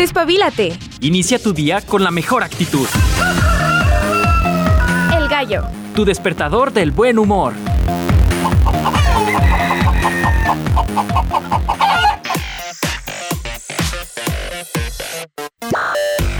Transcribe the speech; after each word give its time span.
Despabilate. 0.00 0.78
Inicia 1.02 1.38
tu 1.38 1.52
día 1.52 1.82
con 1.82 2.02
la 2.02 2.10
mejor 2.10 2.42
actitud. 2.42 2.86
El 5.14 5.28
gallo. 5.28 5.64
Tu 5.94 6.06
despertador 6.06 6.72
del 6.72 6.90
buen 6.90 7.18
humor. 7.18 7.52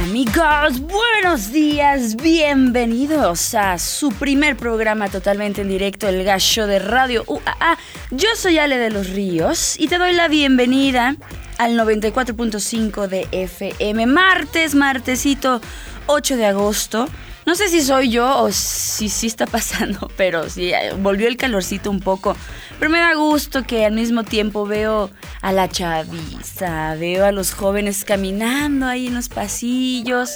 Amigos, 0.04 0.80
buenos 0.80 1.52
días, 1.52 2.16
bienvenidos 2.16 3.54
a 3.54 3.78
su 3.78 4.10
primer 4.12 4.56
programa 4.56 5.10
totalmente 5.10 5.60
en 5.60 5.68
directo, 5.68 6.08
El 6.08 6.24
Gallo 6.24 6.66
de 6.66 6.78
Radio 6.78 7.24
UAA. 7.26 7.76
Yo 8.10 8.28
soy 8.36 8.56
Ale 8.56 8.78
de 8.78 8.90
los 8.90 9.10
Ríos 9.10 9.78
y 9.78 9.88
te 9.88 9.98
doy 9.98 10.14
la 10.14 10.28
bienvenida 10.28 11.16
al 11.60 11.78
94.5 11.78 13.06
de 13.06 13.28
FM. 13.32 14.06
Martes, 14.06 14.74
martesito 14.74 15.60
8 16.06 16.38
de 16.38 16.46
agosto. 16.46 17.06
No 17.44 17.54
sé 17.54 17.68
si 17.68 17.82
soy 17.82 18.08
yo 18.08 18.38
o 18.38 18.50
si 18.50 19.10
sí 19.10 19.26
está 19.26 19.46
pasando, 19.46 20.10
pero 20.16 20.48
sí, 20.48 20.72
volvió 21.00 21.28
el 21.28 21.36
calorcito 21.36 21.90
un 21.90 22.00
poco. 22.00 22.34
Pero 22.78 22.90
me 22.90 22.98
da 22.98 23.12
gusto 23.12 23.62
que 23.64 23.84
al 23.84 23.92
mismo 23.92 24.24
tiempo 24.24 24.64
veo 24.64 25.10
a 25.42 25.52
la 25.52 25.68
chaviza, 25.68 26.94
veo 26.94 27.26
a 27.26 27.32
los 27.32 27.52
jóvenes 27.52 28.06
caminando 28.06 28.86
ahí 28.86 29.08
en 29.08 29.14
los 29.14 29.28
pasillos, 29.28 30.30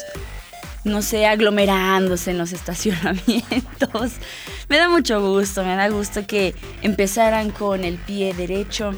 no 0.84 1.00
sé, 1.00 1.24
aglomerándose 1.24 2.32
en 2.32 2.38
los 2.38 2.52
estacionamientos. 2.58 4.12
Me 4.68 4.76
da 4.76 4.90
mucho 4.90 5.22
gusto, 5.22 5.64
me 5.64 5.74
da 5.74 5.88
gusto 5.88 6.26
que 6.26 6.54
empezaran 6.82 7.50
con 7.50 7.82
el 7.82 7.96
pie 7.96 8.34
derecho 8.34 8.94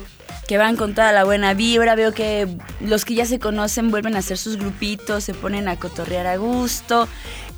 que 0.46 0.58
van 0.58 0.76
con 0.76 0.94
toda 0.94 1.12
la 1.12 1.24
buena 1.24 1.54
vibra. 1.54 1.94
Veo 1.94 2.12
que 2.12 2.48
los 2.80 3.04
que 3.04 3.14
ya 3.14 3.26
se 3.26 3.38
conocen 3.38 3.90
vuelven 3.90 4.16
a 4.16 4.20
hacer 4.20 4.38
sus 4.38 4.56
grupitos, 4.56 5.24
se 5.24 5.34
ponen 5.34 5.68
a 5.68 5.76
cotorrear 5.76 6.26
a 6.26 6.36
gusto. 6.36 7.08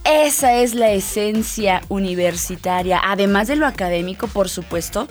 Esa 0.05 0.55
es 0.55 0.75
la 0.75 0.91
esencia 0.91 1.83
universitaria, 1.89 3.01
además 3.05 3.49
de 3.49 3.57
lo 3.57 3.67
académico, 3.67 4.27
por 4.27 4.49
supuesto. 4.49 5.09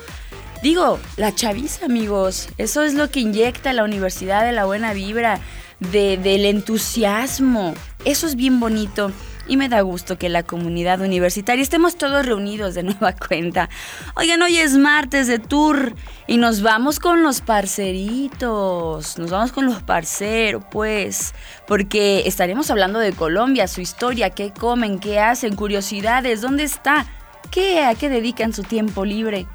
Digo, 0.64 1.00
la 1.18 1.36
chaviza, 1.36 1.86
amigos, 1.86 2.50
eso 2.58 2.84
es 2.84 2.96
lo 2.96 3.12
que 3.12 3.20
inyecta 3.20 3.74
la 3.74 3.84
universidad 3.84 4.44
de 4.44 4.54
la 4.54 4.66
buena 4.66 4.94
vibra, 4.94 5.40
de, 5.80 6.18
del 6.18 6.46
entusiasmo. 6.46 7.76
Eso 8.06 8.26
es 8.26 8.36
bien 8.36 8.60
bonito 8.60 9.12
y 9.48 9.58
me 9.58 9.70
da 9.70 9.82
gusto 9.82 10.18
que 10.18 10.30
la 10.30 10.44
comunidad 10.44 11.02
universitaria 11.02 11.62
estemos 11.62 11.96
todos 11.96 12.26
reunidos 12.26 12.76
de 12.76 12.84
nueva 12.84 13.14
cuenta. 13.28 13.70
Oigan, 14.16 14.42
hoy 14.42 14.58
es 14.58 14.78
martes 14.78 15.28
de 15.28 15.40
tour 15.40 15.94
y 16.28 16.38
nos 16.38 16.62
vamos 16.62 17.00
con 17.00 17.24
los 17.24 17.42
parceritos, 17.42 19.18
nos 19.18 19.32
vamos 19.32 19.52
con 19.52 19.66
los 19.66 19.82
parceros, 19.84 20.64
pues, 20.72 21.34
porque 21.68 22.24
estaremos 22.26 22.70
hablando 22.70 23.00
de 23.00 23.14
Colombia, 23.14 23.68
su 23.68 23.82
historia, 23.82 24.30
qué 24.32 24.52
comen, 24.52 25.00
qué 25.00 25.20
hacen, 25.20 25.56
curiosidades, 25.56 26.42
dónde 26.42 26.64
está, 26.64 27.06
qué, 27.52 27.84
a 27.84 27.96
qué 27.96 28.10
dedican 28.10 28.54
su 28.54 28.64
tiempo 28.64 29.06
libre. 29.06 29.48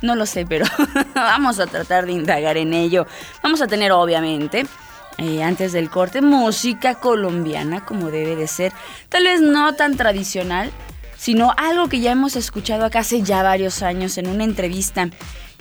No 0.00 0.14
lo 0.14 0.26
sé, 0.26 0.46
pero 0.46 0.64
vamos 1.14 1.58
a 1.58 1.66
tratar 1.66 2.06
de 2.06 2.12
indagar 2.12 2.56
en 2.56 2.72
ello. 2.72 3.06
Vamos 3.42 3.60
a 3.62 3.66
tener, 3.66 3.90
obviamente, 3.90 4.66
eh, 5.18 5.42
antes 5.42 5.72
del 5.72 5.90
corte, 5.90 6.22
música 6.22 6.94
colombiana 6.94 7.84
como 7.84 8.10
debe 8.10 8.36
de 8.36 8.46
ser. 8.46 8.72
Tal 9.08 9.24
vez 9.24 9.40
no 9.40 9.74
tan 9.74 9.96
tradicional, 9.96 10.70
sino 11.16 11.52
algo 11.56 11.88
que 11.88 11.98
ya 12.00 12.12
hemos 12.12 12.36
escuchado 12.36 12.84
acá 12.84 13.00
hace 13.00 13.22
ya 13.22 13.42
varios 13.42 13.82
años 13.82 14.16
en 14.16 14.28
una 14.28 14.44
entrevista 14.44 15.10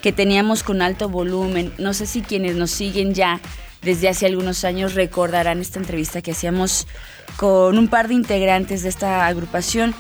que 0.02 0.12
teníamos 0.12 0.62
con 0.62 0.84
alto 0.84 1.10
volumen. 1.10 1.74
No 1.80 1.94
sé 1.94 2.06
si 2.06 2.22
quienes 2.22 2.56
nos 2.56 2.70
siguen 2.70 3.16
ya 3.16 3.42
desde 3.82 4.10
hace 4.10 4.28
algunos 4.28 4.64
años 4.64 4.94
recordarán 4.94 5.60
esta 5.60 5.80
entrevista 5.80 6.22
que 6.22 6.32
hacíamos 6.32 6.88
con 7.36 7.78
un 7.80 7.88
par 7.88 8.08
de 8.08 8.14
integrantes 8.14 8.84
de 8.84 8.90
esta 8.90 9.26
agrupación 9.26 9.96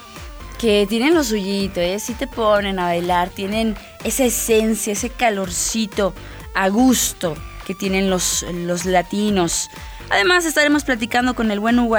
que 0.59 0.85
tienen 0.87 1.13
lo 1.13 1.23
suyito, 1.23 1.79
¿eh? 1.79 1.99
Si 1.99 2.13
te 2.13 2.27
ponen 2.27 2.79
a 2.79 2.85
bailar, 2.85 3.29
tienen 3.29 3.75
esa 4.03 4.25
esencia, 4.25 4.93
ese 4.93 5.09
calorcito 5.09 6.13
a 6.53 6.69
gusto 6.69 7.35
que 7.67 7.75
tienen 7.75 8.09
los, 8.09 8.45
los 8.53 8.85
latinos. 8.85 9.69
Además 10.09 10.45
estaremos 10.45 10.85
platicando 10.85 11.35
con 11.35 11.51
el 11.51 11.59
buen 11.59 11.77
Hugo 11.77 11.97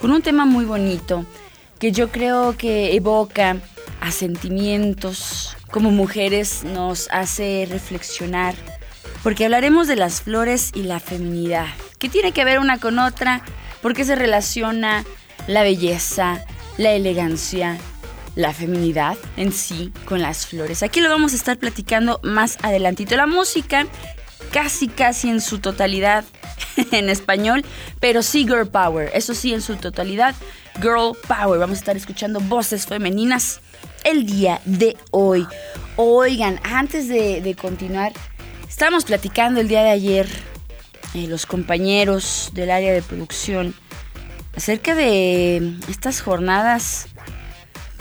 con 0.00 0.10
un 0.10 0.20
tema 0.20 0.44
muy 0.44 0.64
bonito 0.64 1.24
que 1.78 1.92
yo 1.92 2.10
creo 2.10 2.56
que 2.56 2.96
evoca 2.96 3.56
a 4.00 4.10
sentimientos 4.10 5.56
como 5.70 5.92
mujeres, 5.92 6.64
nos 6.64 7.08
hace 7.12 7.68
reflexionar, 7.70 8.56
porque 9.22 9.44
hablaremos 9.44 9.86
de 9.86 9.94
las 9.94 10.22
flores 10.22 10.72
y 10.74 10.82
la 10.82 10.98
feminidad, 10.98 11.66
que 11.98 12.08
tiene 12.08 12.32
que 12.32 12.44
ver 12.44 12.58
una 12.58 12.78
con 12.78 12.98
otra, 12.98 13.42
porque 13.80 14.04
se 14.04 14.16
relaciona 14.16 15.04
la 15.46 15.62
belleza, 15.62 16.44
la 16.78 16.92
elegancia, 16.92 17.78
la 18.34 18.52
feminidad 18.52 19.16
en 19.36 19.52
sí 19.52 19.92
con 20.04 20.20
las 20.20 20.46
flores. 20.46 20.82
Aquí 20.82 21.00
lo 21.00 21.10
vamos 21.10 21.32
a 21.32 21.36
estar 21.36 21.58
platicando 21.58 22.20
más 22.22 22.56
adelantito. 22.62 23.16
La 23.16 23.26
música 23.26 23.86
casi 24.52 24.88
casi 24.88 25.28
en 25.28 25.40
su 25.40 25.58
totalidad 25.58 26.24
en 26.92 27.08
español, 27.08 27.64
pero 28.00 28.22
sí 28.22 28.44
Girl 28.44 28.68
Power, 28.68 29.10
eso 29.14 29.34
sí 29.34 29.52
en 29.52 29.62
su 29.62 29.76
totalidad 29.76 30.34
Girl 30.80 31.16
Power. 31.26 31.58
Vamos 31.58 31.78
a 31.78 31.80
estar 31.80 31.96
escuchando 31.96 32.40
voces 32.40 32.86
femeninas 32.86 33.60
el 34.04 34.26
día 34.26 34.60
de 34.64 34.96
hoy. 35.10 35.46
Oigan, 35.96 36.60
antes 36.62 37.08
de, 37.08 37.56
continuar, 37.60 38.12
estábamos 38.68 39.04
platicando 39.04 39.60
el 39.60 39.68
día 39.68 39.82
de 39.82 39.90
ayer, 39.90 40.28
eh, 41.14 41.26
los 41.26 41.46
compañeros 41.46 42.50
del 42.52 42.70
área 42.70 42.92
de 42.92 43.02
producción, 43.02 43.74
acerca 44.56 44.94
de 44.94 45.74
estas 45.88 46.20
jornadas 46.20 47.08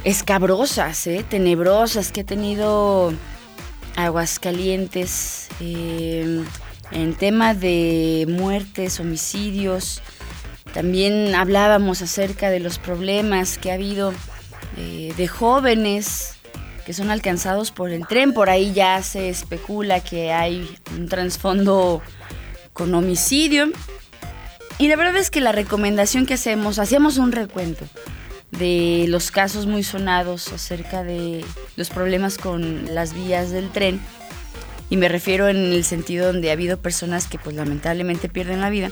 escabrosas, 0.03 1.07
eh, 1.07 1.25
tenebrosas 1.27 2.11
que 2.11 2.21
ha 2.21 2.25
tenido 2.25 3.13
Aguascalientes, 3.97 5.47
eh, 5.59 6.43
en 6.91 7.15
tema 7.15 7.55
de 7.55 8.25
muertes, 8.29 8.99
homicidios. 8.99 10.03
También 10.71 11.33
hablábamos 11.33 12.03
acerca 12.03 12.51
de 12.51 12.59
los 12.59 12.77
problemas 12.77 13.57
que 13.57 13.71
ha 13.71 13.73
habido 13.73 14.13
eh, 14.77 15.13
de 15.17 15.27
jóvenes 15.27 16.35
que 16.85 16.93
son 16.93 17.09
alcanzados 17.09 17.71
por 17.71 17.89
el 17.89 18.05
tren. 18.05 18.33
Por 18.33 18.51
ahí 18.51 18.71
ya 18.71 19.01
se 19.01 19.29
especula 19.29 19.99
que 19.99 20.31
hay 20.31 20.77
un 20.95 21.09
trasfondo 21.09 22.03
con 22.73 22.93
homicidio. 22.93 23.71
Y 24.77 24.89
la 24.89 24.95
verdad 24.95 25.17
es 25.17 25.31
que 25.31 25.41
la 25.41 25.51
recomendación 25.51 26.27
que 26.27 26.35
hacemos, 26.35 26.77
hacíamos 26.77 27.17
un 27.17 27.31
recuento 27.31 27.83
de 28.57 29.05
los 29.07 29.31
casos 29.31 29.65
muy 29.65 29.83
sonados 29.83 30.51
acerca 30.51 31.03
de 31.03 31.45
los 31.75 31.89
problemas 31.89 32.37
con 32.37 32.93
las 32.93 33.13
vías 33.13 33.51
del 33.51 33.69
tren. 33.69 33.99
Y 34.89 34.97
me 34.97 35.09
refiero 35.09 35.49
en 35.49 35.57
el 35.57 35.83
sentido 35.83 36.27
donde 36.27 36.49
ha 36.49 36.53
habido 36.53 36.77
personas 36.77 37.27
que 37.27 37.37
pues 37.37 37.55
lamentablemente 37.55 38.29
pierden 38.29 38.61
la 38.61 38.69
vida. 38.69 38.89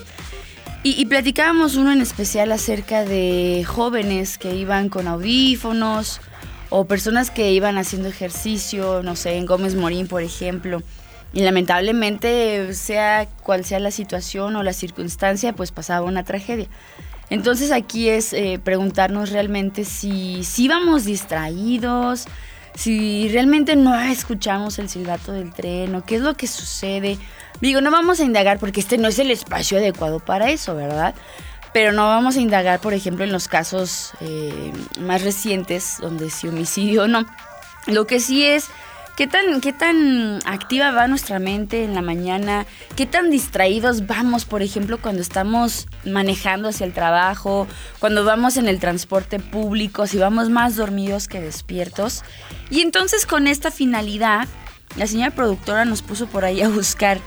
Y, 0.87 1.03
platicábamos 1.07 1.77
uno 1.77 1.91
en 1.91 1.99
especial 1.99 2.51
acerca 2.51 3.05
de 3.05 3.65
jóvenes 3.65 4.37
que 4.37 4.53
iban 4.53 4.89
con 4.89 5.07
audífonos 5.07 6.21
o 6.69 6.85
personas 6.85 7.31
que 7.31 7.51
iban 7.53 7.79
haciendo 7.79 8.07
ejercicio, 8.07 9.01
no 9.01 9.15
sé, 9.15 9.37
en 9.37 9.47
Gómez 9.47 9.73
Morín, 9.73 10.07
por 10.07 10.21
ejemplo. 10.21 10.83
Y 11.33 11.41
lamentablemente, 11.41 12.71
sea 12.75 13.27
cual 13.41 13.65
sea 13.65 13.79
la 13.79 13.89
situación 13.89 14.55
o 14.55 14.61
la 14.61 14.73
circunstancia, 14.73 15.53
pues 15.53 15.71
pasaba 15.71 16.05
una 16.05 16.23
tragedia. 16.23 16.67
Entonces 17.29 17.71
aquí 17.71 18.09
es 18.09 18.33
eh, 18.33 18.59
preguntarnos 18.63 19.31
realmente 19.31 19.83
si, 19.83 20.43
si 20.43 20.67
vamos 20.67 21.05
distraídos, 21.05 22.27
si 22.75 23.29
realmente 23.29 23.75
no 23.75 23.99
escuchamos 23.99 24.77
el 24.79 24.89
silbato 24.89 25.31
del 25.31 25.53
tren 25.53 25.95
o 25.95 26.03
qué 26.03 26.15
es 26.15 26.21
lo 26.21 26.35
que 26.35 26.47
sucede. 26.47 27.17
Digo, 27.61 27.81
no 27.81 27.89
vamos 27.89 28.19
a 28.19 28.23
indagar 28.23 28.59
porque 28.59 28.81
este 28.81 28.97
no 28.97 29.07
es 29.07 29.17
el 29.17 29.31
espacio 29.31 29.77
adecuado 29.77 30.19
para 30.19 30.51
eso, 30.51 30.75
¿verdad? 30.75 31.15
Pero 31.73 31.91
no 31.91 32.07
vamos 32.07 32.37
a 32.37 32.41
indagar, 32.41 32.79
por 32.79 32.93
ejemplo, 32.93 33.23
en 33.23 33.31
los 33.31 33.47
casos 33.47 34.11
eh, 34.21 34.71
más 34.99 35.23
recientes 35.23 35.97
donde 35.99 36.29
si 36.29 36.47
homicidio 36.47 37.03
o 37.03 37.07
no. 37.07 37.25
Lo 37.87 38.07
que 38.07 38.19
sí 38.19 38.43
es 38.43 38.69
¿Qué 39.15 39.27
tan, 39.27 39.61
¿Qué 39.61 39.71
tan 39.71 40.39
activa 40.45 40.91
va 40.91 41.07
nuestra 41.07 41.39
mente 41.39 41.85
en 41.85 41.95
la 41.95 42.01
mañana? 42.01 42.65
¿Qué 42.97 43.05
tan 43.05 43.29
distraídos 43.29 44.07
vamos, 44.07 44.43
por 44.43 44.61
ejemplo, 44.61 44.97
cuando 44.97 45.21
estamos 45.21 45.87
manejando 46.03 46.67
hacia 46.67 46.85
el 46.85 46.91
trabajo, 46.91 47.65
cuando 47.99 48.25
vamos 48.25 48.57
en 48.57 48.67
el 48.67 48.81
transporte 48.81 49.39
público, 49.39 50.05
si 50.05 50.17
vamos 50.17 50.49
más 50.49 50.75
dormidos 50.75 51.29
que 51.29 51.39
despiertos? 51.39 52.23
Y 52.69 52.81
entonces 52.81 53.25
con 53.25 53.47
esta 53.47 53.71
finalidad, 53.71 54.49
la 54.97 55.07
señora 55.07 55.31
productora 55.31 55.85
nos 55.85 56.01
puso 56.01 56.27
por 56.27 56.43
ahí 56.43 56.61
a 56.61 56.67
buscar 56.67 57.21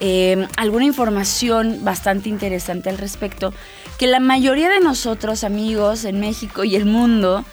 eh, 0.00 0.48
alguna 0.56 0.86
información 0.86 1.84
bastante 1.84 2.28
interesante 2.28 2.90
al 2.90 2.98
respecto, 2.98 3.54
que 3.96 4.08
la 4.08 4.18
mayoría 4.18 4.70
de 4.70 4.80
nosotros, 4.80 5.44
amigos 5.44 6.04
en 6.04 6.18
México 6.18 6.64
y 6.64 6.74
el 6.74 6.84
mundo, 6.84 7.44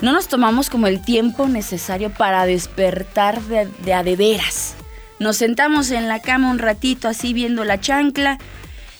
no 0.00 0.12
nos 0.12 0.28
tomamos 0.28 0.70
como 0.70 0.86
el 0.86 1.02
tiempo 1.02 1.48
necesario 1.48 2.10
para 2.10 2.46
despertar 2.46 3.40
de, 3.42 3.68
de 3.84 3.94
a 3.94 4.02
de 4.02 4.16
veras. 4.16 4.74
Nos 5.18 5.36
sentamos 5.36 5.90
en 5.90 6.08
la 6.08 6.20
cama 6.20 6.50
un 6.50 6.58
ratito 6.58 7.08
así 7.08 7.32
viendo 7.32 7.64
la 7.64 7.80
chancla, 7.80 8.38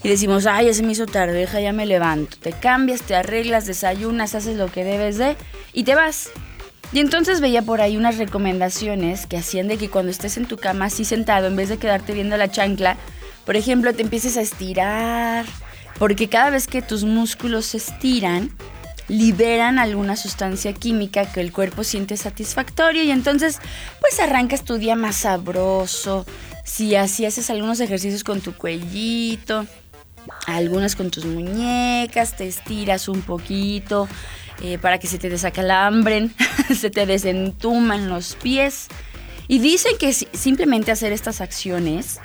y 0.02 0.08
decimos, 0.08 0.46
ay, 0.46 0.66
ya 0.66 0.74
se 0.74 0.82
me 0.82 0.92
hizo 0.92 1.06
tarde, 1.06 1.34
deja, 1.34 1.60
ya 1.60 1.72
me 1.72 1.84
levanto. 1.84 2.36
Te 2.40 2.52
cambias, 2.52 3.02
te 3.02 3.14
arreglas, 3.14 3.66
desayunas, 3.66 4.34
haces 4.34 4.56
lo 4.56 4.72
que 4.72 4.84
debes 4.84 5.18
de 5.18 5.36
y 5.72 5.84
te 5.84 5.94
vas. 5.94 6.30
Y 6.92 7.00
entonces 7.00 7.40
veía 7.40 7.62
por 7.62 7.80
ahí 7.80 7.96
unas 7.96 8.16
recomendaciones 8.16 9.26
que 9.26 9.36
hacían 9.36 9.68
de 9.68 9.76
que 9.76 9.90
cuando 9.90 10.10
estés 10.10 10.36
en 10.38 10.46
tu 10.46 10.56
cama 10.56 10.86
así 10.86 11.04
sentado, 11.04 11.46
en 11.46 11.56
vez 11.56 11.68
de 11.68 11.76
quedarte 11.76 12.14
viendo 12.14 12.36
la 12.36 12.50
chancla, 12.50 12.96
por 13.44 13.56
ejemplo, 13.56 13.92
te 13.92 14.02
empieces 14.02 14.36
a 14.36 14.40
estirar, 14.40 15.44
porque 15.98 16.28
cada 16.28 16.50
vez 16.50 16.66
que 16.66 16.82
tus 16.82 17.04
músculos 17.04 17.66
se 17.66 17.76
estiran, 17.76 18.50
liberan 19.10 19.78
alguna 19.80 20.14
sustancia 20.16 20.72
química 20.72 21.30
que 21.30 21.40
el 21.40 21.52
cuerpo 21.52 21.82
siente 21.82 22.16
satisfactorio 22.16 23.02
y 23.02 23.10
entonces 23.10 23.58
pues 24.00 24.20
arrancas 24.20 24.64
tu 24.64 24.78
día 24.78 24.94
más 24.94 25.16
sabroso. 25.16 26.24
Si 26.64 26.94
así 26.94 27.26
haces 27.26 27.50
algunos 27.50 27.80
ejercicios 27.80 28.22
con 28.22 28.40
tu 28.40 28.54
cuellito, 28.54 29.66
algunas 30.46 30.94
con 30.94 31.10
tus 31.10 31.24
muñecas, 31.24 32.36
te 32.36 32.46
estiras 32.46 33.08
un 33.08 33.22
poquito 33.22 34.08
eh, 34.62 34.78
para 34.78 34.98
que 34.98 35.08
se 35.08 35.18
te 35.18 35.28
desacalambren, 35.28 36.32
se 36.78 36.90
te 36.90 37.04
desentuman 37.04 38.08
los 38.08 38.36
pies. 38.36 38.86
Y 39.48 39.58
dicen 39.58 39.98
que 39.98 40.12
simplemente 40.12 40.92
hacer 40.92 41.12
estas 41.12 41.40
acciones 41.40 42.20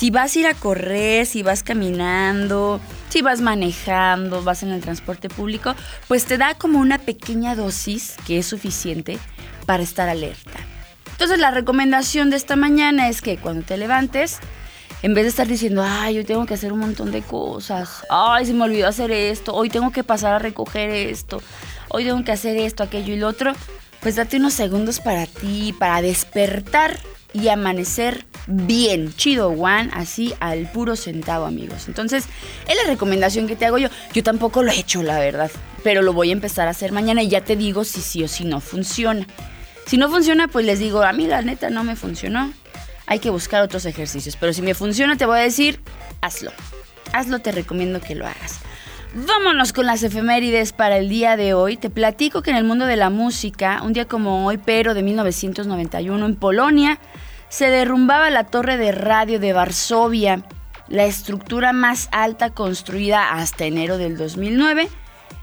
si 0.00 0.10
vas 0.10 0.34
a 0.34 0.38
ir 0.38 0.46
a 0.46 0.54
correr, 0.54 1.26
si 1.26 1.42
vas 1.42 1.62
caminando, 1.62 2.80
si 3.10 3.22
vas 3.22 3.40
manejando, 3.40 4.42
vas 4.42 4.62
en 4.62 4.70
el 4.70 4.80
transporte 4.80 5.28
público, 5.28 5.74
pues 6.08 6.24
te 6.24 6.38
da 6.38 6.54
como 6.54 6.78
una 6.78 6.98
pequeña 6.98 7.54
dosis 7.54 8.16
que 8.26 8.38
es 8.38 8.46
suficiente 8.46 9.18
para 9.66 9.82
estar 9.82 10.08
alerta. 10.08 10.58
Entonces 11.12 11.38
la 11.38 11.50
recomendación 11.50 12.30
de 12.30 12.36
esta 12.36 12.56
mañana 12.56 13.08
es 13.08 13.20
que 13.20 13.36
cuando 13.36 13.66
te 13.66 13.76
levantes, 13.76 14.38
en 15.02 15.14
vez 15.14 15.24
de 15.24 15.30
estar 15.30 15.46
diciendo, 15.46 15.84
ay, 15.86 16.18
hoy 16.18 16.24
tengo 16.24 16.46
que 16.46 16.54
hacer 16.54 16.72
un 16.72 16.78
montón 16.78 17.10
de 17.10 17.22
cosas, 17.22 18.04
ay, 18.08 18.46
se 18.46 18.54
me 18.54 18.64
olvidó 18.64 18.88
hacer 18.88 19.10
esto, 19.10 19.54
hoy 19.54 19.68
tengo 19.68 19.90
que 19.90 20.04
pasar 20.04 20.34
a 20.34 20.38
recoger 20.38 20.90
esto, 20.90 21.42
hoy 21.88 22.04
tengo 22.04 22.24
que 22.24 22.32
hacer 22.32 22.56
esto, 22.56 22.82
aquello 22.82 23.12
y 23.12 23.18
lo 23.18 23.28
otro, 23.28 23.52
pues 24.00 24.16
date 24.16 24.36
unos 24.36 24.54
segundos 24.54 25.00
para 25.00 25.26
ti, 25.26 25.74
para 25.78 26.00
despertar 26.00 26.98
y 27.32 27.48
amanecer 27.48 28.26
bien, 28.46 29.14
chido 29.14 29.50
one, 29.50 29.90
así 29.92 30.34
al 30.40 30.70
puro 30.70 30.96
centavo, 30.96 31.46
amigos. 31.46 31.88
Entonces, 31.88 32.24
es 32.68 32.76
la 32.76 32.90
recomendación 32.90 33.46
que 33.46 33.56
te 33.56 33.66
hago 33.66 33.78
yo. 33.78 33.88
Yo 34.12 34.22
tampoco 34.22 34.62
lo 34.62 34.70
he 34.70 34.78
hecho, 34.78 35.02
la 35.02 35.18
verdad, 35.18 35.50
pero 35.84 36.02
lo 36.02 36.12
voy 36.12 36.30
a 36.30 36.32
empezar 36.32 36.68
a 36.68 36.72
hacer 36.72 36.92
mañana 36.92 37.22
y 37.22 37.28
ya 37.28 37.42
te 37.42 37.56
digo 37.56 37.84
si 37.84 38.00
sí 38.00 38.24
o 38.24 38.28
si 38.28 38.44
no 38.44 38.60
funciona. 38.60 39.26
Si 39.86 39.96
no 39.96 40.08
funciona, 40.08 40.48
pues 40.48 40.66
les 40.66 40.78
digo, 40.78 41.02
a 41.02 41.12
mí 41.12 41.26
la 41.26 41.42
neta 41.42 41.70
no 41.70 41.84
me 41.84 41.96
funcionó. 41.96 42.52
Hay 43.06 43.18
que 43.18 43.30
buscar 43.30 43.62
otros 43.62 43.86
ejercicios, 43.86 44.36
pero 44.38 44.52
si 44.52 44.62
me 44.62 44.74
funciona, 44.74 45.16
te 45.16 45.26
voy 45.26 45.38
a 45.38 45.42
decir, 45.42 45.80
hazlo. 46.20 46.52
Hazlo, 47.12 47.40
te 47.40 47.50
recomiendo 47.50 48.00
que 48.00 48.14
lo 48.14 48.24
hagas. 48.24 48.60
Vámonos 49.12 49.72
con 49.72 49.86
las 49.86 50.04
efemérides 50.04 50.72
para 50.72 50.96
el 50.96 51.08
día 51.08 51.36
de 51.36 51.52
hoy. 51.52 51.76
Te 51.76 51.90
platico 51.90 52.42
que 52.42 52.50
en 52.50 52.56
el 52.56 52.62
mundo 52.62 52.86
de 52.86 52.94
la 52.94 53.10
música, 53.10 53.82
un 53.82 53.92
día 53.92 54.04
como 54.04 54.46
hoy, 54.46 54.56
pero 54.58 54.94
de 54.94 55.02
1991, 55.02 56.24
en 56.24 56.36
Polonia, 56.36 57.00
se 57.48 57.68
derrumbaba 57.70 58.30
la 58.30 58.44
torre 58.44 58.76
de 58.76 58.92
radio 58.92 59.40
de 59.40 59.52
Varsovia, 59.52 60.44
la 60.86 61.06
estructura 61.06 61.72
más 61.72 62.08
alta 62.12 62.50
construida 62.50 63.32
hasta 63.32 63.64
enero 63.64 63.98
del 63.98 64.16
2009, 64.16 64.88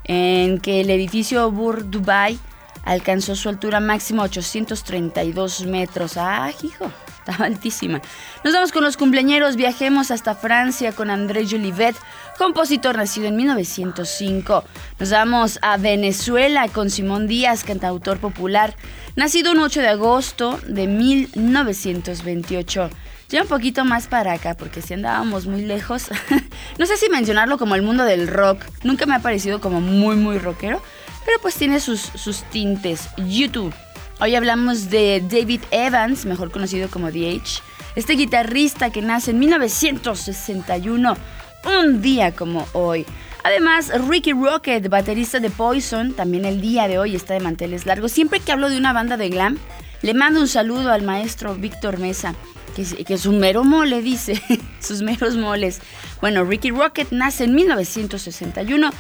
en 0.05 0.59
que 0.59 0.79
el 0.79 0.89
edificio 0.89 1.51
Bur 1.51 1.89
Dubai 1.89 2.39
alcanzó 2.85 3.35
su 3.35 3.49
altura 3.49 3.81
máxima 3.81 4.23
832 4.23 5.65
metros. 5.65 6.15
¡Ah, 6.15 6.49
hijo! 6.63 6.89
Estaba 7.19 7.45
altísima. 7.45 8.01
Nos 8.47 8.53
vamos 8.53 8.71
con 8.71 8.85
los 8.85 8.95
cumpleañeros. 8.95 9.57
Viajemos 9.57 10.09
hasta 10.09 10.33
Francia 10.33 10.94
con 10.94 11.09
André 11.09 11.45
Jolivet, 11.45 11.97
compositor 12.38 12.95
nacido 12.95 13.27
en 13.27 13.35
1905. 13.35 14.63
Nos 14.97 15.09
vamos 15.09 15.59
a 15.61 15.75
Venezuela 15.75 16.69
con 16.69 16.89
Simón 16.89 17.27
Díaz, 17.27 17.65
cantautor 17.65 18.19
popular, 18.19 18.73
nacido 19.17 19.51
un 19.51 19.59
8 19.59 19.81
de 19.81 19.89
agosto 19.89 20.61
de 20.65 20.88
1928. 20.88 22.89
Ya 23.27 23.41
un 23.41 23.49
poquito 23.49 23.83
más 23.83 24.07
para 24.07 24.31
acá, 24.31 24.53
porque 24.53 24.81
si 24.81 24.94
andábamos 24.94 25.45
muy 25.45 25.63
lejos. 25.63 26.05
no 26.79 26.85
sé 26.85 26.95
si 26.95 27.09
mencionarlo 27.09 27.57
como 27.57 27.75
el 27.75 27.81
mundo 27.81 28.05
del 28.05 28.29
rock. 28.29 28.63
Nunca 28.81 29.05
me 29.05 29.15
ha 29.15 29.19
parecido 29.19 29.59
como 29.59 29.81
muy, 29.81 30.15
muy 30.15 30.38
rockero. 30.38 30.81
Pero 31.25 31.38
pues 31.41 31.55
tiene 31.55 31.81
sus, 31.81 31.99
sus 31.99 32.44
tintes. 32.44 33.09
YouTube. 33.17 33.75
Hoy 34.21 34.35
hablamos 34.35 34.89
de 34.89 35.21
David 35.29 35.63
Evans, 35.69 36.25
mejor 36.25 36.49
conocido 36.49 36.89
como 36.89 37.11
DH. 37.11 37.61
Este 37.97 38.13
guitarrista 38.13 38.91
que 38.91 39.01
nace 39.01 39.31
en 39.31 39.39
1961, 39.39 41.17
un 41.65 42.01
día 42.03 42.31
como 42.31 42.67
hoy. 42.73 43.07
Además, 43.44 43.91
Ricky 44.07 44.33
Rocket, 44.33 44.88
baterista 44.88 45.39
de 45.39 45.49
Poison, 45.49 46.13
también 46.13 46.45
el 46.45 46.61
día 46.61 46.88
de 46.88 46.99
hoy 46.99 47.15
está 47.15 47.33
de 47.33 47.39
manteles 47.39 47.88
largos. 47.88 48.11
Siempre 48.11 48.39
que 48.39 48.51
hablo 48.51 48.69
de 48.69 48.77
una 48.77 48.94
banda 48.94 49.17
de 49.17 49.29
glam, 49.29 49.57
le 50.03 50.13
mando 50.13 50.39
un 50.39 50.47
saludo 50.47 50.91
al 50.91 51.01
maestro 51.01 51.55
Víctor 51.55 51.97
Mesa, 51.97 52.35
que, 52.75 52.83
que 53.03 53.15
es 53.15 53.25
un 53.25 53.39
mero 53.39 53.63
mole, 53.63 54.03
dice, 54.03 54.39
sus 54.79 55.01
meros 55.01 55.35
moles. 55.35 55.81
Bueno, 56.21 56.44
Ricky 56.44 56.69
Rocket 56.69 57.07
nace 57.09 57.45
en 57.45 57.55
1961, 57.55 58.91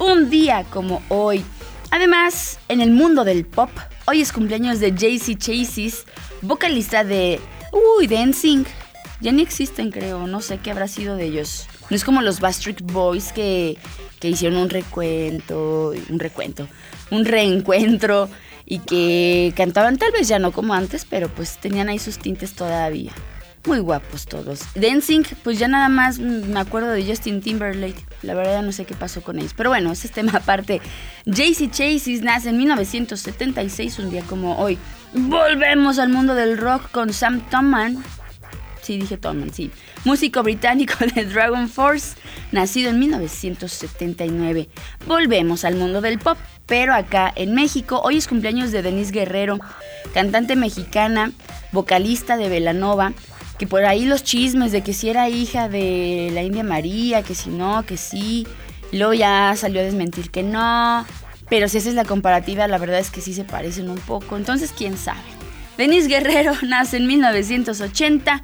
un 0.00 0.28
día 0.28 0.64
como 0.70 1.04
hoy. 1.08 1.44
Además, 1.92 2.58
en 2.66 2.80
el 2.80 2.90
mundo 2.90 3.22
del 3.22 3.46
pop, 3.46 3.70
hoy 4.06 4.20
es 4.20 4.32
cumpleaños 4.32 4.80
de 4.80 4.90
JC 4.90 5.38
Chases, 5.38 6.04
vocalista 6.42 7.04
de 7.04 7.38
Uy, 7.72 8.06
Dancing. 8.06 8.64
Ya 9.20 9.32
ni 9.32 9.42
existen, 9.42 9.90
creo, 9.90 10.26
no 10.26 10.40
sé 10.40 10.58
qué 10.58 10.70
habrá 10.70 10.88
sido 10.88 11.16
de 11.16 11.26
ellos. 11.26 11.66
No 11.90 11.96
es 11.96 12.04
como 12.04 12.22
los 12.22 12.40
Bastric 12.40 12.80
Boys 12.80 13.32
que, 13.32 13.76
que 14.18 14.30
hicieron 14.30 14.58
un 14.58 14.70
recuento, 14.70 15.92
un 16.08 16.18
recuento, 16.18 16.68
un 17.10 17.24
reencuentro 17.26 18.30
y 18.64 18.78
que 18.78 19.52
cantaban 19.56 19.98
tal 19.98 20.12
vez 20.12 20.28
ya 20.28 20.38
no 20.38 20.52
como 20.52 20.72
antes, 20.72 21.04
pero 21.04 21.28
pues 21.28 21.58
tenían 21.58 21.88
ahí 21.88 21.98
sus 21.98 22.18
tintes 22.18 22.54
todavía. 22.54 23.12
Muy 23.66 23.80
guapos 23.80 24.24
todos. 24.24 24.62
Dancing, 24.74 25.22
pues 25.44 25.58
ya 25.58 25.68
nada 25.68 25.90
más 25.90 26.18
me 26.18 26.58
acuerdo 26.58 26.88
de 26.88 27.04
Justin 27.04 27.42
Timberlake. 27.42 28.06
La 28.22 28.32
verdad 28.32 28.62
no 28.62 28.72
sé 28.72 28.86
qué 28.86 28.94
pasó 28.94 29.20
con 29.20 29.38
ellos. 29.38 29.52
Pero 29.54 29.68
bueno, 29.68 29.92
ese 29.92 30.06
es 30.06 30.14
tema 30.14 30.32
aparte. 30.36 30.80
JC 31.26 31.70
Chases 31.70 32.22
nace 32.22 32.48
en 32.48 32.56
1976, 32.56 33.98
un 33.98 34.10
día 34.10 34.22
como 34.22 34.56
hoy. 34.58 34.78
Volvemos 35.12 35.98
al 35.98 36.08
mundo 36.08 36.34
del 36.34 36.58
rock 36.58 36.90
con 36.90 37.12
Sam 37.12 37.40
Thoman. 37.50 38.02
Sí, 38.82 38.98
dije 38.98 39.16
Thoman, 39.16 39.52
sí. 39.52 39.70
Músico 40.04 40.42
británico 40.42 40.94
de 41.14 41.24
Dragon 41.24 41.68
Force, 41.68 42.16
nacido 42.52 42.90
en 42.90 42.98
1979. 42.98 44.68
Volvemos 45.06 45.64
al 45.64 45.76
mundo 45.76 46.00
del 46.00 46.18
pop, 46.18 46.38
pero 46.66 46.94
acá 46.94 47.32
en 47.34 47.54
México. 47.54 48.00
Hoy 48.02 48.16
es 48.16 48.28
cumpleaños 48.28 48.72
de 48.72 48.82
Denise 48.82 49.12
Guerrero, 49.12 49.58
cantante 50.14 50.56
mexicana, 50.56 51.32
vocalista 51.72 52.36
de 52.36 52.48
Velanova 52.48 53.12
que 53.60 53.66
por 53.66 53.84
ahí 53.84 54.06
los 54.06 54.24
chismes 54.24 54.72
de 54.72 54.80
que 54.80 54.94
si 54.94 55.10
era 55.10 55.28
hija 55.28 55.68
de 55.68 56.30
la 56.32 56.42
India 56.42 56.64
María, 56.64 57.22
que 57.22 57.34
si 57.34 57.50
no, 57.50 57.84
que 57.84 57.98
sí. 57.98 58.46
Luego 58.90 59.12
ya 59.12 59.52
salió 59.54 59.82
a 59.82 59.84
desmentir 59.84 60.30
que 60.30 60.42
no. 60.42 61.04
Pero 61.50 61.68
si 61.68 61.78
esa 61.78 61.90
es 61.90 61.94
la 61.94 62.04
comparativa, 62.04 62.66
la 62.68 62.78
verdad 62.78 63.00
es 63.00 63.10
que 63.10 63.20
sí 63.20 63.34
se 63.34 63.44
parecen 63.44 63.90
un 63.90 63.98
poco. 63.98 64.36
Entonces, 64.36 64.72
quién 64.74 64.96
sabe. 64.96 65.20
Denise 65.76 66.08
Guerrero 66.08 66.52
nace 66.62 66.96
en 66.96 67.06
1980, 67.06 68.42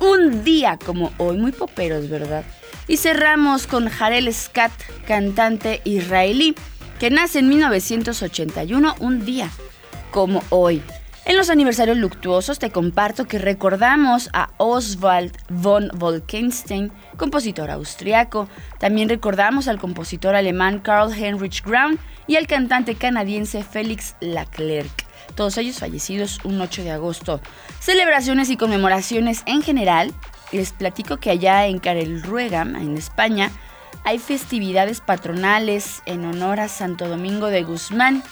un 0.00 0.44
día 0.44 0.78
como 0.84 1.12
hoy, 1.18 1.38
muy 1.38 1.52
poperos, 1.52 2.10
¿verdad? 2.10 2.44
Y 2.86 2.96
cerramos 2.96 3.66
con 3.66 3.88
Jarel 3.88 4.32
Skat, 4.32 4.72
cantante 5.06 5.80
israelí, 5.84 6.54
que 6.98 7.10
nace 7.10 7.38
en 7.38 7.48
1981, 7.48 8.96
un 8.98 9.24
día 9.24 9.50
como 10.10 10.42
hoy. 10.50 10.82
En 11.28 11.36
los 11.36 11.50
aniversarios 11.50 11.98
luctuosos 11.98 12.58
te 12.58 12.70
comparto 12.70 13.26
que 13.26 13.38
recordamos 13.38 14.30
a 14.32 14.48
Oswald 14.56 15.36
von 15.50 15.90
Wolkenstein, 15.94 16.90
compositor 17.18 17.70
austriaco. 17.70 18.48
También 18.78 19.10
recordamos 19.10 19.68
al 19.68 19.78
compositor 19.78 20.34
alemán 20.34 20.80
Karl 20.80 21.12
Heinrich 21.12 21.62
Graun 21.62 21.98
y 22.26 22.36
al 22.36 22.46
cantante 22.46 22.94
canadiense 22.94 23.62
Félix 23.62 24.16
Leclerc. 24.20 25.04
Todos 25.34 25.58
ellos 25.58 25.80
fallecidos 25.80 26.42
un 26.44 26.62
8 26.62 26.82
de 26.82 26.92
agosto. 26.92 27.42
Celebraciones 27.78 28.48
y 28.48 28.56
conmemoraciones 28.56 29.42
en 29.44 29.60
general. 29.60 30.14
Les 30.50 30.72
platico 30.72 31.18
que 31.18 31.28
allá 31.28 31.66
en 31.66 31.78
Ruega, 32.22 32.62
en 32.62 32.96
España, 32.96 33.50
hay 34.02 34.18
festividades 34.18 35.02
patronales 35.02 36.00
en 36.06 36.24
honor 36.24 36.58
a 36.58 36.68
Santo 36.68 37.06
Domingo 37.06 37.48
de 37.48 37.64
Guzmán 37.64 38.22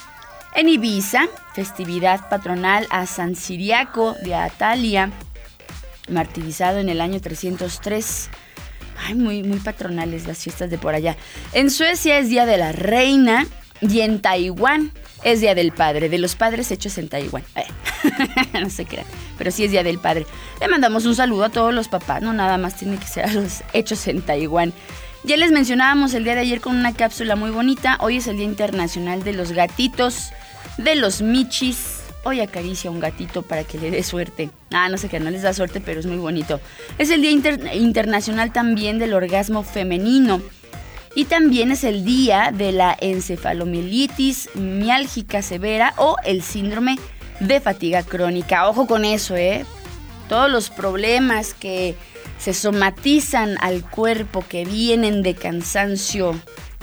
en 0.56 0.70
Ibiza, 0.70 1.28
festividad 1.54 2.28
patronal 2.30 2.86
a 2.90 3.06
San 3.06 3.36
Siriaco 3.36 4.14
de 4.25 4.34
Atalia, 4.34 5.10
martirizado 6.08 6.78
en 6.78 6.88
el 6.88 7.02
año 7.02 7.20
303. 7.20 8.30
Ay, 9.04 9.14
muy, 9.14 9.42
muy 9.42 9.58
patronales 9.58 10.26
las 10.26 10.38
fiestas 10.38 10.70
de 10.70 10.78
por 10.78 10.94
allá. 10.94 11.16
En 11.52 11.70
Suecia 11.70 12.18
es 12.18 12.30
Día 12.30 12.46
de 12.46 12.56
la 12.56 12.72
Reina. 12.72 13.46
Y 13.82 14.00
en 14.00 14.22
Taiwán 14.22 14.90
es 15.22 15.42
Día 15.42 15.54
del 15.54 15.70
Padre, 15.70 16.08
de 16.08 16.16
los 16.16 16.34
padres 16.34 16.70
hechos 16.70 16.96
en 16.96 17.10
Taiwán. 17.10 17.44
no 18.58 18.70
se 18.70 18.86
crean, 18.86 19.06
pero 19.36 19.50
sí 19.50 19.64
es 19.64 19.70
Día 19.70 19.82
del 19.82 19.98
Padre. 19.98 20.25
Le 20.62 20.68
mandamos 20.68 21.04
un 21.04 21.14
saludo 21.14 21.44
a 21.44 21.48
todos 21.50 21.75
los 21.75 21.88
papás, 21.88 22.22
no 22.22 22.32
nada 22.32 22.56
más 22.56 22.76
tiene 22.76 22.96
que 22.96 23.06
ser 23.06 23.26
a 23.26 23.32
los 23.34 23.62
hechos 23.75 24.08
en 24.08 24.22
Taiwán. 24.22 24.72
Ya 25.25 25.36
les 25.36 25.50
mencionábamos 25.50 26.14
el 26.14 26.25
día 26.25 26.36
de 26.36 26.42
ayer 26.42 26.60
con 26.60 26.76
una 26.76 26.94
cápsula 26.94 27.34
muy 27.34 27.50
bonita. 27.50 27.98
Hoy 28.00 28.18
es 28.18 28.28
el 28.28 28.36
Día 28.36 28.46
Internacional 28.46 29.25
de 29.25 29.32
los 29.32 29.50
Gatitos, 29.50 30.30
de 30.78 30.95
los 30.97 31.23
Michis. 31.23 32.00
Hoy 32.25 32.40
acaricia 32.40 32.90
a 32.90 32.92
un 32.92 33.00
gatito 33.00 33.42
para 33.42 33.64
que 33.64 33.78
le 33.78 33.90
dé 33.90 34.02
suerte. 34.02 34.50
Ah, 34.73 34.88
no 34.88 34.99
sé 34.99 35.09
qué, 35.09 35.21
no 35.21 35.30
les 35.30 35.42
da 35.42 35.52
suerte, 35.52 35.80
pero 35.80 36.00
es 36.00 36.06
muy 36.06 36.16
bonito. 36.16 36.61
Es 36.99 37.11
el 37.11 37.23
Día 37.23 37.30
Internacional 37.30 38.52
también 38.52 38.99
del 38.99 39.14
Orgasmo 39.14 39.62
Femenino. 39.62 40.42
Y 41.14 41.26
también 41.26 41.71
es 41.71 41.85
el 41.85 42.04
día 42.04 42.52
de 42.52 42.73
la 42.73 42.97
encefalomielitis 43.00 44.50
miálgica 44.54 45.40
severa 45.40 45.95
o 45.97 46.16
el 46.25 46.42
síndrome 46.42 46.99
de 47.40 47.61
fatiga 47.61 48.02
crónica. 48.02 48.68
Ojo 48.68 48.87
con 48.87 49.04
eso, 49.04 49.35
¿eh? 49.35 49.64
Todos 50.28 50.50
los 50.50 50.68
problemas 50.68 51.54
que 51.54 51.95
se 52.38 52.52
somatizan 52.52 53.56
al 53.61 53.88
cuerpo, 53.88 54.45
que 54.47 54.64
vienen 54.64 55.23
de 55.23 55.35
cansancio 55.35 56.35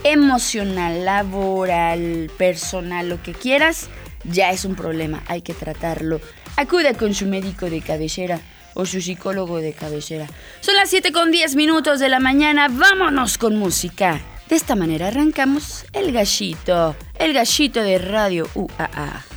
emocional, 0.04 1.06
laboral, 1.06 2.32
personal, 2.38 3.10
lo 3.10 3.22
que 3.22 3.34
quieras, 3.34 3.90
ya 4.24 4.52
es 4.52 4.66
un 4.66 4.76
problema. 4.76 5.24
Hay 5.28 5.42
que 5.42 5.54
tratarlo. 5.54 6.20
Acude 6.56 6.94
con 6.96 7.14
su 7.14 7.26
médico 7.26 7.70
de 7.70 7.82
cabecera 7.82 8.40
o 8.74 8.86
su 8.86 9.02
psicólogo 9.02 9.58
de 9.58 9.74
cabecera. 9.74 10.28
Son 10.62 10.76
las 10.76 10.90
7 10.90 11.12
con 11.12 11.32
10 11.32 11.56
minutos 11.56 12.00
de 12.00 12.10
la 12.10 12.20
mañana, 12.20 12.68
vámonos 12.70 13.38
con 13.38 13.56
música. 13.56 14.22
De 14.50 14.56
esta 14.56 14.76
manera 14.76 15.08
arrancamos 15.08 15.86
el 15.94 16.12
gallito, 16.12 16.96
el 17.18 17.34
gallito 17.34 17.82
de 17.82 17.98
Radio 17.98 18.48
UAA. 18.54 19.33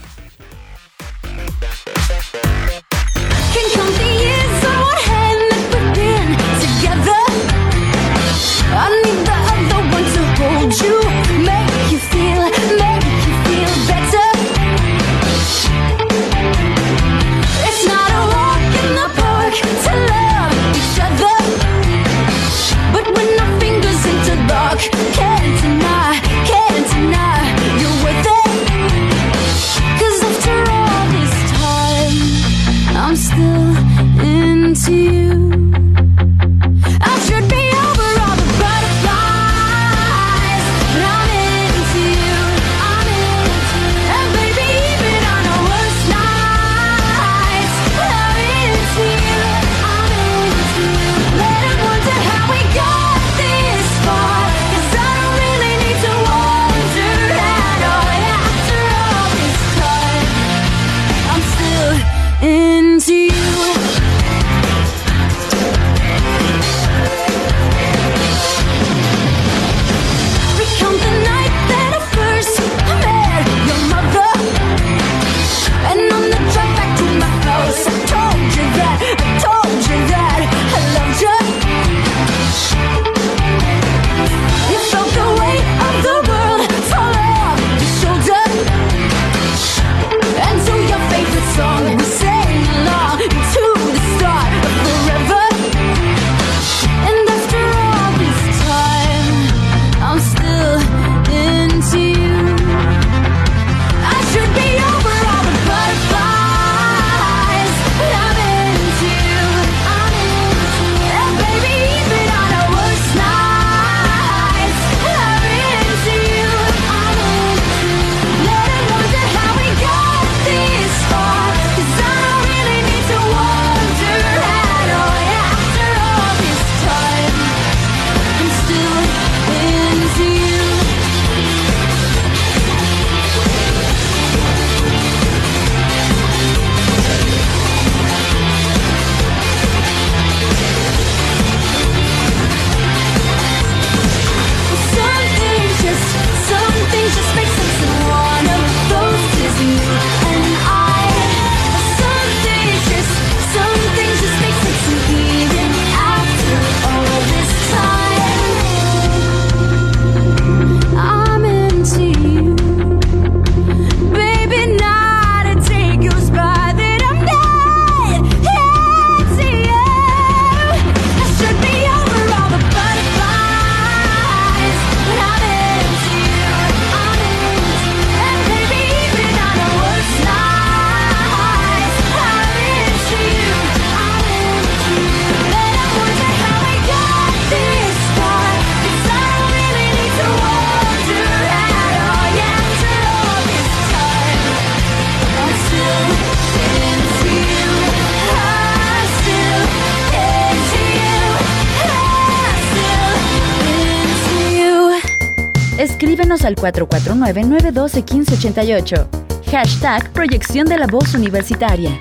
Al 206.44 206.56
449-912-1588. 206.56 209.06
Hashtag 209.50 210.12
Proyección 210.12 210.66
de 210.66 210.76
la 210.78 210.86
Voz 210.86 211.14
Universitaria. 211.14 211.98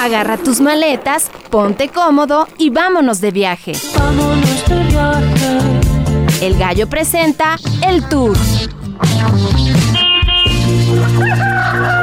Agarra 0.00 0.36
tus 0.36 0.60
maletas, 0.60 1.30
ponte 1.50 1.88
cómodo 1.88 2.46
y 2.58 2.68
vámonos 2.70 3.20
de 3.20 3.30
viaje. 3.30 3.72
Vámonos 3.96 4.68
de 4.68 4.82
viaje. 4.84 5.60
El 6.40 6.58
gallo 6.58 6.88
presenta 6.88 7.56
el 7.86 8.08
tour. 8.08 8.36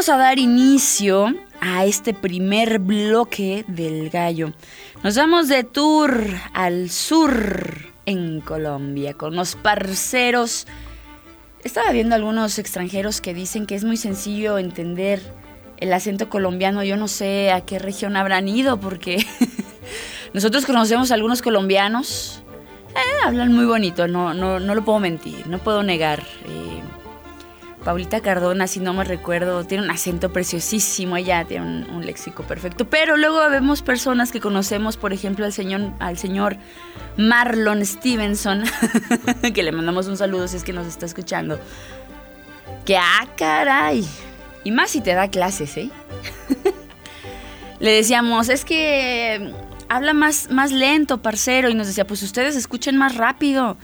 vamos 0.00 0.08
a 0.08 0.16
dar 0.16 0.38
inicio 0.38 1.34
a 1.60 1.84
este 1.84 2.14
primer 2.14 2.78
bloque 2.78 3.66
del 3.68 4.08
gallo. 4.08 4.54
Nos 5.04 5.14
vamos 5.14 5.48
de 5.48 5.62
tour 5.62 6.26
al 6.54 6.88
sur 6.88 7.92
en 8.06 8.40
Colombia 8.40 9.12
con 9.12 9.36
los 9.36 9.56
parceros. 9.56 10.66
Estaba 11.64 11.92
viendo 11.92 12.14
algunos 12.14 12.58
extranjeros 12.58 13.20
que 13.20 13.34
dicen 13.34 13.66
que 13.66 13.74
es 13.74 13.84
muy 13.84 13.98
sencillo 13.98 14.56
entender 14.56 15.20
el 15.76 15.92
acento 15.92 16.30
colombiano. 16.30 16.82
Yo 16.82 16.96
no 16.96 17.06
sé 17.06 17.52
a 17.52 17.60
qué 17.66 17.78
región 17.78 18.16
habrán 18.16 18.48
ido 18.48 18.80
porque 18.80 19.18
nosotros 20.32 20.64
conocemos 20.64 21.10
a 21.10 21.14
algunos 21.14 21.42
colombianos. 21.42 22.42
Eh, 22.88 23.26
hablan 23.26 23.52
muy 23.52 23.66
bonito, 23.66 24.08
no, 24.08 24.32
no, 24.32 24.60
no 24.60 24.74
lo 24.74 24.82
puedo 24.82 24.98
mentir, 24.98 25.46
no 25.46 25.58
puedo 25.58 25.82
negar. 25.82 26.20
Eh, 26.48 26.80
Paulita 27.84 28.20
Cardona, 28.20 28.66
si 28.66 28.78
no 28.78 28.92
me 28.92 29.04
recuerdo, 29.04 29.64
tiene 29.64 29.84
un 29.84 29.90
acento 29.90 30.32
preciosísimo, 30.32 31.16
ella 31.16 31.44
tiene 31.46 31.86
un, 31.90 32.04
léxico 32.04 32.42
perfecto. 32.42 32.88
Pero 32.88 33.16
luego 33.16 33.38
vemos 33.48 33.80
personas 33.80 34.32
que 34.32 34.40
conocemos, 34.40 34.96
por 34.98 35.12
ejemplo, 35.12 35.46
al 35.46 35.52
señor, 35.52 35.92
señor 36.16 36.56
Marlon 37.16 37.84
Stevenson, 37.84 38.64
que 39.54 39.62
le 39.62 39.72
mandamos 39.72 40.08
un 40.08 40.18
saludo 40.18 40.46
si 40.46 40.58
es 40.58 40.64
que 40.64 40.74
nos 40.74 40.86
está 40.86 41.06
escuchando. 41.06 41.58
Que, 42.84 42.98
ah, 42.98 43.26
caray. 43.36 44.06
Y 44.62 44.72
más 44.72 44.90
si 44.90 45.00
te 45.00 45.14
da 45.14 45.28
clases, 45.28 45.76
¿eh? 45.78 45.90
le 47.80 47.92
decíamos, 47.92 48.50
es 48.50 48.66
que 48.66 49.54
habla 49.88 50.12
más, 50.12 50.50
más 50.50 50.70
lento, 50.70 51.22
parcero. 51.22 51.70
Y 51.70 51.74
nos 51.74 51.86
decía, 51.86 52.06
pues 52.06 52.22
ustedes 52.22 52.56
escuchen 52.56 52.98
más 52.98 53.16
rápido. 53.16 53.78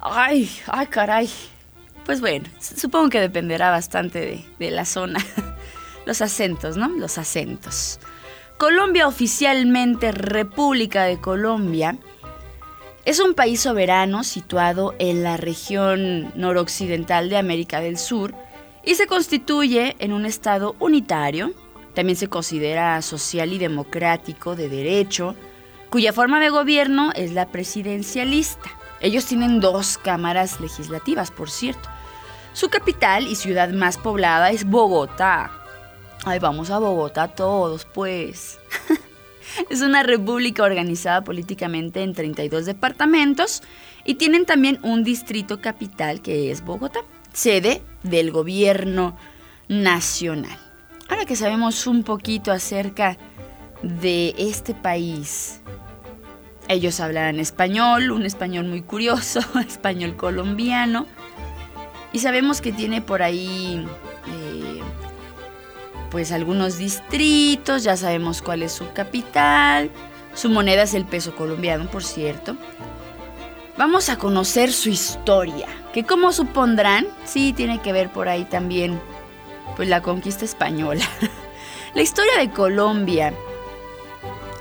Ay, 0.00 0.50
ay, 0.68 0.86
caray. 0.86 1.28
Pues 2.06 2.20
bueno, 2.20 2.48
supongo 2.60 3.10
que 3.10 3.20
dependerá 3.20 3.70
bastante 3.70 4.46
de, 4.60 4.70
la 4.70 4.84
zona. 4.84 5.18
Los 6.06 6.22
acentos, 6.22 6.76
¿no? 6.76 6.88
Los 6.88 7.18
acentos. 7.18 7.98
Colombia 8.58 9.08
oficialmente 9.08 10.12
República 10.12 11.02
de 11.02 11.20
Colombia 11.20 11.98
es 13.04 13.18
un 13.18 13.34
país 13.34 13.60
soberano 13.60 14.22
situado 14.22 14.94
en 15.00 15.24
la 15.24 15.36
región 15.36 16.32
noroccidental 16.36 17.28
de 17.28 17.38
América 17.38 17.80
del 17.80 17.98
Sur 17.98 18.34
y 18.84 18.94
se 18.94 19.08
constituye 19.08 19.96
en 19.98 20.12
un 20.12 20.26
estado 20.26 20.76
unitario, 20.78 21.52
también 21.92 22.16
se 22.16 22.28
considera 22.28 23.02
social 23.02 23.52
y 23.52 23.58
democrático 23.58 24.54
de 24.54 24.68
derecho, 24.68 25.34
cuya 25.90 26.12
forma 26.12 26.38
de 26.38 26.50
gobierno 26.50 27.10
es 27.16 27.32
la 27.32 27.46
presidencialista. 27.46 28.70
Ellos 29.00 29.26
tienen 29.26 29.60
dos 29.60 29.98
cámaras 29.98 30.60
legislativas, 30.60 31.32
por 31.32 31.50
cierto. 31.50 31.95
Su 32.56 32.70
capital 32.70 33.26
y 33.26 33.34
ciudad 33.34 33.68
más 33.68 33.98
poblada 33.98 34.50
es 34.50 34.64
Bogotá. 34.64 35.50
Ay, 36.24 36.38
vamos 36.38 36.70
a 36.70 36.78
Bogotá 36.78 37.28
todos, 37.28 37.84
pues. 37.84 38.58
es 39.68 39.82
una 39.82 40.02
república 40.02 40.62
organizada 40.62 41.22
políticamente 41.22 42.02
en 42.02 42.14
32 42.14 42.64
departamentos 42.64 43.62
y 44.06 44.14
tienen 44.14 44.46
también 44.46 44.78
un 44.82 45.04
distrito 45.04 45.60
capital 45.60 46.22
que 46.22 46.50
es 46.50 46.64
Bogotá, 46.64 47.00
sede 47.30 47.82
del 48.02 48.30
gobierno 48.30 49.18
nacional. 49.68 50.58
Ahora 51.10 51.26
que 51.26 51.36
sabemos 51.36 51.86
un 51.86 52.04
poquito 52.04 52.52
acerca 52.52 53.18
de 53.82 54.34
este 54.38 54.72
país, 54.72 55.60
ellos 56.68 57.00
hablan 57.00 57.38
español, 57.38 58.12
un 58.12 58.24
español 58.24 58.64
muy 58.64 58.80
curioso, 58.80 59.40
español 59.68 60.16
colombiano, 60.16 61.06
y 62.16 62.18
sabemos 62.18 62.62
que 62.62 62.72
tiene 62.72 63.02
por 63.02 63.22
ahí 63.22 63.86
eh, 64.26 64.80
pues 66.10 66.32
algunos 66.32 66.78
distritos, 66.78 67.84
ya 67.84 67.94
sabemos 67.98 68.40
cuál 68.40 68.62
es 68.62 68.72
su 68.72 68.90
capital, 68.94 69.90
su 70.32 70.48
moneda 70.48 70.84
es 70.84 70.94
el 70.94 71.04
peso 71.04 71.36
colombiano, 71.36 71.90
por 71.90 72.02
cierto. 72.02 72.56
Vamos 73.76 74.08
a 74.08 74.16
conocer 74.16 74.72
su 74.72 74.88
historia, 74.88 75.66
que 75.92 76.04
como 76.04 76.32
supondrán, 76.32 77.06
sí 77.26 77.52
tiene 77.52 77.82
que 77.82 77.92
ver 77.92 78.10
por 78.10 78.30
ahí 78.30 78.46
también 78.46 78.98
pues 79.76 79.90
la 79.90 80.00
conquista 80.00 80.46
española. 80.46 81.04
la 81.94 82.00
historia 82.00 82.38
de 82.38 82.48
Colombia 82.48 83.34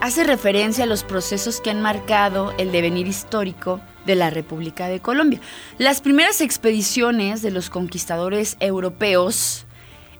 hace 0.01 0.25
referencia 0.25 0.83
a 0.83 0.87
los 0.87 1.05
procesos 1.05 1.61
que 1.61 1.69
han 1.69 1.81
marcado 1.81 2.53
el 2.57 2.73
devenir 2.73 3.07
histórico 3.07 3.79
de 4.05 4.15
la 4.15 4.29
República 4.29 4.87
de 4.87 4.99
Colombia. 4.99 5.39
Las 5.77 6.01
primeras 6.01 6.41
expediciones 6.41 7.41
de 7.41 7.51
los 7.51 7.69
conquistadores 7.69 8.57
europeos, 8.59 9.65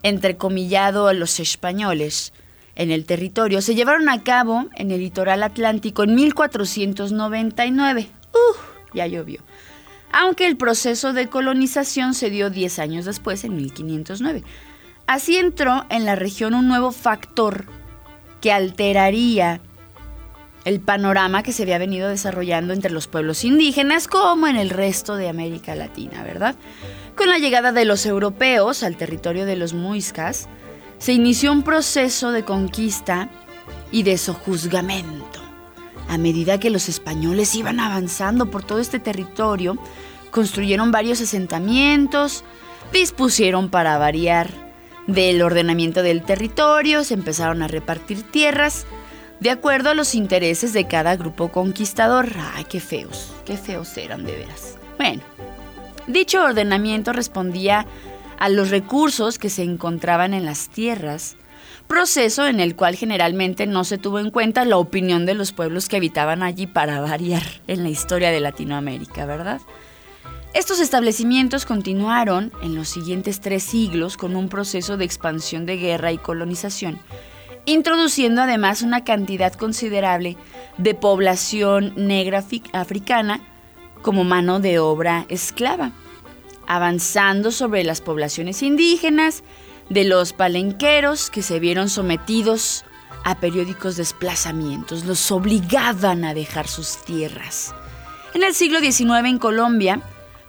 entrecomillado 0.03 1.07
a 1.07 1.13
los 1.13 1.39
españoles, 1.39 2.33
en 2.75 2.91
el 2.91 3.05
territorio 3.05 3.61
se 3.61 3.73
llevaron 3.73 4.09
a 4.09 4.23
cabo 4.23 4.67
en 4.75 4.91
el 4.91 4.99
litoral 4.99 5.43
atlántico 5.43 6.03
en 6.03 6.15
1499. 6.15 8.09
¡Uh! 8.33 8.55
Ya 8.93 9.07
llovió. 9.07 9.41
Aunque 10.11 10.45
el 10.45 10.57
proceso 10.57 11.13
de 11.13 11.27
colonización 11.27 12.13
se 12.13 12.29
dio 12.29 12.49
10 12.49 12.79
años 12.79 13.05
después, 13.05 13.43
en 13.43 13.55
1509. 13.55 14.43
Así 15.07 15.37
entró 15.37 15.85
en 15.89 16.05
la 16.05 16.15
región 16.15 16.53
un 16.53 16.67
nuevo 16.67 16.91
factor 16.91 17.65
que 18.41 18.51
alteraría 18.51 19.61
el 20.65 20.81
panorama 20.81 21.43
que 21.43 21.53
se 21.53 21.63
había 21.63 21.77
venido 21.77 22.09
desarrollando 22.09 22.73
entre 22.73 22.91
los 22.91 23.07
pueblos 23.07 23.43
indígenas 23.43 24.07
como 24.07 24.47
en 24.47 24.55
el 24.55 24.71
resto 24.71 25.15
de 25.15 25.29
América 25.29 25.75
Latina, 25.75 26.23
¿verdad? 26.23 26.55
Con 27.15 27.29
la 27.29 27.37
llegada 27.37 27.71
de 27.71 27.85
los 27.85 28.05
europeos 28.05 28.83
al 28.83 28.97
territorio 28.97 29.45
de 29.45 29.55
los 29.55 29.73
muiscas, 29.73 30.49
se 30.97 31.13
inició 31.13 31.51
un 31.51 31.61
proceso 31.61 32.31
de 32.31 32.43
conquista 32.43 33.29
y 33.91 34.03
de 34.03 34.17
sojuzgamiento. 34.17 35.39
A 36.09 36.17
medida 36.17 36.59
que 36.59 36.71
los 36.71 36.89
españoles 36.89 37.55
iban 37.55 37.79
avanzando 37.79 38.49
por 38.49 38.63
todo 38.63 38.79
este 38.79 38.99
territorio, 38.99 39.77
construyeron 40.31 40.91
varios 40.91 41.21
asentamientos, 41.21 42.43
dispusieron 42.91 43.69
para 43.69 43.97
variar 43.97 44.49
del 45.07 45.41
ordenamiento 45.43 46.01
del 46.01 46.23
territorio, 46.23 47.03
se 47.03 47.13
empezaron 47.13 47.61
a 47.61 47.67
repartir 47.67 48.23
tierras, 48.23 48.85
de 49.39 49.49
acuerdo 49.49 49.89
a 49.89 49.93
los 49.93 50.15
intereses 50.15 50.73
de 50.73 50.87
cada 50.87 51.15
grupo 51.15 51.51
conquistador. 51.51 52.29
Ay, 52.53 52.65
qué 52.65 52.79
feos, 52.79 53.33
qué 53.45 53.57
feos 53.57 53.95
eran 53.97 54.25
de 54.25 54.35
veras. 54.35 54.77
Bueno, 54.97 55.21
dicho 56.07 56.43
ordenamiento 56.43 57.13
respondía 57.13 57.85
a 58.39 58.49
los 58.49 58.69
recursos 58.69 59.39
que 59.39 59.49
se 59.49 59.63
encontraban 59.63 60.33
en 60.33 60.45
las 60.45 60.69
tierras, 60.69 61.35
proceso 61.87 62.47
en 62.47 62.59
el 62.59 62.75
cual 62.75 62.95
generalmente 62.95 63.67
no 63.67 63.83
se 63.83 63.97
tuvo 63.97 64.19
en 64.19 64.31
cuenta 64.31 64.65
la 64.65 64.77
opinión 64.77 65.25
de 65.25 65.35
los 65.35 65.51
pueblos 65.51 65.87
que 65.87 65.97
habitaban 65.97 66.43
allí 66.43 66.67
para 66.67 67.01
variar 67.01 67.43
en 67.67 67.83
la 67.83 67.89
historia 67.89 68.31
de 68.31 68.39
Latinoamérica, 68.39 69.25
¿verdad? 69.25 69.61
Estos 70.53 70.79
establecimientos 70.79 71.65
continuaron 71.65 72.53
en 72.61 72.75
los 72.75 72.87
siguientes 72.87 73.41
tres 73.41 73.61
siglos 73.63 74.15
con 74.15 74.37
un 74.37 74.47
proceso 74.47 74.95
de 74.95 75.03
expansión 75.03 75.65
de 75.65 75.75
guerra 75.75 76.13
y 76.13 76.17
colonización 76.17 76.97
introduciendo 77.65 78.41
además 78.41 78.81
una 78.81 79.03
cantidad 79.03 79.53
considerable 79.53 80.37
de 80.77 80.93
población 80.93 81.93
negra 81.95 82.43
africana 82.73 83.41
como 84.01 84.23
mano 84.23 84.59
de 84.59 84.79
obra 84.79 85.25
esclava, 85.29 85.91
avanzando 86.67 87.51
sobre 87.51 87.83
las 87.83 88.01
poblaciones 88.01 88.61
indígenas 88.61 89.43
de 89.89 90.03
los 90.03 90.33
palenqueros 90.33 91.29
que 91.29 91.41
se 91.41 91.59
vieron 91.59 91.89
sometidos 91.89 92.85
a 93.23 93.39
periódicos 93.39 93.97
desplazamientos, 93.97 95.05
los 95.05 95.31
obligaban 95.31 96.23
a 96.25 96.33
dejar 96.35 96.67
sus 96.67 97.03
tierras. 97.03 97.73
En 98.35 98.43
el 98.43 98.53
siglo 98.53 98.79
XIX 98.79 99.25
en 99.25 99.39
Colombia 99.39 100.01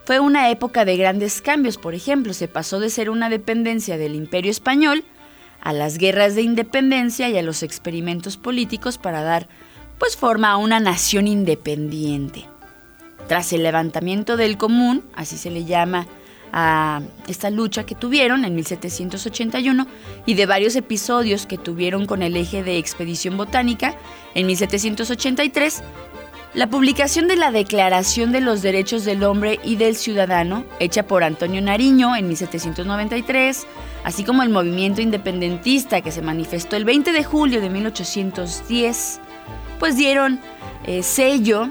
fue 0.04 0.20
una 0.20 0.50
época 0.50 0.84
de 0.84 0.96
grandes 0.96 1.40
cambios, 1.40 1.78
por 1.78 1.94
ejemplo, 1.94 2.34
se 2.34 2.48
pasó 2.48 2.78
de 2.78 2.90
ser 2.90 3.08
una 3.08 3.30
dependencia 3.30 3.96
del 3.96 4.14
imperio 4.14 4.50
español 4.50 5.04
a 5.66 5.72
las 5.72 5.98
guerras 5.98 6.36
de 6.36 6.42
independencia 6.42 7.28
y 7.28 7.36
a 7.36 7.42
los 7.42 7.64
experimentos 7.64 8.36
políticos 8.36 8.98
para 8.98 9.22
dar 9.22 9.48
pues 9.98 10.16
forma 10.16 10.52
a 10.52 10.58
una 10.58 10.78
nación 10.78 11.26
independiente. 11.26 12.44
Tras 13.26 13.52
el 13.52 13.64
levantamiento 13.64 14.36
del 14.36 14.58
común, 14.58 15.02
así 15.16 15.36
se 15.36 15.50
le 15.50 15.64
llama 15.64 16.06
a 16.52 17.00
esta 17.26 17.50
lucha 17.50 17.84
que 17.84 17.96
tuvieron 17.96 18.44
en 18.44 18.54
1781 18.54 19.88
y 20.24 20.34
de 20.34 20.46
varios 20.46 20.76
episodios 20.76 21.46
que 21.46 21.58
tuvieron 21.58 22.06
con 22.06 22.22
el 22.22 22.36
eje 22.36 22.62
de 22.62 22.78
expedición 22.78 23.36
botánica 23.36 23.96
en 24.36 24.46
1783, 24.46 25.82
la 26.56 26.70
publicación 26.70 27.28
de 27.28 27.36
la 27.36 27.50
Declaración 27.50 28.32
de 28.32 28.40
los 28.40 28.62
Derechos 28.62 29.04
del 29.04 29.24
Hombre 29.24 29.60
y 29.62 29.76
del 29.76 29.94
Ciudadano, 29.94 30.64
hecha 30.80 31.02
por 31.02 31.22
Antonio 31.22 31.60
Nariño 31.60 32.16
en 32.16 32.28
1793, 32.28 33.66
así 34.04 34.24
como 34.24 34.42
el 34.42 34.48
movimiento 34.48 35.02
independentista 35.02 36.00
que 36.00 36.10
se 36.10 36.22
manifestó 36.22 36.76
el 36.76 36.86
20 36.86 37.12
de 37.12 37.24
julio 37.24 37.60
de 37.60 37.68
1810, 37.68 39.20
pues 39.78 39.98
dieron 39.98 40.40
eh, 40.86 41.02
sello 41.02 41.68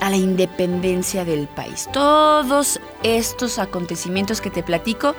a 0.00 0.08
la 0.08 0.16
independencia 0.16 1.24
del 1.24 1.48
país. 1.48 1.88
Todos 1.92 2.78
estos 3.02 3.58
acontecimientos 3.58 4.40
que 4.40 4.50
te 4.50 4.62
platico 4.62 5.16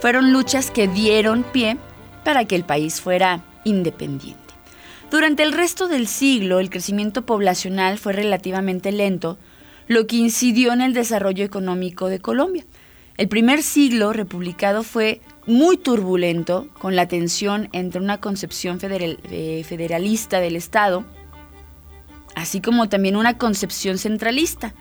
fueron 0.00 0.32
luchas 0.32 0.70
que 0.70 0.88
dieron 0.88 1.42
pie 1.42 1.76
para 2.24 2.46
que 2.46 2.56
el 2.56 2.64
país 2.64 3.02
fuera 3.02 3.40
independiente. 3.64 4.49
Durante 5.10 5.42
el 5.42 5.52
resto 5.52 5.88
del 5.88 6.06
siglo, 6.06 6.60
el 6.60 6.70
crecimiento 6.70 7.26
poblacional 7.26 7.98
fue 7.98 8.12
relativamente 8.12 8.92
lento, 8.92 9.38
lo 9.88 10.06
que 10.06 10.16
incidió 10.16 10.72
en 10.72 10.80
el 10.80 10.94
desarrollo 10.94 11.44
económico 11.44 12.06
de 12.06 12.20
Colombia. 12.20 12.64
El 13.16 13.28
primer 13.28 13.64
siglo 13.64 14.12
republicano 14.12 14.84
fue 14.84 15.20
muy 15.46 15.76
turbulento, 15.76 16.68
con 16.78 16.94
la 16.94 17.08
tensión 17.08 17.68
entre 17.72 18.00
una 18.00 18.20
concepción 18.20 18.78
eh, 18.82 19.64
federalista 19.66 20.38
del 20.38 20.54
Estado, 20.54 21.04
así 22.36 22.60
como 22.60 22.88
también 22.88 23.16
una 23.16 23.36
concepción 23.36 23.98
centralista, 23.98 24.74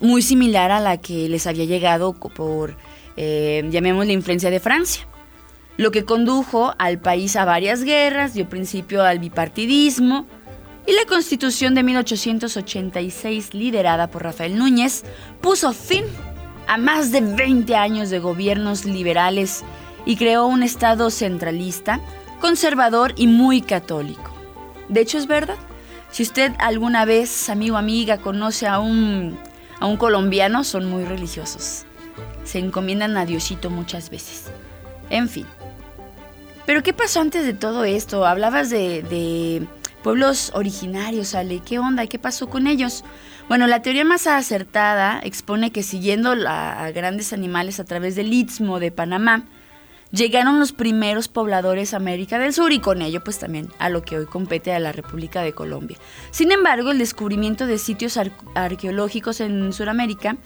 muy 0.00 0.22
similar 0.22 0.70
a 0.70 0.80
la 0.80 0.96
que 0.96 1.28
les 1.28 1.46
había 1.46 1.66
llegado 1.66 2.14
por, 2.14 2.78
eh, 3.18 3.62
llamémosle, 3.70 4.14
influencia 4.14 4.48
de 4.48 4.58
Francia 4.58 5.06
lo 5.76 5.90
que 5.90 6.04
condujo 6.04 6.74
al 6.78 6.98
país 6.98 7.36
a 7.36 7.44
varias 7.44 7.82
guerras, 7.84 8.34
dio 8.34 8.48
principio 8.48 9.02
al 9.04 9.18
bipartidismo 9.18 10.26
y 10.86 10.92
la 10.92 11.04
constitución 11.06 11.74
de 11.74 11.82
1886, 11.82 13.54
liderada 13.54 14.08
por 14.08 14.22
Rafael 14.22 14.56
Núñez, 14.56 15.04
puso 15.40 15.72
fin 15.72 16.04
a 16.68 16.78
más 16.78 17.12
de 17.12 17.20
20 17.20 17.74
años 17.74 18.08
de 18.10 18.20
gobiernos 18.20 18.84
liberales 18.84 19.64
y 20.04 20.16
creó 20.16 20.46
un 20.46 20.62
Estado 20.62 21.10
centralista, 21.10 22.00
conservador 22.40 23.12
y 23.16 23.26
muy 23.26 23.60
católico. 23.60 24.32
De 24.88 25.00
hecho, 25.00 25.18
es 25.18 25.26
verdad. 25.26 25.56
Si 26.10 26.22
usted 26.22 26.52
alguna 26.58 27.04
vez, 27.04 27.50
amigo 27.50 27.76
amiga, 27.76 28.18
conoce 28.18 28.68
a 28.68 28.78
un, 28.78 29.36
a 29.80 29.86
un 29.86 29.96
colombiano, 29.96 30.62
son 30.62 30.88
muy 30.88 31.04
religiosos. 31.04 31.84
Se 32.44 32.60
encomiendan 32.60 33.16
a 33.16 33.26
Diosito 33.26 33.70
muchas 33.70 34.08
veces. 34.08 34.44
En 35.10 35.28
fin, 35.28 35.46
pero 36.66 36.82
¿qué 36.82 36.92
pasó 36.92 37.20
antes 37.20 37.46
de 37.46 37.54
todo 37.54 37.84
esto? 37.84 38.26
Hablabas 38.26 38.70
de, 38.70 39.66
pueblos 40.02 40.52
originarios, 40.54 41.34
Ale. 41.34 41.60
¿Qué 41.64 41.78
onda? 41.78 42.06
¿Qué 42.06 42.18
pasó 42.18 42.48
con 42.48 42.66
ellos? 42.66 43.04
Bueno, 43.48 43.66
la 43.66 43.82
teoría 43.82 44.04
más 44.04 44.26
acertada 44.26 45.20
expone 45.22 45.70
que 45.70 45.82
siguiendo 45.82 46.34
a 46.46 46.90
grandes 46.90 47.32
animales 47.32 47.80
a 47.80 47.84
través 47.84 48.16
del 48.16 48.32
istmo 48.32 48.80
de 48.80 48.90
Panamá, 48.90 49.46
llegaron 50.10 50.58
los 50.58 50.72
primeros 50.72 51.28
pobladores 51.28 51.94
a 51.94 51.98
América 51.98 52.38
del 52.38 52.52
Sur 52.52 52.72
y 52.72 52.80
con 52.80 53.02
ello 53.02 53.22
pues 53.22 53.38
también 53.38 53.68
a 53.78 53.88
lo 53.88 54.02
que 54.02 54.18
hoy 54.18 54.26
compete 54.26 54.72
a 54.72 54.78
la 54.78 54.92
República 54.92 55.42
de 55.42 55.52
Colombia. 55.52 55.98
Sin 56.30 56.52
embargo, 56.52 56.90
el 56.90 56.98
descubrimiento 56.98 57.66
de 57.66 57.78
sitios 57.78 58.18
arqueológicos 58.54 59.40
en 59.40 59.72
Sudamérica 59.72 60.36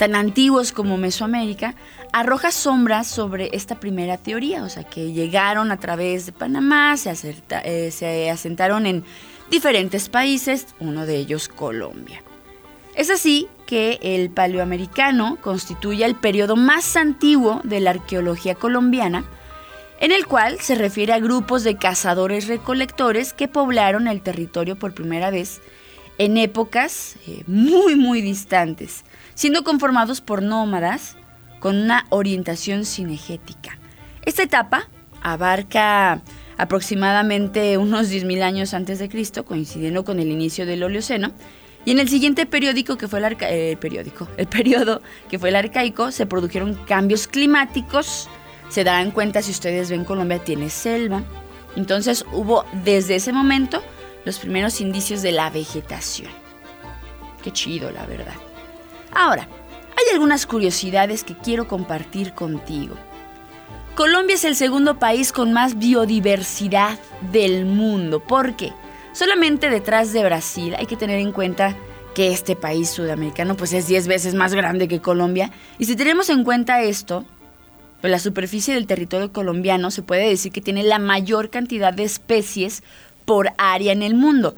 tan 0.00 0.14
antiguos 0.14 0.72
como 0.72 0.96
Mesoamérica, 0.96 1.74
arroja 2.10 2.52
sombras 2.52 3.06
sobre 3.06 3.50
esta 3.52 3.78
primera 3.78 4.16
teoría, 4.16 4.64
o 4.64 4.68
sea, 4.70 4.82
que 4.82 5.12
llegaron 5.12 5.70
a 5.72 5.76
través 5.76 6.24
de 6.24 6.32
Panamá, 6.32 6.96
se, 6.96 7.36
eh, 7.64 7.90
se 7.90 8.30
asentaron 8.30 8.86
en 8.86 9.04
diferentes 9.50 10.08
países, 10.08 10.68
uno 10.78 11.04
de 11.04 11.16
ellos 11.16 11.48
Colombia. 11.48 12.22
Es 12.94 13.10
así 13.10 13.46
que 13.66 13.98
el 14.00 14.30
paleoamericano 14.30 15.36
constituye 15.42 16.06
el 16.06 16.14
periodo 16.14 16.56
más 16.56 16.96
antiguo 16.96 17.60
de 17.62 17.80
la 17.80 17.90
arqueología 17.90 18.54
colombiana, 18.54 19.26
en 20.00 20.12
el 20.12 20.24
cual 20.24 20.60
se 20.60 20.76
refiere 20.76 21.12
a 21.12 21.18
grupos 21.18 21.62
de 21.62 21.76
cazadores 21.76 22.48
recolectores 22.48 23.34
que 23.34 23.48
poblaron 23.48 24.08
el 24.08 24.22
territorio 24.22 24.78
por 24.78 24.94
primera 24.94 25.30
vez 25.30 25.60
en 26.16 26.38
épocas 26.38 27.16
eh, 27.26 27.44
muy 27.46 27.96
muy 27.96 28.22
distantes, 28.22 29.04
siendo 29.40 29.64
conformados 29.64 30.20
por 30.20 30.42
nómadas 30.42 31.16
con 31.60 31.74
una 31.76 32.04
orientación 32.10 32.84
cinegética. 32.84 33.78
Esta 34.20 34.42
etapa 34.42 34.90
abarca 35.22 36.20
aproximadamente 36.58 37.78
unos 37.78 38.10
10.000 38.10 38.42
años 38.42 38.74
antes 38.74 38.98
de 38.98 39.08
Cristo, 39.08 39.46
coincidiendo 39.46 40.04
con 40.04 40.20
el 40.20 40.28
inicio 40.30 40.66
del 40.66 40.82
Oleoceno, 40.82 41.32
y 41.86 41.92
en 41.92 42.00
el 42.00 42.10
siguiente 42.10 42.44
periódico 42.44 42.98
que 42.98 43.08
fue 43.08 43.18
el, 43.26 43.78
periódico, 43.78 44.28
el 44.36 44.46
que 45.30 45.38
fue 45.38 45.48
el 45.48 45.56
arcaico, 45.56 46.12
se 46.12 46.26
produjeron 46.26 46.74
cambios 46.74 47.26
climáticos. 47.26 48.28
Se 48.68 48.84
darán 48.84 49.10
cuenta 49.10 49.40
si 49.40 49.52
ustedes 49.52 49.88
ven 49.88 50.04
Colombia 50.04 50.44
tiene 50.44 50.68
selva. 50.68 51.22
Entonces 51.76 52.26
hubo 52.34 52.66
desde 52.84 53.14
ese 53.14 53.32
momento 53.32 53.82
los 54.26 54.38
primeros 54.38 54.82
indicios 54.82 55.22
de 55.22 55.32
la 55.32 55.48
vegetación. 55.48 56.28
Qué 57.42 57.50
chido, 57.52 57.90
la 57.90 58.04
verdad. 58.04 58.34
Ahora, 59.12 59.48
hay 59.96 60.14
algunas 60.14 60.46
curiosidades 60.46 61.24
que 61.24 61.36
quiero 61.36 61.66
compartir 61.68 62.32
contigo. 62.32 62.96
Colombia 63.94 64.34
es 64.34 64.44
el 64.44 64.56
segundo 64.56 64.98
país 64.98 65.32
con 65.32 65.52
más 65.52 65.78
biodiversidad 65.78 66.98
del 67.32 67.66
mundo. 67.66 68.20
¿Por 68.20 68.56
qué? 68.56 68.72
Solamente 69.12 69.68
detrás 69.68 70.12
de 70.12 70.24
Brasil 70.24 70.74
hay 70.78 70.86
que 70.86 70.96
tener 70.96 71.18
en 71.18 71.32
cuenta 71.32 71.76
que 72.14 72.32
este 72.32 72.56
país 72.56 72.88
sudamericano 72.88 73.56
pues 73.56 73.72
es 73.72 73.88
10 73.88 74.06
veces 74.06 74.34
más 74.34 74.54
grande 74.54 74.88
que 74.88 75.00
Colombia. 75.00 75.50
Y 75.78 75.84
si 75.84 75.96
tenemos 75.96 76.30
en 76.30 76.44
cuenta 76.44 76.82
esto, 76.82 77.24
pues 78.00 78.10
la 78.10 78.18
superficie 78.18 78.74
del 78.74 78.86
territorio 78.86 79.32
colombiano 79.32 79.90
se 79.90 80.02
puede 80.02 80.28
decir 80.28 80.52
que 80.52 80.60
tiene 80.60 80.82
la 80.82 80.98
mayor 80.98 81.50
cantidad 81.50 81.92
de 81.92 82.04
especies 82.04 82.82
por 83.24 83.50
área 83.58 83.92
en 83.92 84.02
el 84.02 84.14
mundo 84.14 84.54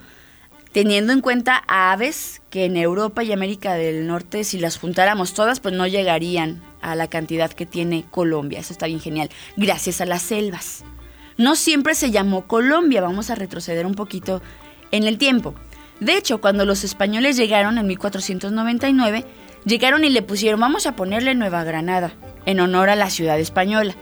teniendo 0.72 1.12
en 1.12 1.20
cuenta 1.20 1.62
aves 1.66 2.42
que 2.50 2.64
en 2.64 2.76
Europa 2.76 3.22
y 3.22 3.32
América 3.32 3.74
del 3.74 4.06
Norte, 4.06 4.44
si 4.44 4.58
las 4.58 4.78
juntáramos 4.78 5.34
todas, 5.34 5.60
pues 5.60 5.74
no 5.74 5.86
llegarían 5.86 6.62
a 6.80 6.96
la 6.96 7.08
cantidad 7.08 7.50
que 7.50 7.66
tiene 7.66 8.04
Colombia. 8.10 8.60
Eso 8.60 8.72
está 8.72 8.86
bien 8.86 9.00
genial, 9.00 9.30
gracias 9.56 10.00
a 10.00 10.06
las 10.06 10.22
selvas. 10.22 10.84
No 11.36 11.56
siempre 11.56 11.94
se 11.94 12.10
llamó 12.10 12.46
Colombia, 12.46 13.00
vamos 13.00 13.30
a 13.30 13.34
retroceder 13.34 13.86
un 13.86 13.94
poquito 13.94 14.42
en 14.90 15.04
el 15.04 15.18
tiempo. 15.18 15.54
De 16.00 16.16
hecho, 16.16 16.40
cuando 16.40 16.64
los 16.64 16.84
españoles 16.84 17.36
llegaron 17.36 17.78
en 17.78 17.86
1499, 17.86 19.24
llegaron 19.64 20.04
y 20.04 20.10
le 20.10 20.22
pusieron, 20.22 20.60
vamos 20.60 20.86
a 20.86 20.96
ponerle 20.96 21.34
Nueva 21.34 21.64
Granada, 21.64 22.12
en 22.44 22.60
honor 22.60 22.90
a 22.90 22.96
la 22.96 23.10
ciudad 23.10 23.38
española. 23.38 23.94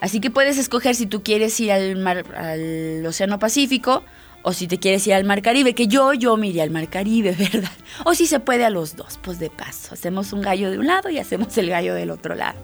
Así 0.00 0.20
que 0.20 0.30
puedes 0.30 0.58
escoger 0.58 0.94
si 0.94 1.06
tú 1.06 1.22
quieres 1.22 1.58
ir 1.60 1.72
al, 1.72 1.96
mar, 1.96 2.24
al 2.36 3.04
Océano 3.06 3.38
Pacífico 3.38 4.04
o 4.48 4.52
si 4.54 4.66
te 4.66 4.78
quieres 4.78 5.06
ir 5.06 5.12
al 5.12 5.24
Mar 5.24 5.42
Caribe, 5.42 5.74
que 5.74 5.88
yo, 5.88 6.14
yo 6.14 6.38
me 6.38 6.46
iría 6.46 6.62
al 6.62 6.70
Mar 6.70 6.88
Caribe, 6.88 7.32
¿verdad? 7.38 7.70
O 8.06 8.14
si 8.14 8.26
se 8.26 8.40
puede 8.40 8.64
a 8.64 8.70
los 8.70 8.96
dos, 8.96 9.20
pues 9.22 9.38
de 9.38 9.50
paso. 9.50 9.92
Hacemos 9.92 10.32
un 10.32 10.40
gallo 10.40 10.70
de 10.70 10.78
un 10.78 10.86
lado 10.86 11.10
y 11.10 11.18
hacemos 11.18 11.58
el 11.58 11.68
gallo 11.68 11.92
del 11.92 12.10
otro 12.10 12.34
lado. 12.34 12.58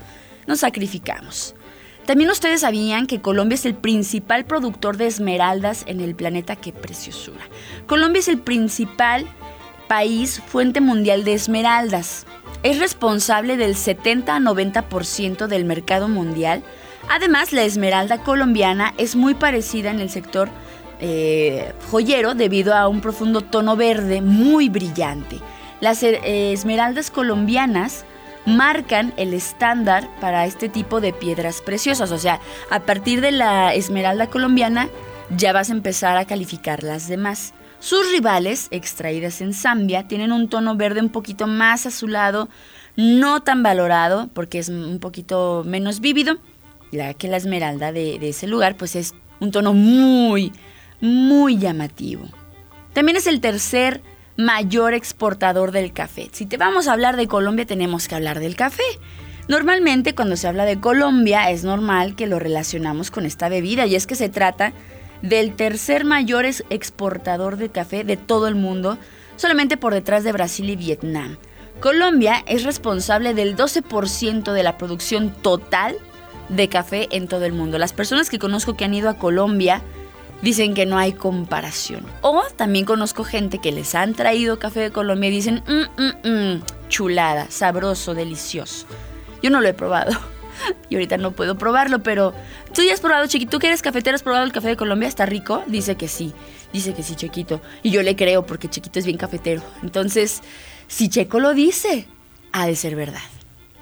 Nos 0.46 0.60
sacrificamos. 0.60 1.54
También 2.06 2.30
ustedes 2.30 2.62
sabían 2.62 3.06
que 3.06 3.20
Colombia 3.20 3.56
es 3.56 3.66
el 3.66 3.74
principal 3.74 4.46
productor 4.46 4.96
de 4.96 5.08
esmeraldas 5.08 5.84
en 5.86 6.00
el 6.00 6.14
planeta. 6.14 6.56
¡Qué 6.56 6.72
preciosura! 6.72 7.44
Colombia 7.86 8.20
es 8.20 8.28
el 8.28 8.38
principal 8.38 9.26
país 9.86 10.40
fuente 10.46 10.80
mundial 10.80 11.22
de 11.24 11.34
esmeraldas. 11.34 12.24
Es 12.62 12.78
responsable 12.78 13.58
del 13.58 13.76
70 13.76 14.34
a 14.34 14.40
90% 14.40 15.48
del 15.48 15.66
mercado 15.66 16.08
mundial. 16.08 16.62
Además, 17.10 17.52
la 17.52 17.64
esmeralda 17.64 18.22
colombiana 18.22 18.94
es 18.96 19.16
muy 19.16 19.34
parecida 19.34 19.90
en 19.90 20.00
el 20.00 20.08
sector 20.08 20.48
eh, 21.00 21.72
joyero 21.90 22.34
debido 22.34 22.74
a 22.74 22.88
un 22.88 23.00
profundo 23.00 23.40
tono 23.40 23.76
verde 23.76 24.20
muy 24.20 24.68
brillante. 24.68 25.38
Las 25.80 26.02
eh, 26.02 26.52
esmeraldas 26.52 27.10
colombianas 27.10 28.04
marcan 28.46 29.12
el 29.16 29.34
estándar 29.34 30.08
para 30.20 30.46
este 30.46 30.68
tipo 30.68 31.00
de 31.00 31.12
piedras 31.12 31.62
preciosas. 31.62 32.10
O 32.10 32.18
sea, 32.18 32.40
a 32.70 32.80
partir 32.80 33.20
de 33.20 33.32
la 33.32 33.74
esmeralda 33.74 34.28
colombiana 34.28 34.88
ya 35.36 35.52
vas 35.52 35.70
a 35.70 35.74
empezar 35.74 36.16
a 36.16 36.26
calificar 36.26 36.82
las 36.82 37.08
demás. 37.08 37.54
Sus 37.80 38.10
rivales, 38.12 38.68
extraídas 38.70 39.40
en 39.40 39.52
Zambia, 39.52 40.08
tienen 40.08 40.32
un 40.32 40.48
tono 40.48 40.74
verde 40.76 41.00
un 41.00 41.10
poquito 41.10 41.46
más 41.46 41.84
azulado, 41.84 42.48
no 42.96 43.42
tan 43.42 43.62
valorado 43.62 44.28
porque 44.32 44.58
es 44.58 44.68
un 44.68 44.98
poquito 45.00 45.64
menos 45.66 46.00
vívido, 46.00 46.38
ya 46.92 47.12
que 47.12 47.28
la 47.28 47.36
esmeralda 47.36 47.92
de, 47.92 48.18
de 48.18 48.30
ese 48.30 48.46
lugar 48.46 48.76
pues 48.76 48.96
es 48.96 49.14
un 49.40 49.50
tono 49.50 49.74
muy, 49.74 50.52
muy 51.04 51.58
llamativo. 51.58 52.24
También 52.92 53.16
es 53.16 53.26
el 53.26 53.40
tercer 53.40 54.02
mayor 54.36 54.94
exportador 54.94 55.70
del 55.70 55.92
café. 55.92 56.28
Si 56.32 56.46
te 56.46 56.56
vamos 56.56 56.88
a 56.88 56.92
hablar 56.92 57.16
de 57.16 57.28
Colombia, 57.28 57.66
tenemos 57.66 58.08
que 58.08 58.14
hablar 58.14 58.40
del 58.40 58.56
café. 58.56 58.82
Normalmente 59.46 60.14
cuando 60.14 60.36
se 60.36 60.48
habla 60.48 60.64
de 60.64 60.80
Colombia 60.80 61.50
es 61.50 61.64
normal 61.64 62.16
que 62.16 62.26
lo 62.26 62.38
relacionamos 62.38 63.10
con 63.10 63.26
esta 63.26 63.48
bebida 63.48 63.86
y 63.86 63.94
es 63.94 64.06
que 64.06 64.14
se 64.14 64.30
trata 64.30 64.72
del 65.22 65.54
tercer 65.54 66.04
mayor 66.04 66.46
exportador 66.46 67.56
de 67.56 67.68
café 67.68 68.04
de 68.04 68.16
todo 68.16 68.48
el 68.48 68.54
mundo, 68.54 68.98
solamente 69.36 69.76
por 69.76 69.92
detrás 69.92 70.24
de 70.24 70.32
Brasil 70.32 70.70
y 70.70 70.76
Vietnam. 70.76 71.36
Colombia 71.80 72.42
es 72.46 72.64
responsable 72.64 73.34
del 73.34 73.56
12% 73.56 74.52
de 74.52 74.62
la 74.62 74.78
producción 74.78 75.34
total 75.42 75.96
de 76.48 76.68
café 76.68 77.08
en 77.10 77.28
todo 77.28 77.44
el 77.44 77.52
mundo. 77.52 77.78
Las 77.78 77.92
personas 77.92 78.30
que 78.30 78.38
conozco 78.38 78.76
que 78.76 78.84
han 78.84 78.94
ido 78.94 79.10
a 79.10 79.18
Colombia 79.18 79.82
dicen 80.44 80.74
que 80.74 80.86
no 80.86 80.98
hay 80.98 81.12
comparación. 81.12 82.04
O 82.20 82.42
también 82.54 82.84
conozco 82.84 83.24
gente 83.24 83.58
que 83.58 83.72
les 83.72 83.94
han 83.94 84.14
traído 84.14 84.58
café 84.58 84.80
de 84.80 84.90
Colombia 84.92 85.30
y 85.30 85.32
dicen, 85.32 85.64
mm, 85.66 86.02
mm, 86.02 86.28
mm, 86.28 86.62
chulada, 86.88 87.50
sabroso, 87.50 88.14
delicioso. 88.14 88.86
Yo 89.42 89.50
no 89.50 89.60
lo 89.60 89.68
he 89.68 89.74
probado. 89.74 90.12
Y 90.88 90.94
ahorita 90.94 91.18
no 91.18 91.32
puedo 91.32 91.58
probarlo, 91.58 92.04
pero 92.04 92.32
tú 92.72 92.82
ya 92.82 92.94
has 92.94 93.00
probado, 93.00 93.26
Chiquito. 93.26 93.50
¿Tú 93.50 93.58
que 93.58 93.66
eres 93.66 93.82
cafetero 93.82 94.14
has 94.14 94.22
probado 94.22 94.44
el 94.44 94.52
café 94.52 94.68
de 94.68 94.76
Colombia? 94.76 95.08
¿Está 95.08 95.26
rico? 95.26 95.64
Dice 95.66 95.96
que 95.96 96.06
sí. 96.06 96.32
Dice 96.72 96.94
que 96.94 97.02
sí, 97.02 97.16
Chiquito. 97.16 97.60
Y 97.82 97.90
yo 97.90 98.02
le 98.02 98.14
creo 98.14 98.46
porque 98.46 98.70
Chiquito 98.70 99.00
es 99.00 99.04
bien 99.04 99.18
cafetero. 99.18 99.62
Entonces, 99.82 100.42
si 100.86 101.08
Checo 101.08 101.40
lo 101.40 101.54
dice, 101.54 102.06
ha 102.52 102.66
de 102.66 102.76
ser 102.76 102.94
verdad. 102.94 103.20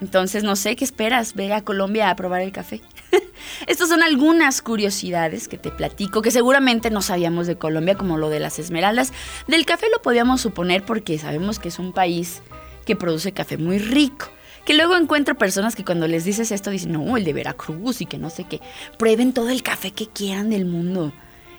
Entonces, 0.00 0.44
no 0.44 0.56
sé 0.56 0.74
qué 0.74 0.84
esperas, 0.84 1.34
ve 1.34 1.52
a 1.52 1.62
Colombia 1.62 2.08
a 2.08 2.16
probar 2.16 2.40
el 2.40 2.52
café. 2.52 2.80
Estas 3.66 3.88
son 3.88 4.02
algunas 4.02 4.62
curiosidades 4.62 5.48
que 5.48 5.58
te 5.58 5.70
platico, 5.70 6.22
que 6.22 6.30
seguramente 6.30 6.90
no 6.90 7.02
sabíamos 7.02 7.46
de 7.46 7.56
Colombia, 7.56 7.96
como 7.96 8.18
lo 8.18 8.28
de 8.28 8.40
las 8.40 8.58
esmeraldas. 8.58 9.12
Del 9.46 9.64
café 9.64 9.86
lo 9.90 10.02
podíamos 10.02 10.40
suponer 10.40 10.84
porque 10.84 11.18
sabemos 11.18 11.58
que 11.58 11.68
es 11.68 11.78
un 11.78 11.92
país 11.92 12.42
que 12.84 12.96
produce 12.96 13.32
café 13.32 13.58
muy 13.58 13.78
rico. 13.78 14.28
Que 14.64 14.74
luego 14.74 14.96
encuentro 14.96 15.34
personas 15.34 15.74
que 15.74 15.84
cuando 15.84 16.06
les 16.06 16.24
dices 16.24 16.52
esto 16.52 16.70
dicen, 16.70 16.92
no, 16.92 17.16
el 17.16 17.24
de 17.24 17.32
Veracruz 17.32 18.00
y 18.00 18.06
que 18.06 18.18
no 18.18 18.30
sé 18.30 18.44
qué. 18.44 18.60
Prueben 18.96 19.32
todo 19.32 19.50
el 19.50 19.62
café 19.62 19.90
que 19.90 20.06
quieran 20.06 20.50
del 20.50 20.66
mundo. 20.66 21.12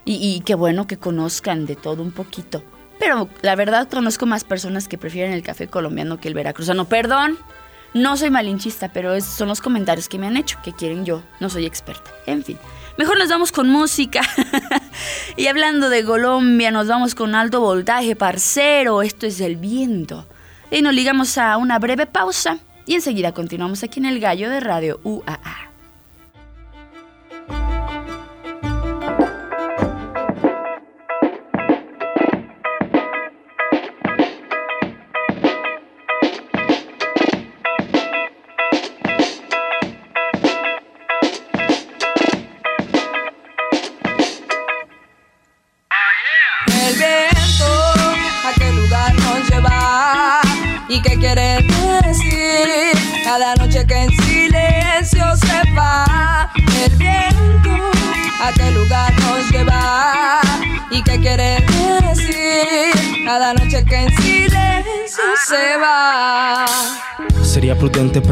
Y, 0.06 0.16
y 0.16 0.42
qué 0.42 0.56
bueno 0.56 0.88
que 0.88 0.98
conozcan 0.98 1.66
de 1.66 1.76
todo 1.76 2.02
un 2.02 2.12
poquito. 2.12 2.64
Pero 3.00 3.28
la 3.42 3.56
verdad 3.56 3.90
conozco 3.90 4.26
más 4.26 4.46
personas 4.46 4.88
que 4.88 4.98
prefieren 4.98 5.34
el 5.34 5.44
café 5.44 5.68
colombiano 5.68 6.20
que 6.20 6.30
el 6.30 6.34
veracruzano. 6.34 6.86
Perdón, 6.86 7.38
no 7.94 8.18
soy 8.18 8.30
malinchista, 8.30 8.92
pero 8.92 9.20
son 9.22 9.48
los 9.48 9.62
comentarios 9.62 10.10
que 10.10 10.18
me 10.18 10.28
han 10.28 10.38
hecho, 10.38 10.58
que 10.64 10.74
quieren 10.74 11.06
yo. 11.06 11.22
No 11.40 11.50
soy 11.50 11.66
experta. 11.66 12.12
En 12.26 12.44
fin. 12.44 12.58
Mejor 12.98 13.18
nos 13.18 13.30
vamos 13.30 13.52
con 13.52 13.70
música. 13.70 14.22
y 15.38 15.48
hablando 15.48 15.90
de 15.90 16.04
Colombia, 16.04 16.72
nos 16.72 16.88
vamos 16.88 17.16
con 17.16 17.36
alto 17.36 17.60
voltaje, 17.60 18.16
parcero. 18.16 19.02
Esto 19.02 19.28
es 19.28 19.40
el 19.42 19.58
viento. 19.58 20.28
Y 20.72 20.82
nos 20.82 20.94
ligamos 20.94 21.38
a 21.38 21.58
una 21.58 21.80
breve 21.80 22.06
pausa 22.06 22.60
y 22.86 22.96
enseguida 22.96 23.32
continuamos 23.32 23.84
aquí 23.84 24.00
en 24.00 24.06
el 24.06 24.20
gallo 24.20 24.50
de 24.50 24.60
Radio 24.60 25.00
UAA. 25.04 25.73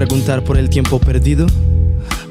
Preguntar 0.08 0.44
por 0.44 0.58
el 0.58 0.68
tiempo 0.68 0.98
perdido? 0.98 1.46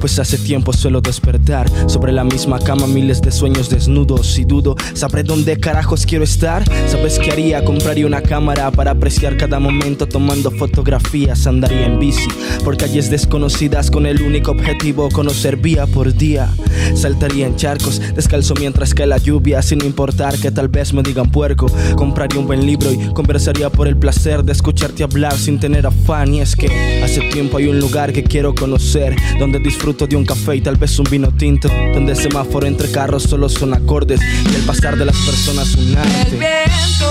Pues 0.00 0.18
hace 0.18 0.38
tiempo 0.38 0.72
suelo 0.72 1.02
despertar 1.02 1.70
sobre 1.86 2.10
la 2.10 2.24
misma 2.24 2.58
cama, 2.58 2.86
miles 2.86 3.20
de 3.20 3.30
sueños 3.30 3.68
desnudos 3.68 4.38
y 4.38 4.44
dudo. 4.44 4.74
¿Sabré 4.94 5.22
dónde 5.22 5.58
carajos 5.58 6.06
quiero 6.06 6.24
estar? 6.24 6.64
¿Sabes 6.88 7.18
qué 7.18 7.30
haría? 7.30 7.62
Compraría 7.62 8.06
una 8.06 8.22
cámara 8.22 8.70
para 8.70 8.92
apreciar 8.92 9.36
cada 9.36 9.60
momento 9.60 10.08
tomando 10.08 10.50
fotografías. 10.52 11.46
Andaría 11.46 11.84
en 11.84 11.98
bici 11.98 12.28
por 12.64 12.78
calles 12.78 13.10
desconocidas 13.10 13.90
con 13.90 14.06
el 14.06 14.22
único 14.22 14.52
objetivo 14.52 15.10
conocer 15.10 15.58
vía 15.58 15.86
por 15.86 16.14
día. 16.14 16.48
Saltaría 16.94 17.46
en 17.46 17.56
charcos 17.56 18.00
descalzo 18.14 18.54
mientras 18.54 18.94
cae 18.94 19.06
la 19.06 19.18
lluvia 19.18 19.60
sin 19.60 19.84
importar 19.84 20.38
que 20.38 20.50
tal 20.50 20.68
vez 20.68 20.94
me 20.94 21.02
digan 21.02 21.30
puerco. 21.30 21.66
Compraría 21.94 22.40
un 22.40 22.46
buen 22.46 22.64
libro 22.64 22.90
y 22.90 23.12
conversaría 23.12 23.68
por 23.68 23.86
el 23.86 23.98
placer 23.98 24.44
de 24.44 24.52
escucharte 24.52 25.02
hablar 25.02 25.36
sin 25.36 25.60
tener 25.60 25.86
afán. 25.86 26.32
Y 26.32 26.40
es 26.40 26.56
que 26.56 27.02
hace 27.04 27.20
tiempo 27.28 27.58
hay 27.58 27.66
un 27.66 27.78
lugar 27.78 28.14
que 28.14 28.22
quiero 28.22 28.54
conocer 28.54 29.14
donde 29.38 29.58
disfrutar 29.58 29.89
de 29.92 30.16
un 30.16 30.24
café 30.24 30.57
y 30.57 30.61
tal 30.61 30.76
vez 30.76 30.96
un 31.00 31.07
vino 31.11 31.33
tinto, 31.33 31.68
donde 31.92 32.12
el 32.12 32.18
semáforo 32.18 32.66
entre 32.66 32.90
carros 32.92 33.24
solo 33.24 33.48
son 33.48 33.74
acordes 33.74 34.20
y 34.20 34.55
el 34.55 34.62
pasar 34.62 34.96
de 34.96 35.05
las 35.05 35.16
personas 35.16 35.74
un 35.74 35.96
arte. 35.96 36.29
El 36.31 36.38
viento, 36.38 37.11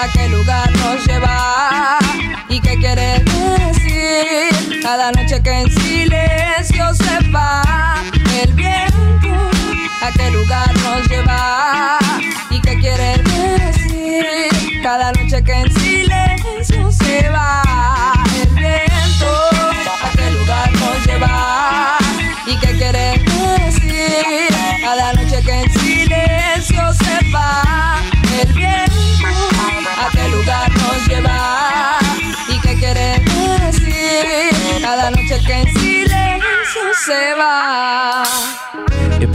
¿a 0.00 0.08
qué 0.12 0.28
lugar 0.28 0.72
nos 0.72 1.06
lleva? 1.06 1.98
¿Y 2.48 2.60
qué 2.60 2.74
quiere 2.78 3.20
decir? 3.20 4.80
Cada 4.82 5.12
noche 5.12 5.40
que 5.40 5.60
en 5.60 5.70
silencio 5.70 6.94
se 6.94 7.30
va. 7.30 8.02
El 8.42 8.52
viento, 8.54 8.99
se 37.10 37.34
va. 37.34 37.49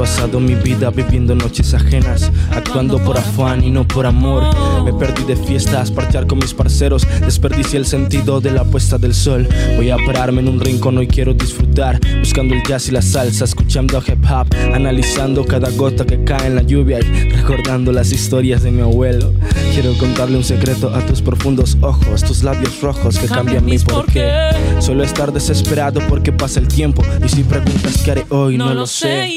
He 0.06 0.08
pasado 0.08 0.40
mi 0.40 0.54
vida 0.54 0.92
viviendo 0.92 1.34
noches 1.34 1.74
ajenas, 1.74 2.32
actuando 2.52 3.00
por 3.00 3.18
afán 3.18 3.64
y 3.64 3.72
no 3.72 3.88
por 3.88 4.06
amor. 4.06 4.44
Me 4.84 4.94
perdí 4.94 5.24
de 5.24 5.36
fiestas, 5.36 5.90
partear 5.90 6.28
con 6.28 6.38
mis 6.38 6.54
parceros, 6.54 7.08
desperdicié 7.22 7.80
el 7.80 7.88
sentido 7.88 8.40
de 8.40 8.52
la 8.52 8.64
puesta 8.64 9.00
del 9.00 9.16
sol. 9.16 9.48
Voy 9.78 9.90
a 9.90 9.98
pararme 10.06 10.42
en 10.42 10.50
un 10.50 10.60
rincón 10.60 11.00
hoy 11.00 11.08
quiero 11.08 11.34
disfrutar, 11.34 12.00
buscando 12.20 12.54
el 12.54 12.62
jazz 12.62 12.88
y 12.88 12.92
la 12.92 13.02
salsa, 13.02 13.46
escuchando 13.46 13.98
hip 14.08 14.24
hop, 14.30 14.48
analizando 14.76 15.44
cada 15.44 15.72
gota 15.72 16.06
que 16.06 16.24
cae 16.24 16.46
en 16.46 16.56
la 16.56 16.62
lluvia 16.62 17.00
y 17.00 17.30
recordando 17.32 17.92
las 17.92 18.12
historias 18.12 18.62
de 18.62 18.70
mi 18.70 18.82
abuelo. 18.82 19.34
Quiero 19.74 19.98
contarle 19.98 20.38
un 20.38 20.44
secreto 20.44 20.94
a 20.94 21.04
tus 21.04 21.24
profundos 21.24 21.80
ojos, 21.82 22.24
tus 22.24 22.44
labios 22.44 22.80
rojos 22.80 23.18
que 23.18 23.26
cambian 23.26 23.66
mi 23.66 23.80
porqué. 23.80 24.52
Suelo 24.80 25.04
estar 25.04 25.34
desesperado 25.34 26.00
porque 26.08 26.32
pasa 26.32 26.60
el 26.60 26.68
tiempo 26.68 27.02
y 27.26 27.28
si 27.28 27.44
preguntas 27.44 28.04
qué 28.06 28.12
haré 28.12 28.26
hoy 28.30 28.56
no, 28.56 28.72
lo 28.72 28.86
sé 28.86 29.32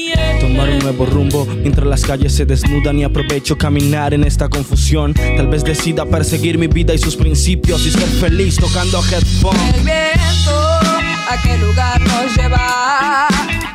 tomar 0.59 0.73
un 0.73 0.79
nuevo 0.79 1.05
rumbo 1.05 1.45
mientras 1.45 1.87
las 1.87 2.03
calles 2.03 2.35
se 2.35 2.45
desnudan 2.45 2.99
y 2.99 3.03
aprovecho 3.05 3.57
caminar 3.57 4.13
en 4.13 4.25
esta 4.25 4.49
confusión. 4.49 5.13
Tal 5.13 5.47
vez 5.47 5.63
decida 5.63 6.05
perseguir 6.05 6.57
mi 6.57 6.67
vida 6.67 6.93
y 6.93 6.97
sus 6.97 7.15
principios 7.15 7.85
y 7.85 7.91
ser 7.91 8.09
feliz 8.09 8.57
tocando 8.57 9.01
headphones. 9.09 9.75
El 9.75 9.83
viento, 9.83 10.59
a 11.29 11.41
qué 11.41 11.57
lugar 11.59 12.01
nos 12.01 12.35
lleva 12.35 13.27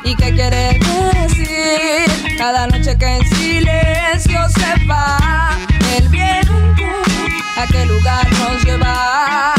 y 0.03 0.15
qué 0.15 0.31
quiere 0.33 0.79
decir 1.23 2.37
cada 2.37 2.67
noche 2.67 2.95
que 2.97 3.05
en 3.05 3.27
silencio 3.35 4.39
se 4.49 4.85
va. 4.85 5.57
El 5.97 6.07
viento, 6.09 6.53
a 7.57 7.65
qué 7.67 7.85
lugar 7.85 8.27
nos 8.31 8.63
lleva 8.63 9.53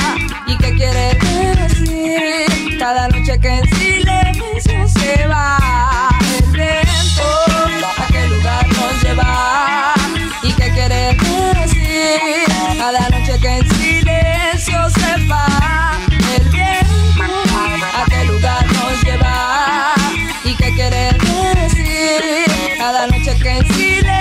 y 0.46 0.56
qué 0.58 0.74
quiere 0.74 1.18
decir 1.56 2.78
cada 2.78 3.08
noche 3.08 3.38
que 3.40 3.48
en 3.48 3.68
silencio 3.70 4.88
se 4.88 5.26
va. 5.26 5.95
Cada 12.78 13.08
noche 13.10 13.38
que 13.40 13.56
en 13.58 13.68
silencio 13.76 14.90
se 14.90 15.26
va 15.26 15.98
el 16.36 16.48
viento. 16.48 17.22
A 17.94 18.04
qué 18.08 18.24
lugar 18.24 18.66
nos 18.66 19.02
lleva 19.02 19.94
y 20.44 20.54
qué 20.56 20.72
quiere 20.74 21.12
decir 21.54 22.76
cada 22.78 23.06
noche 23.06 23.36
que 23.42 23.50
en 23.50 23.66
silencio 23.74 24.15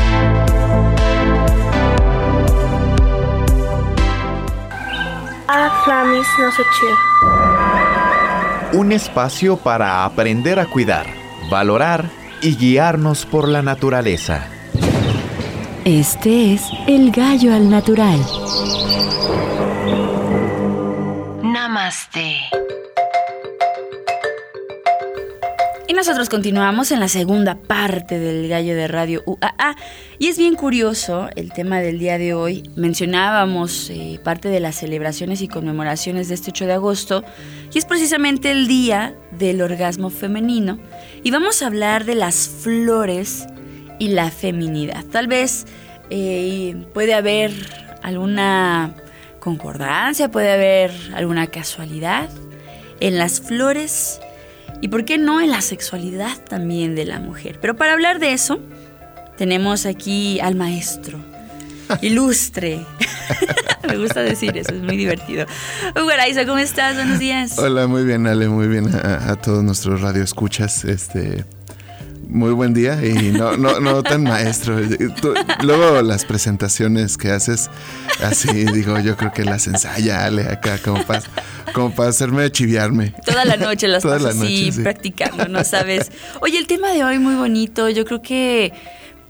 Un 8.73 8.93
espacio 8.93 9.57
para 9.57 10.05
aprender 10.05 10.61
a 10.61 10.67
cuidar, 10.67 11.07
valorar 11.51 12.09
y 12.47 12.55
guiarnos 12.55 13.27
por 13.27 13.49
la 13.49 13.61
naturaleza. 13.61 14.47
Este 15.85 16.55
es 16.55 16.63
El 16.87 17.11
Gallo 17.11 17.53
al 17.53 17.69
Natural. 17.69 18.21
Namaste. 21.43 22.37
Nosotros 25.97 26.29
continuamos 26.29 26.93
en 26.93 27.01
la 27.01 27.09
segunda 27.09 27.55
parte 27.55 28.19
del 28.19 28.49
Gallo 28.49 28.77
de 28.77 28.87
Radio 28.87 29.23
UAA. 29.25 29.77
Y 30.19 30.29
es 30.29 30.37
bien 30.37 30.55
curioso 30.55 31.31
el 31.37 31.55
tema 31.55 31.81
del 31.81 31.99
día 31.99 32.19
de 32.19 32.35
hoy. 32.35 32.71
Mencionábamos 32.77 33.89
eh, 33.89 34.21
parte 34.23 34.51
de 34.51 34.61
las 34.61 34.75
celebraciones 34.75 35.41
y 35.41 35.49
conmemoraciones 35.49 36.29
de 36.29 36.35
este 36.35 36.51
8 36.51 36.67
de 36.67 36.73
agosto. 36.75 37.25
Y 37.73 37.79
es 37.79 37.87
precisamente 37.87 38.51
el 38.51 38.69
día 38.69 39.15
del 39.39 39.63
orgasmo 39.63 40.11
femenino. 40.11 40.79
Y 41.25 41.31
vamos 41.31 41.63
a 41.63 41.67
hablar 41.69 42.05
de 42.05 42.15
las 42.15 42.47
flores 42.47 43.47
y 43.99 44.09
la 44.09 44.31
feminidad. 44.31 45.03
Tal 45.07 45.29
vez 45.29 45.67
eh, 46.11 46.77
puede 46.93 47.15
haber 47.15 47.53
alguna 48.03 48.95
concordancia, 49.41 50.31
puede 50.31 50.53
haber 50.53 50.91
alguna 51.15 51.47
casualidad 51.47 52.29
en 53.01 53.17
las 53.17 53.41
flores 53.41 54.21
y 54.81 54.89
por 54.89 55.05
qué 55.05 55.19
no 55.19 55.41
en 55.41 55.51
la 55.51 55.61
sexualidad 55.61 56.37
también 56.49 56.95
de 56.95 57.05
la 57.05 57.19
mujer. 57.21 57.59
Pero 57.61 57.77
para 57.77 57.93
hablar 57.93 58.19
de 58.19 58.33
eso, 58.33 58.61
tenemos 59.37 59.87
aquí 59.87 60.41
al 60.41 60.55
maestro, 60.55 61.19
ilustre. 62.03 62.81
Me 63.89 63.97
gusta 63.99 64.23
decir 64.23 64.57
eso, 64.57 64.75
es 64.75 64.83
muy 64.83 64.97
divertido. 64.97 65.47
Hugo 65.95 66.11
Araiza, 66.11 66.45
¿cómo 66.45 66.59
estás? 66.59 66.97
Buenos 66.97 67.19
días. 67.19 67.59
Hola, 67.59 67.87
muy 67.87 68.05
bien, 68.05 68.27
Ale, 68.27 68.49
muy 68.49 68.67
bien 68.67 68.93
a, 68.95 69.31
a 69.31 69.37
todos 69.37 69.62
nuestros 69.62 70.01
radioescuchas. 70.01 70.85
Este, 70.85 71.45
muy 72.29 72.53
buen 72.53 72.75
día 72.75 73.05
y 73.05 73.31
no, 73.33 73.57
no, 73.57 73.81
no 73.81 74.03
tan 74.03 74.23
maestro. 74.25 74.79
Tú- 75.21 75.35
luego 75.62 76.03
las 76.03 76.25
presentaciones 76.25 77.17
que 77.17 77.31
haces, 77.31 77.71
así 78.23 78.49
digo, 78.67 78.99
yo 78.99 79.17
creo 79.17 79.33
que 79.33 79.45
las 79.45 79.67
ensaya 79.67 80.25
Ale 80.25 80.43
acá 80.49 80.79
como 80.85 81.05
para, 81.05 81.23
como 81.73 81.95
para 81.95 82.11
hacerme 82.11 82.51
chiviarme. 82.51 83.15
Toda 83.25 83.45
la 83.45 83.57
noche 83.57 83.89
las 83.89 84.03
Toda 84.03 84.19
la 84.19 84.31
así 84.31 84.73
sí. 84.73 84.83
practicando, 84.83 85.49
¿no 85.49 85.65
sabes? 85.65 86.11
Oye, 86.41 86.59
el 86.59 86.67
tema 86.67 86.91
de 86.91 87.05
hoy 87.05 87.19
muy 87.19 87.35
bonito. 87.35 87.89
Yo 87.89 88.05
creo 88.05 88.23
que 88.23 88.73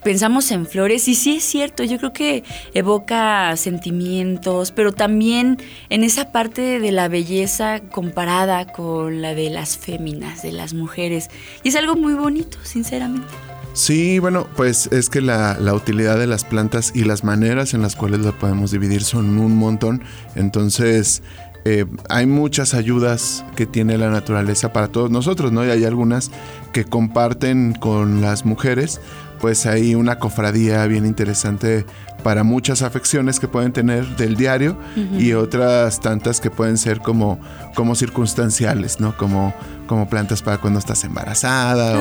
pensamos 0.02 0.50
en 0.50 0.66
flores 0.66 1.09
y 1.09 1.14
sí 1.14 1.37
es 1.37 1.44
cierto, 1.44 1.85
yo 1.85 1.98
creo 1.98 2.12
que 2.12 2.44
evoca 2.74 3.56
sentimientos, 3.56 4.72
pero 4.72 4.92
también 4.92 5.59
en 5.90 6.04
esa 6.04 6.32
parte 6.32 6.78
de 6.80 6.92
la 6.92 7.09
belleza 7.09 7.80
comparada 7.80 8.72
con 8.72 9.22
la 9.22 9.35
de 9.35 9.50
las 9.50 9.76
féminas, 9.76 10.42
de 10.42 10.52
las 10.52 10.74
mujeres. 10.74 11.28
Y 11.62 11.68
es 11.70 11.76
algo 11.76 11.96
muy 11.96 12.14
bonito, 12.14 12.59
sinceramente. 12.62 13.26
Sí, 13.72 14.18
bueno, 14.20 14.46
pues 14.56 14.87
es 14.90 15.11
que 15.11 15.20
la, 15.20 15.59
la 15.61 15.74
utilidad 15.74 16.18
de 16.18 16.26
las 16.26 16.44
plantas 16.44 16.92
y 16.94 17.04
las 17.04 17.24
maneras 17.24 17.74
en 17.74 17.82
las 17.82 17.94
cuales 17.94 18.20
la 18.20 18.32
podemos 18.32 18.70
dividir 18.70 19.04
son 19.04 19.38
un 19.38 19.54
montón. 19.56 20.02
Entonces, 20.35 21.22
eh, 21.68 21.85
hay 22.09 22.26
muchas 22.26 22.74
ayudas 22.74 23.44
que 23.56 23.66
tiene 23.66 23.98
la 23.98 24.09
naturaleza 24.09 24.72
para 24.72 24.87
todos 24.87 25.11
nosotros, 25.11 25.50
¿no? 25.50 25.66
Y 25.66 25.70
hay 25.70 25.85
algunas 25.85 26.30
que 26.72 26.85
comparten 26.85 27.72
con 27.72 28.20
las 28.20 28.44
mujeres, 28.44 29.00
pues 29.46 29.64
hay 29.64 29.94
una 29.94 30.18
cofradía 30.18 30.85
bien 30.87 31.06
interesante 31.06 31.87
para 32.24 32.42
muchas 32.42 32.82
afecciones 32.82 33.38
que 33.38 33.46
pueden 33.46 33.72
tener 33.72 34.04
del 34.16 34.35
diario 34.35 34.76
y 35.16 35.35
otras 35.35 36.00
tantas 36.00 36.40
que 36.40 36.50
pueden 36.50 36.76
ser 36.78 36.98
como, 36.98 37.38
como 37.76 37.94
circunstanciales, 37.94 38.98
¿no? 38.98 39.16
Como, 39.16 39.54
como 39.87 40.09
plantas 40.09 40.42
para 40.42 40.59
cuando 40.59 40.80
estás 40.80 41.04
embarazada 41.04 41.96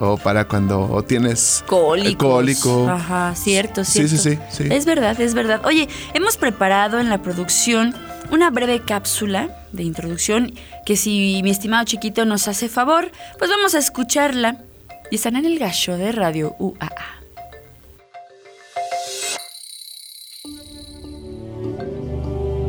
o 0.14 0.16
para 0.16 0.46
cuando 0.48 0.90
o 0.90 1.02
tienes 1.02 1.62
Cólicos. 1.66 2.26
cólico. 2.26 2.88
Ajá, 2.88 3.34
cierto, 3.36 3.84
Sí, 3.84 4.08
cierto. 4.08 4.16
sí, 4.16 4.38
sí, 4.50 4.62
sí. 4.64 4.68
Es 4.70 4.86
verdad, 4.86 5.20
es 5.20 5.34
verdad. 5.34 5.60
Oye, 5.66 5.90
hemos 6.14 6.38
preparado 6.38 6.98
en 6.98 7.10
la 7.10 7.20
producción 7.20 7.94
una 8.30 8.48
breve 8.48 8.80
cápsula 8.80 9.50
de 9.72 9.82
introducción 9.82 10.54
que 10.86 10.96
si 10.96 11.40
mi 11.44 11.50
estimado 11.50 11.84
chiquito 11.84 12.24
nos 12.24 12.48
hace 12.48 12.70
favor, 12.70 13.12
pues 13.38 13.50
vamos 13.50 13.74
a 13.74 13.80
escucharla. 13.80 14.62
Y 15.10 15.16
están 15.16 15.36
en 15.36 15.44
el 15.44 15.58
gallo 15.58 15.96
de 15.96 16.10
Radio 16.10 16.56
UAA. 16.58 16.90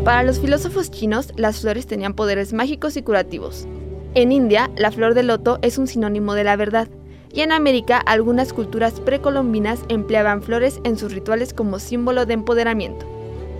Para 0.04 0.24
los 0.24 0.40
filósofos 0.40 0.92
chinos, 0.92 1.34
las 1.36 1.62
flores 1.62 1.88
tenían 1.88 2.14
poderes 2.14 2.54
mágicos 2.54 2.96
y 2.96 3.02
curativos. 3.02 3.68
En 4.14 4.32
India, 4.32 4.70
la 4.78 4.92
flor 4.92 5.16
de 5.16 5.24
loto 5.24 5.58
es 5.64 5.78
un 5.78 5.88
sinónimo 5.88 6.36
de 6.36 6.44
la 6.44 6.56
verdad, 6.56 6.88
y 7.34 7.42
en 7.42 7.52
América 7.52 7.98
algunas 7.98 8.54
culturas 8.54 9.00
precolombinas 9.00 9.80
empleaban 9.90 10.44
flores 10.44 10.80
en 10.84 10.98
sus 10.98 11.14
rituales 11.14 11.54
como 11.54 11.80
símbolo 11.80 12.26
de 12.26 12.36
empoderamiento. 12.36 13.06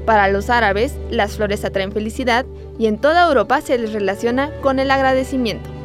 Para 0.06 0.30
los 0.30 0.50
árabes, 0.50 0.96
las 1.10 1.36
flores 1.36 1.66
atraen 1.66 1.92
felicidad 1.92 2.46
y 2.80 2.86
en 2.86 2.98
toda 2.98 3.28
Europa 3.28 3.60
se 3.60 3.78
les 3.78 3.92
relaciona 3.92 4.52
con 4.62 4.80
el 4.80 4.90
agradecimiento. 4.92 5.77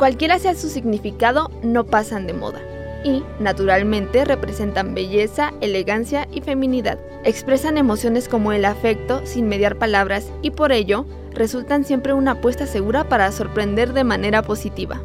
Cualquiera 0.00 0.38
sea 0.38 0.54
su 0.54 0.70
significado, 0.70 1.50
no 1.62 1.84
pasan 1.84 2.26
de 2.26 2.32
moda. 2.32 2.62
y, 3.04 3.22
naturalmente, 3.38 4.24
representan 4.24 4.94
belleza, 4.94 5.52
elegancia 5.60 6.26
y 6.32 6.40
feminidad. 6.40 6.98
Expresan 7.24 7.78
emociones 7.78 8.28
como 8.28 8.52
el 8.52 8.64
afecto 8.66 9.20
sin 9.24 9.48
mediar 9.48 9.76
palabras 9.76 10.30
y 10.42 10.50
por 10.50 10.70
ello 10.70 11.06
resultan 11.32 11.84
siempre 11.84 12.12
una 12.12 12.32
apuesta 12.32 12.66
segura 12.66 13.08
para 13.08 13.32
sorprender 13.32 13.92
de 13.94 14.04
manera 14.04 14.42
positiva. 14.42 15.02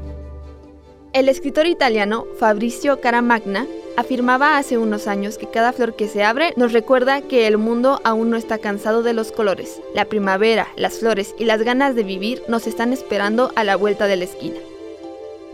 El 1.14 1.30
escritor 1.30 1.68
italiano 1.68 2.26
Fabrizio 2.38 3.00
Caramagna 3.00 3.66
afirmaba 3.96 4.58
hace 4.58 4.78
unos 4.78 5.08
años 5.08 5.38
que 5.38 5.50
cada 5.50 5.72
flor 5.72 5.96
que 5.96 6.10
se 6.10 6.24
abre 6.24 6.54
nos 6.58 6.74
recuerda 6.74 7.22
que 7.22 7.48
el 7.48 7.58
mundo 7.58 8.02
aún 8.04 8.30
no 8.30 8.36
está 8.36 8.58
cansado 8.58 9.04
de 9.04 9.14
los 9.14 9.32
colores. 9.32 9.82
La 9.94 10.06
primavera, 10.06 10.68
las 10.76 11.00
flores 11.00 11.34
y 11.38 11.46
las 11.46 11.64
ganas 11.64 11.96
de 11.96 12.04
vivir 12.04 12.44
nos 12.50 12.68
están 12.68 12.92
esperando 12.92 13.52
a 13.56 13.64
la 13.64 13.78
vuelta 13.78 14.08
de 14.08 14.18
la 14.18 14.26
esquina. 14.26 14.58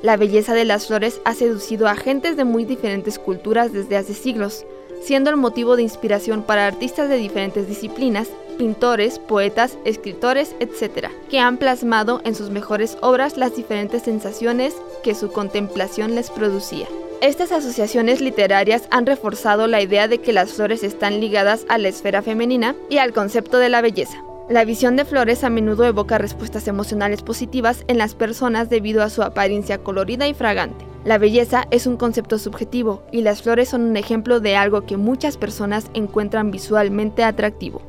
La 0.01 0.17
belleza 0.17 0.55
de 0.55 0.65
las 0.65 0.87
flores 0.87 1.21
ha 1.25 1.35
seducido 1.35 1.87
a 1.87 1.95
gentes 1.95 2.35
de 2.35 2.43
muy 2.43 2.65
diferentes 2.65 3.19
culturas 3.19 3.71
desde 3.71 3.97
hace 3.97 4.15
siglos, 4.15 4.65
siendo 5.03 5.29
el 5.29 5.37
motivo 5.37 5.75
de 5.75 5.83
inspiración 5.83 6.41
para 6.41 6.65
artistas 6.65 7.07
de 7.07 7.17
diferentes 7.17 7.67
disciplinas, 7.67 8.27
pintores, 8.57 9.19
poetas, 9.19 9.77
escritores, 9.85 10.55
etc., 10.59 11.09
que 11.29 11.39
han 11.39 11.57
plasmado 11.57 12.21
en 12.25 12.33
sus 12.33 12.49
mejores 12.49 12.97
obras 13.01 13.37
las 13.37 13.55
diferentes 13.55 14.01
sensaciones 14.01 14.73
que 15.03 15.13
su 15.13 15.31
contemplación 15.31 16.15
les 16.15 16.31
producía. 16.31 16.87
Estas 17.21 17.51
asociaciones 17.51 18.21
literarias 18.21 18.87
han 18.89 19.05
reforzado 19.05 19.67
la 19.67 19.81
idea 19.83 20.07
de 20.07 20.17
que 20.17 20.33
las 20.33 20.53
flores 20.53 20.83
están 20.83 21.19
ligadas 21.19 21.65
a 21.69 21.77
la 21.77 21.89
esfera 21.89 22.23
femenina 22.23 22.75
y 22.89 22.97
al 22.97 23.13
concepto 23.13 23.59
de 23.59 23.69
la 23.69 23.81
belleza. 23.81 24.23
La 24.51 24.65
visión 24.65 24.97
de 24.97 25.05
flores 25.05 25.45
a 25.45 25.49
menudo 25.49 25.85
evoca 25.85 26.17
respuestas 26.17 26.67
emocionales 26.67 27.21
positivas 27.21 27.85
en 27.87 27.97
las 27.97 28.15
personas 28.15 28.69
debido 28.69 29.01
a 29.01 29.09
su 29.09 29.23
apariencia 29.23 29.77
colorida 29.77 30.27
y 30.27 30.33
fragante. 30.33 30.83
La 31.05 31.17
belleza 31.17 31.67
es 31.71 31.87
un 31.87 31.95
concepto 31.95 32.37
subjetivo 32.37 33.01
y 33.13 33.21
las 33.21 33.43
flores 33.43 33.69
son 33.69 33.83
un 33.83 33.95
ejemplo 33.95 34.41
de 34.41 34.57
algo 34.57 34.85
que 34.85 34.97
muchas 34.97 35.37
personas 35.37 35.89
encuentran 35.93 36.51
visualmente 36.51 37.23
atractivo. 37.23 37.81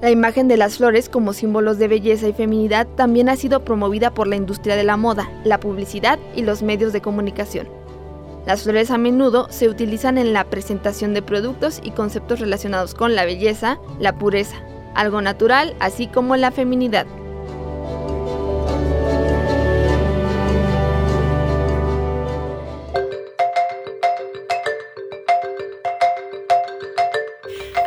La 0.00 0.12
imagen 0.12 0.46
de 0.46 0.56
las 0.56 0.76
flores 0.76 1.08
como 1.08 1.32
símbolos 1.32 1.78
de 1.78 1.88
belleza 1.88 2.28
y 2.28 2.32
feminidad 2.32 2.86
también 2.86 3.28
ha 3.28 3.34
sido 3.34 3.64
promovida 3.64 4.14
por 4.14 4.28
la 4.28 4.36
industria 4.36 4.76
de 4.76 4.84
la 4.84 4.96
moda, 4.96 5.28
la 5.42 5.58
publicidad 5.58 6.20
y 6.36 6.42
los 6.42 6.62
medios 6.62 6.92
de 6.92 7.00
comunicación. 7.00 7.68
Las 8.46 8.62
flores 8.62 8.92
a 8.92 8.98
menudo 8.98 9.48
se 9.50 9.68
utilizan 9.68 10.16
en 10.16 10.32
la 10.32 10.44
presentación 10.44 11.12
de 11.12 11.22
productos 11.22 11.80
y 11.82 11.90
conceptos 11.90 12.38
relacionados 12.38 12.94
con 12.94 13.16
la 13.16 13.24
belleza, 13.24 13.80
la 13.98 14.16
pureza, 14.16 14.56
algo 14.94 15.20
natural, 15.20 15.74
así 15.80 16.06
como 16.06 16.36
la 16.36 16.50
feminidad. 16.50 17.06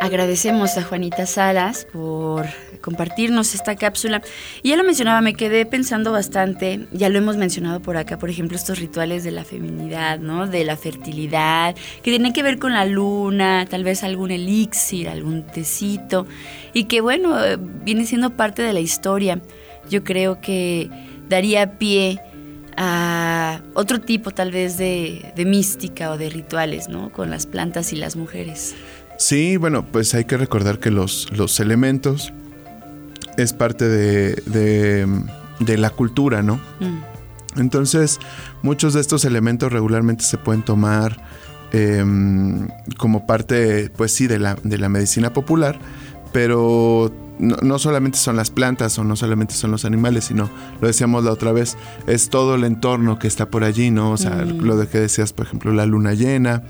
Agradecemos 0.00 0.76
a 0.76 0.84
Juanita 0.84 1.24
Salas 1.24 1.86
por 1.86 2.46
compartirnos 2.84 3.54
esta 3.54 3.76
cápsula. 3.76 4.20
Y 4.62 4.68
ya 4.68 4.76
lo 4.76 4.84
mencionaba, 4.84 5.22
me 5.22 5.32
quedé 5.32 5.64
pensando 5.64 6.12
bastante, 6.12 6.86
ya 6.92 7.08
lo 7.08 7.18
hemos 7.18 7.38
mencionado 7.38 7.80
por 7.80 7.96
acá, 7.96 8.18
por 8.18 8.28
ejemplo, 8.28 8.56
estos 8.56 8.78
rituales 8.78 9.24
de 9.24 9.30
la 9.30 9.44
feminidad, 9.44 10.18
¿no? 10.18 10.46
De 10.46 10.64
la 10.64 10.76
fertilidad, 10.76 11.74
que 12.02 12.10
tienen 12.10 12.34
que 12.34 12.42
ver 12.42 12.58
con 12.58 12.74
la 12.74 12.84
luna, 12.84 13.66
tal 13.68 13.84
vez 13.84 14.04
algún 14.04 14.30
elixir, 14.30 15.08
algún 15.08 15.46
tecito, 15.46 16.26
y 16.74 16.84
que 16.84 17.00
bueno, 17.00 17.34
viene 17.84 18.04
siendo 18.04 18.30
parte 18.30 18.62
de 18.62 18.74
la 18.74 18.80
historia. 18.80 19.40
Yo 19.88 20.04
creo 20.04 20.40
que 20.40 20.90
daría 21.28 21.78
pie 21.78 22.20
a 22.76 23.60
otro 23.74 24.00
tipo 24.00 24.30
tal 24.30 24.50
vez 24.50 24.76
de, 24.76 25.32
de 25.34 25.44
mística 25.44 26.10
o 26.10 26.18
de 26.18 26.28
rituales, 26.28 26.88
¿no? 26.88 27.10
Con 27.10 27.30
las 27.30 27.46
plantas 27.46 27.92
y 27.92 27.96
las 27.96 28.16
mujeres. 28.16 28.74
Sí, 29.16 29.56
bueno, 29.56 29.86
pues 29.86 30.12
hay 30.14 30.24
que 30.24 30.36
recordar 30.36 30.80
que 30.80 30.90
los, 30.90 31.28
los 31.30 31.60
elementos 31.60 32.32
es 33.36 33.52
parte 33.52 33.88
de, 33.88 34.34
de, 34.46 35.06
de 35.60 35.78
la 35.78 35.90
cultura, 35.90 36.42
¿no? 36.42 36.56
Mm. 36.80 37.60
Entonces, 37.60 38.18
muchos 38.62 38.94
de 38.94 39.00
estos 39.00 39.24
elementos 39.24 39.72
regularmente 39.72 40.24
se 40.24 40.38
pueden 40.38 40.62
tomar 40.62 41.18
eh, 41.72 42.04
como 42.98 43.26
parte, 43.26 43.90
pues 43.96 44.12
sí, 44.12 44.26
de 44.26 44.38
la, 44.38 44.56
de 44.62 44.78
la 44.78 44.88
medicina 44.88 45.32
popular, 45.32 45.78
pero 46.32 47.12
no, 47.38 47.56
no, 47.62 47.78
solamente 47.78 48.18
son 48.18 48.36
las 48.36 48.50
plantas 48.50 48.98
o 48.98 49.04
no 49.04 49.16
solamente 49.16 49.54
son 49.54 49.70
los 49.70 49.84
animales, 49.84 50.26
sino, 50.26 50.50
lo 50.80 50.86
decíamos 50.86 51.24
la 51.24 51.32
otra 51.32 51.52
vez, 51.52 51.76
es 52.06 52.28
todo 52.28 52.54
el 52.54 52.64
entorno 52.64 53.18
que 53.18 53.26
está 53.26 53.50
por 53.50 53.64
allí, 53.64 53.90
¿no? 53.90 54.12
O 54.12 54.16
sea, 54.16 54.44
mm. 54.44 54.60
lo 54.60 54.76
de 54.76 54.86
que 54.86 55.00
decías, 55.00 55.32
por 55.32 55.46
ejemplo, 55.46 55.72
la 55.72 55.86
luna 55.86 56.14
llena, 56.14 56.62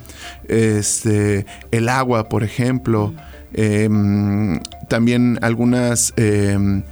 este, 0.49 1.45
el 1.71 1.89
agua, 1.89 2.29
por 2.29 2.43
ejemplo, 2.43 3.09
mm. 3.09 3.17
eh, 3.55 4.61
también 4.89 5.39
algunas 5.43 6.13
eh, 6.17 6.83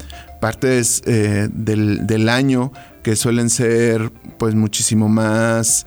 partes 0.40 1.02
eh, 1.06 1.48
del, 1.52 2.06
del, 2.06 2.28
año 2.28 2.72
que 3.02 3.16
suelen 3.16 3.50
ser 3.50 4.10
pues 4.38 4.54
muchísimo 4.54 5.08
más 5.08 5.86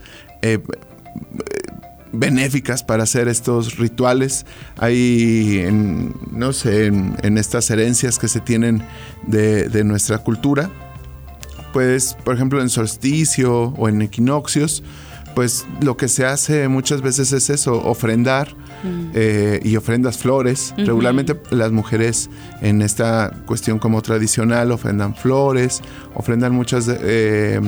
benéficas 2.20 2.84
para 2.84 3.04
hacer 3.04 3.28
estos 3.28 3.78
rituales. 3.78 4.46
Hay, 4.78 5.60
en, 5.60 6.14
no 6.32 6.54
sé, 6.54 6.88
en, 6.88 7.38
estas 7.38 7.70
herencias 7.70 8.20
que 8.20 8.28
se 8.28 8.40
tienen 8.40 8.84
de, 9.28 9.70
de, 9.70 9.84
nuestra 9.84 10.20
cultura, 10.20 10.70
pues, 11.74 12.16
por 12.24 12.36
ejemplo, 12.36 12.62
en 12.62 12.70
solsticio 12.70 13.74
o 13.78 13.90
en 13.90 14.02
equinoccios, 14.02 14.84
pues 15.36 15.66
lo 15.82 15.98
que 15.98 16.08
se 16.08 16.26
hace 16.26 16.68
muchas 16.68 17.02
veces 17.02 17.34
es 17.34 17.50
eso, 17.50 17.82
ofrendar 17.84 18.56
mm. 18.86 19.12
eh, 19.14 19.60
y 19.64 19.76
ofrendas 19.76 20.18
flores. 20.18 20.74
Uh 20.78 20.82
-huh. 20.82 20.86
Regularmente 20.88 21.40
las 21.52 21.72
mujeres 21.72 22.30
en 22.62 22.82
esta 22.82 23.32
cuestión 23.46 23.80
como 23.80 24.02
tradicional 24.02 24.72
ofrendan 24.72 25.16
flores, 25.16 25.82
ofrendan 26.14 26.54
muchas... 26.54 26.88
Eh, 26.90 27.60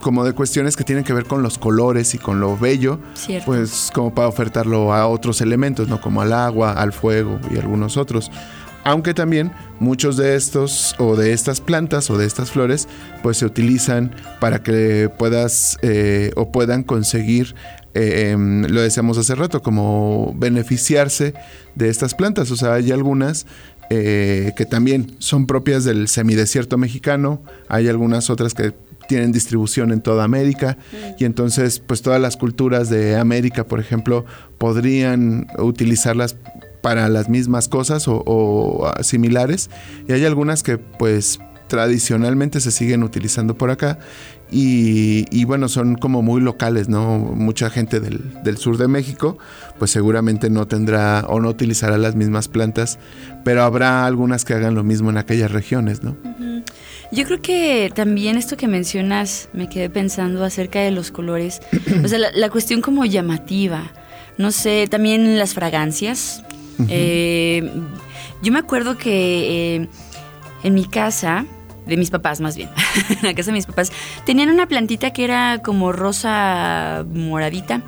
como 0.00 0.24
de 0.24 0.32
cuestiones 0.32 0.76
que 0.76 0.84
tienen 0.84 1.04
que 1.04 1.12
ver 1.12 1.26
con 1.26 1.42
los 1.42 1.58
colores 1.58 2.14
y 2.14 2.18
con 2.18 2.40
lo 2.40 2.56
bello, 2.56 2.98
Cierto. 3.14 3.46
pues 3.46 3.90
como 3.94 4.14
para 4.14 4.28
ofertarlo 4.28 4.92
a 4.92 5.06
otros 5.06 5.40
elementos, 5.40 5.88
¿no? 5.88 6.00
Como 6.00 6.22
al 6.22 6.32
agua, 6.32 6.72
al 6.72 6.92
fuego 6.92 7.38
y 7.52 7.58
algunos 7.58 7.96
otros. 7.96 8.30
Aunque 8.84 9.14
también 9.14 9.50
muchos 9.80 10.16
de 10.16 10.36
estos 10.36 10.94
o 10.98 11.16
de 11.16 11.32
estas 11.32 11.60
plantas 11.60 12.08
o 12.08 12.18
de 12.18 12.24
estas 12.24 12.52
flores 12.52 12.86
pues 13.20 13.38
se 13.38 13.44
utilizan 13.44 14.14
para 14.38 14.62
que 14.62 15.10
puedas 15.18 15.76
eh, 15.82 16.30
o 16.36 16.52
puedan 16.52 16.84
conseguir 16.84 17.56
eh, 17.96 18.32
eh, 18.32 18.36
lo 18.36 18.82
decíamos 18.82 19.16
hace 19.16 19.34
rato, 19.34 19.62
como 19.62 20.34
beneficiarse 20.36 21.32
de 21.74 21.88
estas 21.88 22.14
plantas. 22.14 22.50
O 22.50 22.56
sea, 22.56 22.74
hay 22.74 22.92
algunas 22.92 23.46
eh, 23.88 24.52
que 24.56 24.66
también 24.66 25.16
son 25.18 25.46
propias 25.46 25.84
del 25.84 26.08
semidesierto 26.08 26.76
mexicano, 26.76 27.42
hay 27.68 27.88
algunas 27.88 28.28
otras 28.28 28.52
que 28.52 28.74
tienen 29.08 29.32
distribución 29.32 29.92
en 29.92 30.02
toda 30.02 30.24
América 30.24 30.76
y 31.16 31.24
entonces 31.24 31.78
pues 31.78 32.02
todas 32.02 32.20
las 32.20 32.36
culturas 32.36 32.90
de 32.90 33.16
América, 33.16 33.64
por 33.64 33.78
ejemplo, 33.78 34.26
podrían 34.58 35.46
utilizarlas 35.58 36.36
para 36.82 37.08
las 37.08 37.28
mismas 37.28 37.68
cosas 37.68 38.08
o, 38.08 38.22
o 38.26 38.92
similares 39.02 39.70
y 40.08 40.12
hay 40.12 40.24
algunas 40.24 40.64
que 40.64 40.76
pues 40.76 41.38
tradicionalmente 41.68 42.60
se 42.60 42.70
siguen 42.72 43.02
utilizando 43.02 43.56
por 43.56 43.70
acá 43.70 43.98
y, 44.50 45.26
y, 45.36 45.44
bueno, 45.44 45.68
son 45.68 45.96
como 45.96 46.22
muy 46.22 46.40
locales, 46.40 46.88
¿no? 46.88 47.18
Mucha 47.18 47.68
gente 47.68 47.98
del, 47.98 48.20
del, 48.44 48.58
sur 48.58 48.78
de 48.78 48.86
México, 48.86 49.38
pues 49.78 49.90
seguramente 49.90 50.50
no 50.50 50.68
tendrá 50.68 51.24
o 51.28 51.40
no 51.40 51.48
utilizará 51.48 51.98
las 51.98 52.14
mismas 52.14 52.46
plantas, 52.46 52.98
pero 53.44 53.64
habrá 53.64 54.06
algunas 54.06 54.44
que 54.44 54.54
hagan 54.54 54.74
lo 54.74 54.84
mismo 54.84 55.10
en 55.10 55.18
aquellas 55.18 55.50
regiones, 55.50 56.04
¿no? 56.04 56.16
Uh 56.22 56.28
-huh. 56.28 56.64
Yo 57.10 57.24
creo 57.24 57.40
que 57.40 57.90
también 57.94 58.36
esto 58.36 58.56
que 58.56 58.68
mencionas, 58.68 59.48
me 59.52 59.68
quedé 59.68 59.90
pensando 59.90 60.44
acerca 60.44 60.80
de 60.80 60.92
los 60.92 61.10
colores, 61.10 61.60
o 62.04 62.08
sea, 62.08 62.18
la, 62.18 62.30
la 62.32 62.48
cuestión 62.48 62.80
como 62.80 63.04
llamativa, 63.04 63.90
no 64.38 64.52
sé, 64.52 64.86
también 64.88 65.38
las 65.38 65.54
fragancias. 65.54 66.44
Uh 66.78 66.82
-huh. 66.82 66.86
eh, 66.90 67.70
yo 68.42 68.52
me 68.52 68.58
acuerdo 68.58 68.96
que 68.96 69.76
eh, 69.76 69.88
en 70.62 70.74
mi 70.74 70.84
casa, 70.84 71.46
de 71.86 71.96
mis 71.96 72.10
papás 72.10 72.40
más 72.40 72.56
bien, 72.56 72.68
en 73.08 73.18
la 73.22 73.34
casa 73.34 73.50
de 73.50 73.56
mis 73.56 73.66
papás, 73.66 73.92
tenían 74.24 74.50
una 74.50 74.66
plantita 74.66 75.12
que 75.12 75.24
era 75.24 75.60
como 75.62 75.92
rosa 75.92 77.04
moradita. 77.12 77.82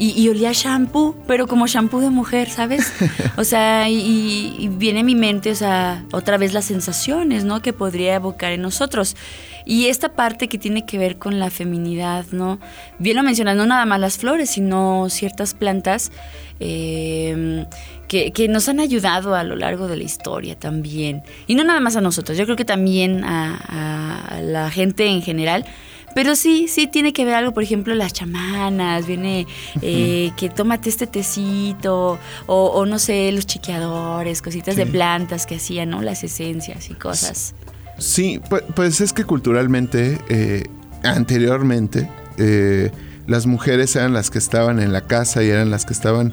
Y, 0.00 0.18
y, 0.18 0.30
olía 0.30 0.52
shampoo, 0.52 1.14
pero 1.26 1.46
como 1.46 1.66
shampoo 1.66 2.00
de 2.00 2.08
mujer, 2.08 2.48
¿sabes? 2.48 2.90
O 3.36 3.44
sea, 3.44 3.86
y, 3.90 4.56
y, 4.58 4.68
viene 4.68 5.00
a 5.00 5.04
mi 5.04 5.14
mente, 5.14 5.50
o 5.50 5.54
sea, 5.54 6.06
otra 6.10 6.38
vez 6.38 6.54
las 6.54 6.64
sensaciones, 6.64 7.44
¿no? 7.44 7.60
Que 7.60 7.74
podría 7.74 8.14
evocar 8.14 8.52
en 8.52 8.62
nosotros. 8.62 9.14
Y 9.66 9.88
esta 9.88 10.14
parte 10.14 10.48
que 10.48 10.56
tiene 10.56 10.86
que 10.86 10.96
ver 10.96 11.18
con 11.18 11.38
la 11.38 11.50
feminidad, 11.50 12.24
¿no? 12.32 12.58
Bien 12.98 13.14
lo 13.14 13.22
mencionas, 13.22 13.56
no 13.56 13.66
nada 13.66 13.84
más 13.84 14.00
las 14.00 14.16
flores, 14.16 14.48
sino 14.48 15.06
ciertas 15.10 15.52
plantas 15.52 16.10
eh, 16.60 17.66
que, 18.08 18.32
que, 18.32 18.48
nos 18.48 18.70
han 18.70 18.80
ayudado 18.80 19.34
a 19.34 19.44
lo 19.44 19.54
largo 19.54 19.86
de 19.86 19.98
la 19.98 20.04
historia 20.04 20.58
también. 20.58 21.22
Y 21.46 21.56
no 21.56 21.62
nada 21.62 21.80
más 21.80 21.96
a 21.96 22.00
nosotros, 22.00 22.38
yo 22.38 22.46
creo 22.46 22.56
que 22.56 22.64
también 22.64 23.22
a, 23.22 23.60
a, 23.68 24.36
a 24.36 24.40
la 24.40 24.70
gente 24.70 25.06
en 25.06 25.20
general 25.20 25.66
Pero 26.14 26.34
sí, 26.34 26.66
sí 26.68 26.86
tiene 26.86 27.12
que 27.12 27.24
ver 27.24 27.34
algo, 27.34 27.52
por 27.52 27.62
ejemplo, 27.62 27.94
las 27.94 28.12
chamanas, 28.12 29.06
viene 29.06 29.46
eh, 29.80 30.32
que 30.36 30.48
tómate 30.48 30.88
este 30.88 31.06
tecito, 31.06 32.18
o, 32.46 32.66
o 32.66 32.86
no 32.86 32.98
sé, 32.98 33.30
los 33.32 33.46
chiqueadores, 33.46 34.42
cositas 34.42 34.76
de 34.76 34.86
plantas 34.86 35.46
que 35.46 35.56
hacían, 35.56 35.90
¿no? 35.90 36.02
Las 36.02 36.24
esencias 36.24 36.90
y 36.90 36.94
cosas. 36.94 37.54
Sí, 37.98 38.40
pues, 38.48 38.64
pues 38.74 39.00
es 39.00 39.12
que 39.12 39.24
culturalmente, 39.24 40.18
eh, 40.28 40.64
anteriormente, 41.04 42.10
eh, 42.38 42.90
las 43.26 43.46
mujeres 43.46 43.94
eran 43.94 44.12
las 44.12 44.30
que 44.30 44.38
estaban 44.38 44.80
en 44.80 44.92
la 44.92 45.02
casa 45.02 45.42
y 45.44 45.50
eran 45.50 45.70
las 45.70 45.84
que 45.84 45.92
estaban 45.92 46.32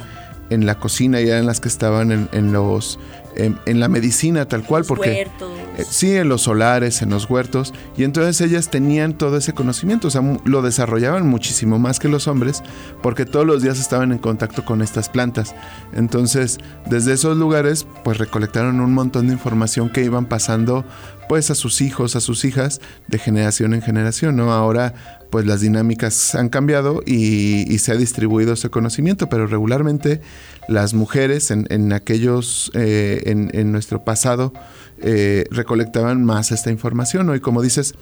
en 0.50 0.66
la 0.66 0.76
cocina 0.76 1.22
y 1.22 1.28
eran 1.28 1.46
las 1.46 1.60
que 1.60 1.68
estaban 1.68 2.12
en, 2.12 2.30
en 2.32 2.54
los 2.54 3.00
en, 3.38 3.58
en 3.66 3.80
la 3.80 3.88
medicina 3.88 4.48
tal 4.48 4.64
cual 4.64 4.84
porque 4.86 5.12
Huertos. 5.12 5.52
eh, 5.78 5.86
sí 5.90 6.16
en 6.16 6.28
los 6.30 6.42
solares 6.42 7.02
en 7.02 7.10
los 7.12 7.30
huertos 7.30 7.74
y 7.96 8.04
entonces 8.04 8.42
ellas 8.42 8.70
tenían 8.70 9.18
todo 9.18 9.38
ese 9.38 9.54
conocimiento 9.54 10.08
o 10.08 10.12
sea 10.12 10.22
lo 10.44 10.62
desarrollaban 10.62 11.28
muchísimo 11.28 11.80
más 11.80 12.00
que 12.00 12.10
los 12.10 12.28
hombres 12.28 12.64
porque 13.02 13.26
todos 13.26 13.46
los 13.46 13.62
días 13.62 13.80
estaban 13.80 14.12
en 14.12 14.18
contacto 14.18 14.66
con 14.66 14.82
estas 14.82 15.10
plantas 15.10 15.56
entonces 15.94 16.58
desde 16.88 17.14
esos 17.14 17.38
lugares 17.38 17.86
pues 18.04 18.18
recolectaron 18.18 18.80
un 18.82 18.94
montón 18.94 19.28
de 19.28 19.34
información 19.34 19.90
que 19.90 20.04
iban 20.04 20.26
pasando 20.26 20.84
pues 21.28 21.50
a 21.52 21.56
sus 21.56 21.82
hijos, 21.82 22.16
a 22.16 22.22
sus 22.22 22.46
hijas, 22.46 22.82
de 23.08 23.20
generación 23.20 23.74
en 23.74 23.82
generación, 23.82 24.36
¿no? 24.36 24.54
Ahora, 24.54 24.94
pues 25.30 25.46
las 25.46 25.62
dinámicas 25.62 26.36
han 26.36 26.50
cambiado 26.50 27.02
y, 27.06 27.72
y 27.72 27.78
se 27.80 27.92
ha 27.92 27.96
distribuido 27.96 28.54
ese 28.54 28.70
conocimiento, 28.70 29.28
pero 29.28 29.48
regularmente 29.48 30.22
las 30.68 30.94
mujeres 30.94 31.50
en, 31.52 31.66
en 31.70 31.94
aquellos, 31.94 32.72
eh, 32.74 33.24
en, 33.26 33.72
nuestro 33.72 34.04
pasado, 34.04 34.54
eh, 35.00 35.46
recolectaban 35.50 36.24
más 36.24 36.52
esta 36.52 36.70
información, 36.70 37.26
¿no? 37.26 37.36
Y 37.36 37.40
como 37.40 37.62
dices, 37.62 37.96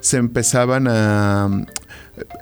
se 0.00 0.16
empezaban 0.18 0.86
a... 0.88 1.64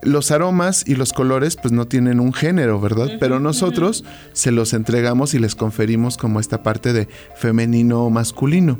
Los 0.02 0.32
aromas 0.32 0.82
y 0.86 0.96
los 0.96 1.12
colores 1.12 1.54
pues 1.56 1.70
no 1.72 1.86
tienen 1.86 2.18
un 2.18 2.32
género, 2.32 2.80
¿verdad? 2.80 3.08
Pero 3.20 3.38
nosotros 3.38 4.04
se 4.32 4.50
los 4.50 4.72
entregamos 4.72 5.32
y 5.34 5.38
les 5.38 5.54
conferimos 5.54 6.16
como 6.16 6.40
esta 6.40 6.64
parte 6.64 6.92
de 6.92 7.06
femenino 7.36 8.04
o 8.04 8.10
masculino, 8.10 8.78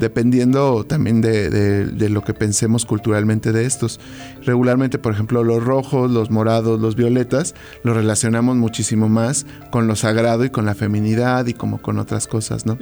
dependiendo 0.00 0.84
también 0.84 1.20
de, 1.20 1.48
de- 1.48 1.86
de 1.86 2.08
lo 2.08 2.22
que 2.24 2.34
pensemos 2.34 2.84
culturalmente 2.86 3.52
de 3.52 3.66
estos. 3.66 4.00
Regularmente, 4.44 4.98
por 4.98 5.12
ejemplo, 5.12 5.44
los 5.44 5.62
rojos, 5.62 6.10
los 6.10 6.30
morados, 6.30 6.80
los 6.80 6.96
violetas, 6.96 7.54
los 7.84 7.94
relacionamos 7.94 8.56
muchísimo 8.56 9.08
más 9.08 9.46
con 9.70 9.86
lo 9.86 9.94
sagrado 9.94 10.44
y 10.44 10.50
con 10.50 10.64
la 10.66 10.74
feminidad 10.74 11.46
y 11.46 11.54
como 11.54 11.80
con 11.80 11.98
otras 11.98 12.26
cosas, 12.26 12.66
¿no? 12.66 12.78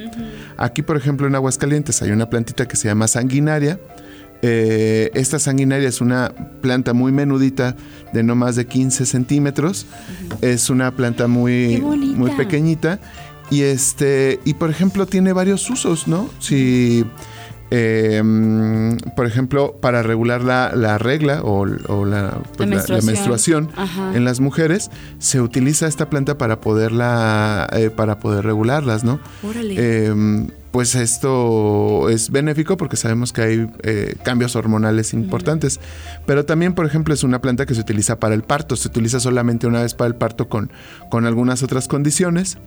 Aquí, 0.56 0.80
por 0.82 0.96
ejemplo, 0.96 1.26
en 1.26 1.34
Aguascalientes 1.34 2.00
hay 2.00 2.10
una 2.10 2.30
plantita 2.30 2.66
que 2.66 2.76
se 2.76 2.88
llama 2.88 3.06
sanguinaria. 3.06 3.78
Eh, 4.42 5.10
esta 5.14 5.38
sanguinaria 5.38 5.88
es 5.88 6.00
una 6.00 6.32
planta 6.62 6.92
muy 6.94 7.12
menudita 7.12 7.76
de 8.12 8.22
no 8.22 8.34
más 8.34 8.56
de 8.56 8.66
15 8.66 9.04
centímetros. 9.06 9.86
Es 10.40 10.70
una 10.70 10.90
planta 10.96 11.26
muy, 11.26 11.80
muy 12.16 12.30
pequeñita. 12.36 13.00
Y 13.50 13.62
este, 13.62 14.38
y 14.44 14.54
por 14.54 14.70
ejemplo, 14.70 15.06
tiene 15.06 15.32
varios 15.32 15.68
usos, 15.68 16.06
¿no? 16.08 16.28
Si 16.38 17.04
eh, 17.72 18.20
mm, 18.24 19.14
por 19.14 19.26
ejemplo, 19.26 19.76
para 19.80 20.02
regular 20.02 20.42
la, 20.42 20.72
la 20.74 20.98
regla 20.98 21.40
o, 21.42 21.66
o 21.88 22.04
la, 22.04 22.38
pues, 22.56 22.68
la- 22.68 22.76
la 22.76 23.06
menstruación. 23.06 23.70
en 24.14 24.24
las 24.24 24.40
mujeres, 24.40 24.90
se 25.18 25.40
utiliza 25.40 25.86
esta 25.86 26.08
planta 26.10 26.36
para 26.38 26.60
poderla, 26.60 27.68
eh, 27.72 27.90
para 27.90 28.18
poder 28.18 28.44
regularlas, 28.44 29.04
¿no? 29.04 29.20
Órale. 29.42 30.06
Pues 30.70 30.94
esto 30.94 32.08
es 32.10 32.30
benéfico 32.30 32.76
porque 32.76 32.96
sabemos 32.96 33.32
que 33.32 33.42
hay 33.42 33.70
eh, 33.82 34.14
cambios 34.22 34.54
hormonales 34.54 35.12
importantes. 35.14 35.80
Pero 36.26 36.44
también, 36.44 36.74
por 36.74 36.86
ejemplo, 36.86 37.12
es 37.12 37.24
una 37.24 37.40
planta 37.40 37.66
que 37.66 37.74
se 37.74 37.80
utiliza 37.80 38.20
para 38.20 38.34
el 38.36 38.42
parto. 38.42 38.76
Se 38.76 38.86
utiliza 38.86 39.18
solamente 39.18 39.66
una 39.66 39.82
vez 39.82 39.94
para 39.94 40.06
el 40.08 40.14
parto 40.14 40.48
con, 40.48 40.70
con 41.10 41.26
algunas 41.26 41.64
otras 41.64 41.88
condiciones. 41.88 42.58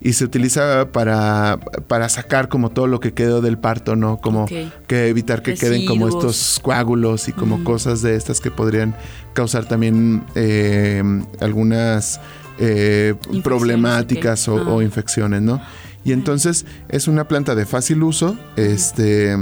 Y 0.00 0.14
se 0.14 0.24
utiliza 0.24 0.90
para, 0.90 1.58
para 1.86 2.08
sacar 2.08 2.48
como 2.48 2.70
todo 2.70 2.86
lo 2.86 2.98
que 2.98 3.12
quedó 3.12 3.42
del 3.42 3.58
parto, 3.58 3.94
¿no? 3.94 4.18
Como 4.22 4.46
que 4.46 5.08
evitar 5.08 5.42
que 5.42 5.54
queden 5.54 5.84
como 5.84 6.08
estos 6.08 6.60
coágulos 6.62 7.28
y 7.28 7.32
como 7.32 7.62
cosas 7.62 8.00
de 8.00 8.16
estas 8.16 8.40
que 8.40 8.50
podrían 8.50 8.94
causar 9.34 9.66
también 9.66 10.24
eh, 10.34 11.02
algunas 11.40 12.20
eh, 12.58 13.14
problemáticas 13.42 14.48
o, 14.48 14.58
Ah. 14.58 14.70
o 14.72 14.82
infecciones, 14.82 15.42
¿no? 15.42 15.60
Y 16.04 16.12
entonces 16.12 16.66
es 16.88 17.08
una 17.08 17.28
planta 17.28 17.54
de 17.54 17.66
fácil 17.66 18.02
uso, 18.02 18.36
este 18.56 19.36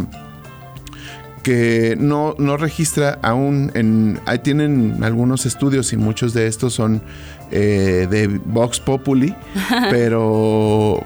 que 1.42 1.96
no, 1.98 2.34
no 2.38 2.56
registra 2.56 3.18
aún 3.22 3.70
en 3.74 4.20
ahí 4.26 4.40
tienen 4.40 5.02
algunos 5.02 5.46
estudios 5.46 5.92
y 5.92 5.96
muchos 5.96 6.34
de 6.34 6.46
estos 6.46 6.74
son 6.74 7.00
eh, 7.50 8.06
de 8.10 8.26
Vox 8.26 8.80
Populi, 8.80 9.34
pero 9.90 11.02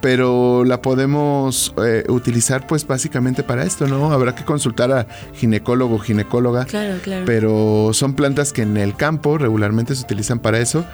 pero 0.00 0.64
la 0.64 0.82
podemos 0.82 1.72
eh, 1.84 2.04
utilizar 2.08 2.66
pues 2.66 2.86
básicamente 2.86 3.42
para 3.44 3.62
esto, 3.64 3.86
¿no? 3.86 4.10
Habrá 4.12 4.34
que 4.34 4.44
consultar 4.44 4.90
a 4.90 5.06
ginecólogo 5.34 5.94
o 5.94 5.98
ginecóloga 5.98 6.64
Claro, 6.64 6.98
claro. 7.02 7.24
pero 7.24 7.90
son 7.92 8.14
plantas 8.14 8.52
que 8.52 8.62
en 8.62 8.76
el 8.76 8.96
campo 8.96 9.38
regularmente 9.38 9.94
se 9.94 10.02
utilizan 10.02 10.40
para 10.40 10.58
eso 10.58 10.84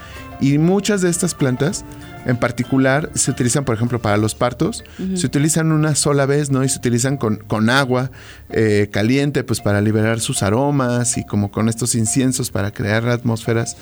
y 0.40 0.58
muchas 0.58 1.00
de 1.00 1.08
estas 1.08 1.34
plantas 1.34 1.84
en 2.26 2.36
particular 2.36 3.10
se 3.14 3.30
utilizan 3.30 3.64
por 3.64 3.74
ejemplo 3.74 4.00
para 4.00 4.16
los 4.16 4.34
partos 4.34 4.84
se 5.14 5.26
utilizan 5.26 5.72
una 5.72 5.94
sola 5.94 6.26
vez 6.26 6.50
no 6.50 6.64
y 6.64 6.68
se 6.68 6.78
utilizan 6.78 7.16
con, 7.16 7.36
con 7.36 7.70
agua 7.70 8.10
eh, 8.50 8.88
caliente 8.92 9.44
pues 9.44 9.60
para 9.60 9.80
liberar 9.80 10.20
sus 10.20 10.42
aromas 10.42 11.16
y 11.18 11.24
como 11.24 11.50
con 11.50 11.68
estos 11.68 11.94
inciensos 11.94 12.50
para 12.50 12.70
crear 12.72 13.08
atmósferas 13.08 13.76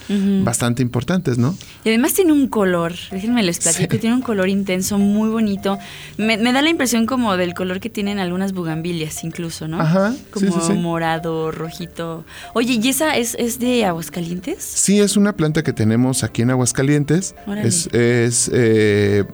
bastante 0.44 0.82
importantes 0.82 1.38
no 1.38 1.54
Y 1.84 1.88
además 1.90 2.14
tiene 2.14 2.32
un 2.32 2.48
color, 2.48 2.94
déjenme 3.10 3.42
les 3.42 3.58
platico, 3.58 3.98
tiene 3.98 4.16
un 4.16 4.22
color 4.22 4.48
intenso, 4.48 4.98
muy 4.98 5.28
bonito. 5.28 5.78
Me, 6.16 6.36
me 6.36 6.52
da 6.52 6.62
la 6.62 6.68
impresión 6.70 7.06
como 7.06 7.36
del 7.36 7.54
color 7.54 7.80
que 7.80 7.90
tienen 7.90 8.18
algunas 8.18 8.52
bugambilias 8.52 9.24
incluso, 9.24 9.68
¿no? 9.68 9.80
Ajá, 9.80 10.12
sí, 10.12 10.24
Como 10.30 10.52
sí, 10.52 10.58
sí. 10.66 10.72
morado, 10.74 11.50
rojito. 11.50 12.24
Oye, 12.54 12.78
¿y 12.82 12.88
esa 12.88 13.16
es, 13.16 13.34
es 13.38 13.58
de 13.58 13.84
Aguascalientes? 13.84 14.62
Sí, 14.62 15.00
es 15.00 15.16
una 15.16 15.32
planta 15.34 15.62
que 15.62 15.72
tenemos 15.72 16.24
aquí 16.24 16.42
en 16.42 16.50
Aguascalientes. 16.50 17.34
Órale. 17.46 17.68
Es, 17.68 17.88
es, 18.30 18.50
eh, 18.52 19.24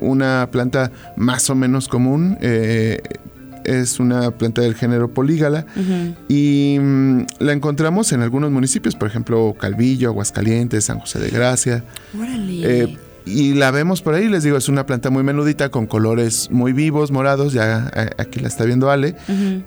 una 0.00 0.48
planta 0.50 0.92
más 1.16 1.50
o 1.50 1.54
menos 1.54 1.88
común. 1.88 2.38
eh, 2.40 3.00
es 3.64 4.00
una 4.00 4.30
planta 4.30 4.62
del 4.62 4.74
género 4.74 5.08
polígala 5.12 5.66
y 6.26 6.78
mm, 6.80 7.26
la 7.40 7.52
encontramos 7.52 8.12
en 8.12 8.22
algunos 8.22 8.50
municipios, 8.50 8.94
por 8.94 9.08
ejemplo, 9.08 9.54
Calvillo, 9.60 10.08
Aguascalientes, 10.08 10.86
San 10.86 10.98
José 11.00 11.18
de 11.18 11.28
Gracia. 11.28 11.84
Órale. 12.18 12.82
Eh, 12.84 12.98
y 13.26 13.52
la 13.52 13.70
vemos 13.70 14.00
por 14.00 14.14
ahí, 14.14 14.26
les 14.26 14.42
digo, 14.42 14.56
es 14.56 14.70
una 14.70 14.86
planta 14.86 15.10
muy 15.10 15.22
menudita 15.22 15.68
con 15.68 15.86
colores 15.86 16.48
muy 16.50 16.72
vivos, 16.72 17.10
morados, 17.10 17.52
ya 17.52 17.90
aquí 18.16 18.40
la 18.40 18.48
está 18.48 18.64
viendo 18.64 18.90
Ale, 18.90 19.16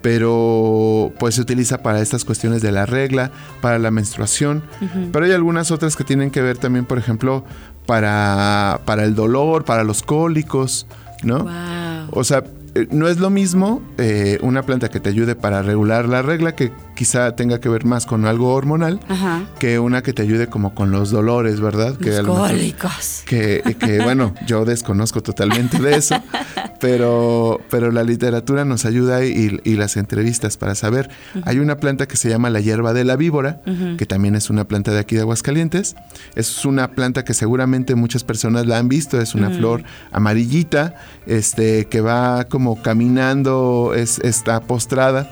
pero 0.02 1.14
pues 1.20 1.36
se 1.36 1.42
utiliza 1.42 1.78
para 1.84 2.02
estas 2.02 2.26
cuestiones 2.26 2.64
de 2.64 2.72
la 2.72 2.88
regla, 2.88 3.30
para 3.62 3.78
la 3.78 3.92
menstruación, 3.92 4.64
pero 5.12 5.26
hay 5.26 5.34
algunas 5.34 5.70
otras 5.70 5.96
que 5.96 6.04
tienen 6.04 6.32
que 6.32 6.42
ver 6.42 6.58
también, 6.58 6.86
por 6.86 6.98
ejemplo, 6.98 7.46
para, 7.86 8.82
para 8.86 9.04
el 9.04 9.16
dolor, 9.16 9.66
para 9.66 9.84
los 9.84 10.04
cólicos, 10.04 10.88
¿no? 11.24 11.40
Wow. 11.40 12.10
O 12.12 12.24
sea, 12.24 12.44
eh, 12.76 12.88
no 12.92 13.08
es 13.08 13.20
lo 13.20 13.30
mismo 13.30 13.82
eh, 13.98 14.40
una 14.42 14.64
planta 14.64 14.90
que 14.90 15.00
te 15.00 15.10
ayude 15.10 15.36
para 15.36 15.62
regular 15.62 16.08
la 16.08 16.22
regla, 16.22 16.56
que 16.56 16.72
quizá 17.02 17.36
tenga 17.36 17.60
que 17.60 17.68
ver 17.68 17.84
más 17.84 18.06
con 18.06 18.28
algo 18.28 18.54
hormonal, 18.54 19.00
Ajá. 19.10 19.42
que 19.58 19.80
una 19.80 20.04
que 20.04 20.14
te 20.14 20.22
ayude 20.22 20.46
como 20.46 20.76
con 20.76 20.92
los 20.92 21.10
dolores, 21.10 21.60
¿verdad? 21.60 21.96
Que 21.98 22.22
Los 22.22 22.38
cólicos. 22.38 23.24
que, 23.26 23.76
que, 23.80 24.04
bueno, 24.04 24.36
yo 24.46 24.66
desconozco 24.66 25.24
totalmente 25.24 25.80
de 25.80 25.96
eso, 25.96 26.14
pero, 26.80 27.60
pero 27.72 27.90
la 27.92 28.04
literatura 28.04 28.66
nos 28.66 28.86
ayuda 28.86 29.26
y, 29.26 29.60
y 29.64 29.76
las 29.78 29.98
entrevistas 29.98 30.58
para 30.58 30.76
saber. 30.76 31.10
Hay 31.46 31.58
una 31.58 31.78
planta 31.78 32.08
que 32.08 32.18
se 32.18 32.30
llama 32.30 32.52
la 32.52 32.60
hierba 32.60 32.94
de 32.94 33.04
la 33.04 33.16
víbora, 33.16 33.62
que 33.98 34.06
también 34.06 34.36
es 34.36 34.52
una 34.52 34.66
planta 34.68 34.92
de 34.92 35.00
aquí 35.00 35.16
de 35.16 35.22
Aguascalientes. 35.22 35.96
Es 36.36 36.66
una 36.66 36.92
planta 36.92 37.24
que 37.26 37.34
seguramente 37.34 37.96
muchas 37.96 38.24
personas 38.24 38.68
la 38.68 38.78
han 38.78 38.90
visto, 38.90 39.20
es 39.20 39.34
una 39.34 39.50
flor 39.50 39.82
amarillita, 40.12 40.94
este, 41.26 41.86
que 41.86 42.00
va 42.02 42.44
como 42.44 42.80
caminando, 42.80 43.94
es, 43.96 44.20
está 44.20 44.60
postrada. 44.62 45.32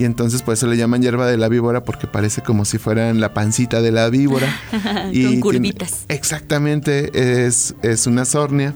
Y 0.00 0.04
entonces 0.06 0.40
por 0.42 0.54
eso 0.54 0.66
le 0.66 0.76
llaman 0.76 1.02
hierba 1.02 1.26
de 1.26 1.36
la 1.36 1.48
víbora 1.48 1.84
porque 1.84 2.06
parece 2.08 2.40
como 2.40 2.64
si 2.64 2.78
fueran 2.78 3.20
la 3.20 3.34
pancita 3.34 3.80
de 3.82 3.92
la 3.92 4.08
víbora. 4.08 4.48
Con 4.70 5.12
tiene- 5.12 5.40
curvitas. 5.40 6.06
exactamente, 6.08 7.44
es, 7.46 7.74
es 7.82 8.06
una 8.06 8.24
sornia, 8.24 8.72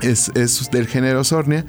es, 0.00 0.30
es 0.36 0.70
del 0.70 0.86
género 0.86 1.24
sornia. 1.24 1.66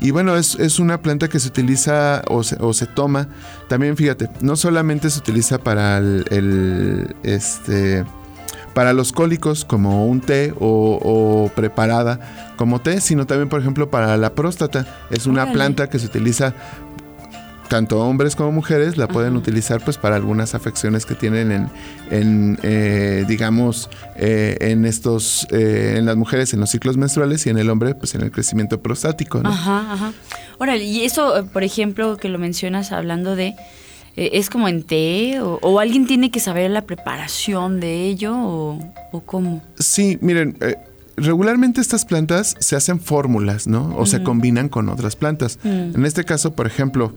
Y 0.00 0.12
bueno, 0.12 0.36
es, 0.36 0.54
es 0.54 0.78
una 0.78 1.02
planta 1.02 1.28
que 1.28 1.40
se 1.40 1.48
utiliza 1.48 2.22
o 2.28 2.42
se, 2.44 2.56
o 2.60 2.72
se 2.72 2.86
toma. 2.86 3.28
También 3.68 3.96
fíjate, 3.96 4.28
no 4.40 4.54
solamente 4.56 5.10
se 5.10 5.18
utiliza 5.18 5.58
para 5.58 5.98
el, 5.98 6.24
el, 6.30 7.16
este 7.24 8.04
para 8.74 8.94
los 8.94 9.12
cólicos 9.12 9.66
como 9.66 10.06
un 10.06 10.20
té 10.22 10.54
o, 10.58 10.98
o 11.02 11.50
preparada 11.54 12.54
como 12.56 12.80
té, 12.80 13.00
sino 13.02 13.26
también, 13.26 13.48
por 13.50 13.60
ejemplo, 13.60 13.90
para 13.90 14.16
la 14.16 14.34
próstata. 14.34 14.86
Es 15.10 15.26
una 15.26 15.42
Órale. 15.42 15.54
planta 15.54 15.90
que 15.90 15.98
se 15.98 16.06
utiliza 16.06 16.54
tanto 17.72 18.00
hombres 18.00 18.36
como 18.36 18.52
mujeres 18.52 18.98
la 18.98 19.08
pueden 19.08 19.34
utilizar 19.34 19.82
pues 19.82 19.96
para 19.96 20.14
algunas 20.14 20.54
afecciones 20.54 21.06
que 21.06 21.14
tienen 21.14 21.50
en, 21.50 21.70
en 22.10 22.58
eh, 22.62 23.24
digamos, 23.26 23.88
eh, 24.14 24.58
en 24.60 24.84
estos, 24.84 25.46
eh, 25.50 25.94
en 25.96 26.04
las 26.04 26.16
mujeres 26.16 26.52
en 26.52 26.60
los 26.60 26.68
ciclos 26.68 26.98
menstruales 26.98 27.46
y 27.46 27.48
en 27.48 27.56
el 27.56 27.70
hombre 27.70 27.94
pues 27.94 28.14
en 28.14 28.20
el 28.20 28.30
crecimiento 28.30 28.82
prostático. 28.82 29.42
¿no? 29.42 29.48
Ajá, 29.48 29.90
ajá. 29.90 30.12
Órale, 30.58 30.84
y 30.84 31.04
eso, 31.04 31.38
eh, 31.38 31.44
por 31.44 31.62
ejemplo, 31.62 32.18
que 32.18 32.28
lo 32.28 32.38
mencionas 32.38 32.92
hablando 32.92 33.36
de, 33.36 33.54
¿es 34.16 34.50
como 34.50 34.68
en 34.68 34.82
té? 34.82 35.40
O, 35.40 35.58
o 35.62 35.78
alguien 35.78 36.06
tiene 36.06 36.30
que 36.30 36.40
saber 36.40 36.70
la 36.70 36.82
preparación 36.82 37.80
de 37.80 38.04
ello? 38.04 38.36
¿O, 38.36 38.92
o 39.12 39.20
cómo? 39.22 39.62
Sí, 39.78 40.18
miren, 40.20 40.58
eh, 40.60 40.76
regularmente 41.16 41.80
estas 41.80 42.04
plantas 42.04 42.54
se 42.58 42.76
hacen 42.76 43.00
fórmulas, 43.00 43.66
¿no? 43.66 43.94
O 43.96 44.06
se 44.06 44.22
combinan 44.22 44.68
con 44.68 44.88
otras 44.88 45.16
plantas. 45.16 45.58
Mm. 45.62 45.94
En 45.94 46.06
este 46.06 46.24
caso, 46.24 46.54
por 46.54 46.66
ejemplo, 46.66 47.14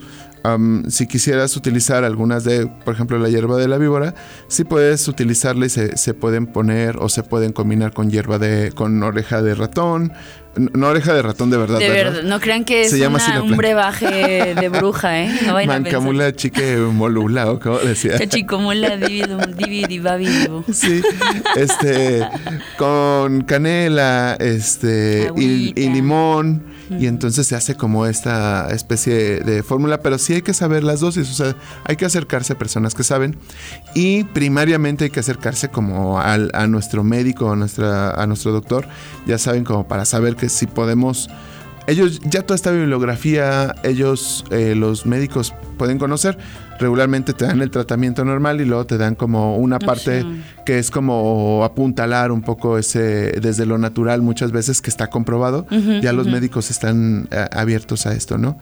si 0.90 1.08
quisieras 1.08 1.56
utilizar 1.56 2.04
algunas 2.04 2.44
de, 2.44 2.68
por 2.68 2.94
ejemplo, 2.94 3.18
la 3.20 3.30
hierba 3.30 3.58
de 3.58 3.68
la 3.68 3.78
víbora, 3.78 4.14
sí 4.48 4.64
puedes 4.64 5.08
utilizarla 5.08 5.66
y 5.66 5.70
se, 5.70 5.98
se 5.98 6.14
pueden 6.14 6.48
poner 6.48 6.98
o 6.98 7.10
se 7.10 7.24
pueden 7.24 7.54
combinar 7.54 7.94
con 7.94 8.10
hierba 8.10 8.40
de, 8.40 8.72
con 8.74 9.02
oreja 9.04 9.42
de 9.42 9.56
ratón. 9.56 10.14
No 10.58 10.88
oreja 10.88 11.14
de 11.14 11.22
ratón 11.22 11.50
de 11.50 11.58
verdad, 11.58 11.80
De 11.80 11.90
¿verdad? 11.90 12.14
verdad, 12.14 12.30
no 12.30 12.40
crean 12.40 12.64
que 12.66 12.84
es 12.84 12.92
Se 12.92 12.98
llama 13.00 13.20
una- 13.28 13.42
un 13.44 13.58
brebaje 13.58 14.56
de 14.56 14.70
bruja, 14.70 15.22
¿eh? 15.24 15.40
No 15.46 15.54
vayan. 15.54 15.84
Mancamula 15.84 16.34
chique 16.36 16.78
molula, 16.78 17.52
o 17.52 17.60
como 17.60 17.78
decía. 17.80 18.18
Cachicomula, 18.18 18.98
divido, 18.98 19.38
dividi, 19.58 20.00
babidivo. 20.00 20.64
Sí, 20.72 21.02
este, 21.56 22.28
con 22.78 23.42
canela, 23.44 24.36
este, 24.40 25.32
y, 25.36 25.74
y 25.80 25.90
limón, 25.90 26.64
y 26.90 27.08
entonces 27.08 27.48
se 27.48 27.56
hace 27.56 27.76
como 27.76 28.06
esta 28.06 28.70
especie 28.72 29.40
de 29.40 29.64
fórmula, 29.64 30.02
pero 30.02 30.18
sí 30.18 30.34
hay 30.34 30.42
que 30.42 30.54
saber 30.54 30.84
las 30.84 31.00
dosis, 31.00 31.30
o 31.30 31.34
sea, 31.34 31.56
hay 31.84 31.96
que 31.96 32.06
acercarse 32.06 32.54
a 32.54 32.58
personas 32.58 32.94
que 32.94 33.04
saben, 33.04 33.38
y 33.94 34.24
primariamente 34.26 35.06
hay 35.06 35.10
que 35.10 35.20
acercarse 35.20 35.70
como 35.70 36.20
al- 36.20 36.52
a 36.54 36.68
nuestro 36.68 37.04
médico, 37.04 37.52
a, 37.52 37.56
nuestra, 37.56 38.12
a 38.12 38.28
nuestro 38.28 38.52
doctor, 38.52 38.88
ya 39.26 39.38
saben, 39.38 39.64
como 39.64 39.88
para 39.88 40.06
saber 40.06 40.36
que 40.36 40.45
si 40.50 40.68
podemos... 40.68 41.30
Ellos, 41.88 42.20
ya 42.22 42.42
toda 42.42 42.56
esta 42.56 42.72
bibliografía, 42.72 43.76
ellos, 43.84 44.44
eh, 44.50 44.74
los 44.76 45.06
médicos 45.06 45.54
pueden 45.78 46.00
conocer. 46.00 46.36
Regularmente 46.80 47.34
te 47.34 47.46
dan 47.46 47.62
el 47.62 47.70
tratamiento 47.70 48.26
normal 48.26 48.60
y 48.60 48.66
luego 48.66 48.88
te 48.88 48.98
dan 48.98 49.14
como 49.14 49.56
una 49.58 49.78
parte 49.78 50.26
que 50.66 50.80
es 50.80 50.90
como 50.90 51.64
apuntalar 51.64 52.32
un 52.32 52.42
poco 52.42 52.80
ese 52.80 53.34
desde 53.40 53.68
lo 53.68 53.78
natural 53.78 54.24
muchas 54.24 54.52
veces 54.52 54.82
que 54.82 54.90
está 54.90 55.12
comprobado. 55.12 55.68
Ya 56.02 56.12
los 56.12 56.26
médicos 56.26 56.72
están 56.72 57.28
eh, 57.30 57.48
abiertos 57.52 58.08
a 58.08 58.14
esto, 58.14 58.40
¿no? 58.40 58.58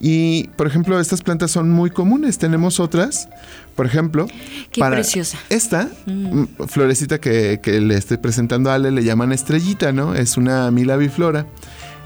Y, 0.00 0.48
por 0.56 0.66
ejemplo, 0.66 0.98
estas 1.00 1.22
plantas 1.22 1.50
son 1.50 1.70
muy 1.70 1.90
comunes. 1.90 2.38
Tenemos 2.38 2.78
otras, 2.80 3.28
por 3.74 3.84
ejemplo, 3.86 4.26
Qué 4.70 4.80
preciosa. 4.84 5.38
esta 5.50 5.88
mm, 6.06 6.44
florecita 6.68 7.20
que, 7.20 7.60
que 7.62 7.80
le 7.80 7.96
estoy 7.96 8.16
presentando 8.18 8.70
a 8.70 8.74
Ale 8.74 8.90
le 8.92 9.02
llaman 9.04 9.32
estrellita, 9.32 9.92
¿no? 9.92 10.14
Es 10.14 10.36
una 10.36 10.70
mila 10.70 10.96
biflora. 10.96 11.46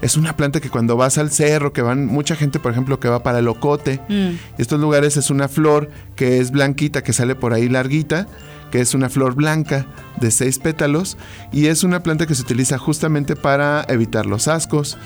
Es 0.01 0.17
una 0.17 0.35
planta 0.35 0.59
que 0.59 0.69
cuando 0.69 0.97
vas 0.97 1.17
al 1.17 1.31
cerro, 1.31 1.71
que 1.71 1.81
van 1.81 2.05
mucha 2.07 2.35
gente, 2.35 2.59
por 2.59 2.71
ejemplo, 2.73 2.99
que 2.99 3.07
va 3.07 3.23
para 3.23 3.39
el 3.39 3.47
ocote, 3.47 4.01
Mm. 4.09 4.31
estos 4.57 4.79
lugares 4.79 5.15
es 5.15 5.29
una 5.29 5.47
flor 5.47 5.89
que 6.17 6.39
es 6.39 6.51
blanquita, 6.51 7.03
que 7.03 7.13
sale 7.13 7.35
por 7.35 7.53
ahí 7.53 7.69
larguita, 7.69 8.27
que 8.73 8.81
es 8.81 8.95
una 8.95 9.07
flor 9.07 9.35
blanca 9.35 9.85
de 10.19 10.31
seis 10.31 10.57
pétalos 10.57 11.15
y 11.51 11.67
es 11.67 11.83
una 11.83 12.01
planta 12.01 12.25
que 12.25 12.33
se 12.33 12.41
utiliza 12.41 12.79
justamente 12.79 13.35
para 13.35 13.85
evitar 13.87 14.25
los 14.25 14.47
ascos 14.47 14.97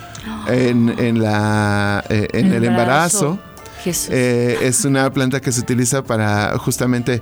en, 0.47 0.95
en 0.97 1.21
la, 1.21 2.01
eh, 2.07 2.29
en 2.31 2.53
el 2.53 2.63
embarazo. 2.63 3.37
Eh, 4.09 4.59
es 4.61 4.85
una 4.85 5.11
planta 5.11 5.41
que 5.41 5.51
se 5.51 5.59
utiliza 5.59 6.01
para 6.01 6.57
justamente... 6.57 7.21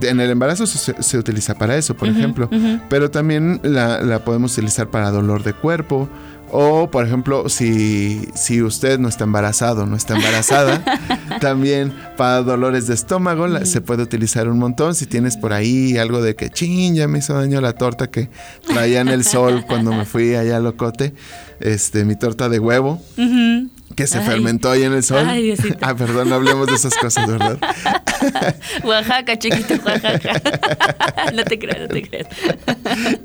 En 0.00 0.20
el 0.20 0.30
embarazo 0.30 0.64
se, 0.68 1.02
se 1.02 1.18
utiliza 1.18 1.56
para 1.56 1.76
eso, 1.76 1.96
por 1.96 2.06
ejemplo. 2.06 2.48
Pero 2.88 3.10
también 3.10 3.58
la, 3.64 4.00
la 4.00 4.24
podemos 4.24 4.52
utilizar 4.52 4.86
para 4.90 5.10
dolor 5.10 5.42
de 5.42 5.54
cuerpo. 5.54 6.08
O, 6.52 6.90
por 6.90 7.06
ejemplo, 7.06 7.48
si, 7.48 8.28
si 8.34 8.60
usted 8.62 8.98
no 8.98 9.08
está 9.08 9.24
embarazado, 9.24 9.86
no 9.86 9.96
está 9.96 10.16
embarazada, 10.16 10.82
también 11.40 11.92
para 12.16 12.42
dolores 12.42 12.86
de 12.86 12.94
estómago 12.94 13.46
la- 13.46 13.64
se 13.66 13.80
puede 13.80 14.02
utilizar 14.02 14.48
un 14.48 14.58
montón. 14.58 14.94
Si 14.94 15.06
tienes 15.06 15.36
por 15.36 15.52
ahí 15.52 15.96
algo 15.96 16.20
de 16.22 16.34
que, 16.34 16.50
ching, 16.50 16.94
ya 16.94 17.06
me 17.08 17.18
hizo 17.20 17.34
daño 17.34 17.60
la 17.60 17.74
torta 17.74 18.08
que 18.10 18.28
traía 18.66 19.00
en 19.00 19.08
el 19.08 19.24
sol 19.24 19.64
cuando 19.66 19.92
me 19.92 20.04
fui 20.04 20.34
allá 20.34 20.56
a 20.56 20.60
Locote, 20.60 21.14
este, 21.60 22.04
mi 22.04 22.16
torta 22.16 22.48
de 22.48 22.58
huevo, 22.58 23.00
que 23.94 24.06
se 24.06 24.18
Ay. 24.18 24.26
fermentó 24.26 24.70
ahí 24.70 24.82
en 24.82 24.92
el 24.92 25.02
sol. 25.04 25.24
Ay, 25.28 25.54
ah, 25.82 25.94
perdón, 25.94 26.28
no 26.30 26.34
hablemos 26.36 26.66
de 26.66 26.74
esas 26.74 26.94
cosas, 26.96 27.26
¿verdad? 27.28 27.58
Oaxaca, 28.84 29.38
chiquito, 29.38 29.74
Oaxaca. 29.84 30.40
no 31.34 31.44
te 31.44 31.58
creas, 31.58 31.80
no 31.80 31.88
te 31.88 32.02
creas. 32.02 32.26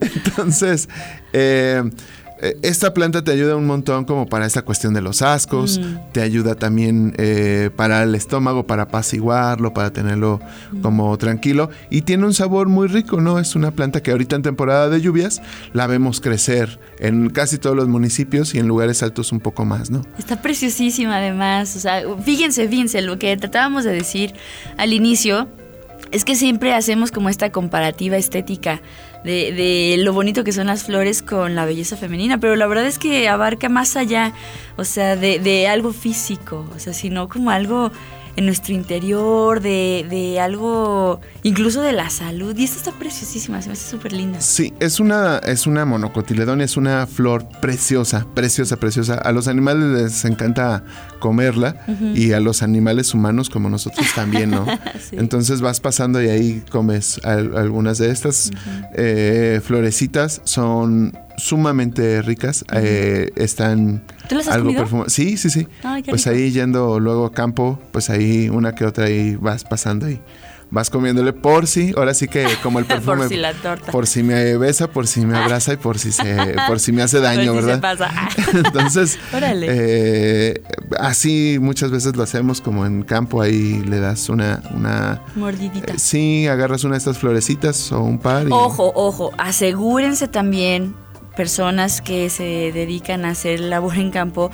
Entonces, 0.01 0.89
eh, 1.34 1.84
esta 2.61 2.93
planta 2.93 3.23
te 3.23 3.31
ayuda 3.31 3.55
un 3.55 3.65
montón 3.65 4.05
como 4.05 4.27
para 4.27 4.45
esta 4.45 4.61
cuestión 4.63 4.93
de 4.93 5.01
los 5.01 5.21
ascos, 5.21 5.79
Mm. 5.79 6.11
te 6.13 6.21
ayuda 6.21 6.55
también 6.55 7.13
eh, 7.17 7.69
para 7.75 8.03
el 8.03 8.15
estómago, 8.15 8.65
para 8.67 8.83
apaciguarlo, 8.83 9.73
para 9.73 9.91
tenerlo 9.91 10.39
Mm. 10.71 10.81
como 10.81 11.17
tranquilo 11.17 11.69
y 11.89 12.01
tiene 12.03 12.25
un 12.25 12.33
sabor 12.33 12.67
muy 12.69 12.87
rico, 12.87 13.21
¿no? 13.21 13.39
Es 13.39 13.55
una 13.55 13.71
planta 13.71 14.01
que 14.01 14.11
ahorita 14.11 14.35
en 14.35 14.41
temporada 14.43 14.89
de 14.89 15.01
lluvias 15.01 15.41
la 15.73 15.87
vemos 15.87 16.21
crecer 16.21 16.79
en 16.99 17.29
casi 17.29 17.57
todos 17.57 17.75
los 17.75 17.87
municipios 17.87 18.53
y 18.55 18.59
en 18.59 18.67
lugares 18.67 19.03
altos 19.03 19.31
un 19.31 19.39
poco 19.39 19.65
más, 19.65 19.89
¿no? 19.91 20.01
Está 20.17 20.41
preciosísima 20.41 21.17
además. 21.17 21.75
O 21.75 21.79
sea, 21.79 22.01
fíjense, 22.23 22.67
fíjense, 22.67 23.01
lo 23.01 23.17
que 23.19 23.35
tratábamos 23.37 23.83
de 23.83 23.91
decir 23.91 24.33
al 24.77 24.93
inicio 24.93 25.47
es 26.11 26.23
que 26.23 26.35
siempre 26.35 26.73
hacemos 26.73 27.11
como 27.11 27.29
esta 27.29 27.51
comparativa 27.51 28.15
estética 28.15 28.81
de, 29.26 29.51
de 29.51 29.95
lo 29.99 30.13
bonito 30.13 30.43
que 30.43 30.51
son 30.51 30.67
las 30.67 30.84
flores 30.84 31.21
con 31.21 31.55
la 31.55 31.65
belleza 31.65 31.97
femenina, 31.97 32.38
pero 32.38 32.55
la 32.55 32.67
verdad 32.67 32.86
es 32.86 32.99
que 32.99 33.28
abarca 33.28 33.67
más 33.67 33.95
allá, 33.95 34.34
o 34.78 34.86
sea, 34.86 35.15
de, 35.15 35.39
de 35.39 35.67
algo 35.67 35.91
físico, 35.91 36.65
o 36.76 36.80
sea, 36.80 36.93
sino 36.93 37.28
como 37.28 37.49
algo 37.49 37.91
en 38.38 38.45
nuestro 38.45 38.73
interior, 38.73 39.61
de, 39.61 40.05
de 40.09 40.39
algo 40.39 41.21
incluso 41.43 41.82
de 41.82 41.93
la 41.93 42.09
salud. 42.09 42.55
Y 42.57 42.65
esta 42.65 42.78
está 42.78 42.91
preciosísima, 42.91 43.61
se 43.61 43.69
me 43.69 43.73
hace 43.73 43.89
súper 43.89 44.11
linda. 44.11 44.41
Sí, 44.41 44.73
es 44.80 44.99
una, 44.99 45.38
es 45.39 45.67
una 45.67 45.86
monocotiledonia, 45.86 46.65
es 46.65 46.76
una 46.78 47.07
flor 47.07 47.47
preciosa, 47.61 48.28
preciosa, 48.34 48.76
preciosa. 48.78 49.15
A 49.15 49.32
los 49.32 49.47
animales 49.47 50.01
les 50.01 50.26
encanta 50.26 50.84
comerla 51.26 51.76
y 52.13 52.34
a 52.34 52.39
los 52.39 52.61
animales 52.61 53.13
humanos 53.15 53.49
como 53.49 53.67
nosotros 53.69 54.05
también, 54.13 54.51
¿no? 54.51 54.65
Sí. 55.09 55.15
Entonces 55.17 55.61
vas 55.61 55.80
pasando 55.80 56.21
y 56.21 56.28
ahí 56.30 56.63
comes 56.69 57.19
al- 57.23 57.57
algunas 57.57 57.97
de 57.97 58.11
estas 58.11 58.51
eh, 58.93 59.59
florecitas. 59.63 60.41
Son 60.43 61.17
sumamente 61.38 62.21
ricas, 62.21 62.63
eh, 62.73 63.32
están 63.36 64.03
¿Tú 64.30 64.36
las 64.36 64.47
has 64.47 64.55
algo 64.55 64.73
perfumadas. 64.73 65.11
Sí, 65.13 65.38
sí, 65.38 65.49
sí. 65.49 65.67
Ay, 65.84 66.03
pues 66.03 66.26
rico. 66.26 66.36
ahí 66.38 66.51
yendo 66.51 66.99
luego 66.99 67.26
a 67.26 67.32
campo, 67.34 67.80
pues 67.91 68.09
ahí 68.09 68.49
una 68.49 68.73
que 68.76 68.86
otra 68.86 69.05
ahí 69.05 69.36
vas 69.36 69.63
pasando 69.63 70.09
y 70.09 70.19
vas 70.72 70.89
comiéndole 70.89 71.32
por 71.32 71.68
si, 71.68 71.93
ahora 71.95 72.13
sí 72.13 72.28
que 72.28 72.45
como 72.63 72.80
el 72.80 72.86
perfume. 72.88 73.18
Por 73.18 73.30
si 73.30 73.38
la 73.38 73.53
torta. 73.53 73.91
Por 73.91 74.07
si 74.07 74.24
me 74.24 74.57
besa, 74.57 74.88
por 74.88 75.07
si 75.07 75.26
me 75.26 75.38
abraza 75.38 75.74
y 75.74 75.78
por 75.78 75.99
si 75.99 76.11
se, 76.11 76.55
por 76.68 76.80
si 76.80 76.91
me 76.91 77.01
hace 77.03 77.20
daño, 77.22 77.53
Por 77.53 77.61
si 77.63 77.68
se 77.70 77.76
¿verdad? 77.76 77.97
pasa. 77.97 78.30
Entonces, 78.53 79.20
Órale. 79.34 79.68
eh, 79.70 80.63
así 80.99 81.57
muchas 81.61 81.91
veces 81.91 82.16
lo 82.16 82.24
hacemos 82.24 82.61
como 82.61 82.86
en 82.86 83.03
campo, 83.03 83.41
ahí 83.41 83.82
le 83.86 83.99
das 83.99 84.28
una, 84.30 84.61
una, 84.74 85.22
Mordidita. 85.36 85.93
eh, 85.93 85.99
sí, 85.99 86.47
agarras 86.47 86.84
una 86.84 86.93
de 86.95 86.99
estas 86.99 87.18
florecitas 87.18 87.91
o 87.91 88.01
un 88.01 88.18
par. 88.20 88.47
y- 88.47 88.51
Ojo, 88.51 88.91
ojo, 88.95 89.32
asegúrense 89.38 90.28
también, 90.28 90.95
personas 91.38 92.01
que 92.01 92.30
se 92.30 92.43
dedican 92.74 93.24
a 93.26 93.30
hacer 93.30 93.59
labor 93.59 93.97
en 93.97 94.09
campo, 94.11 94.51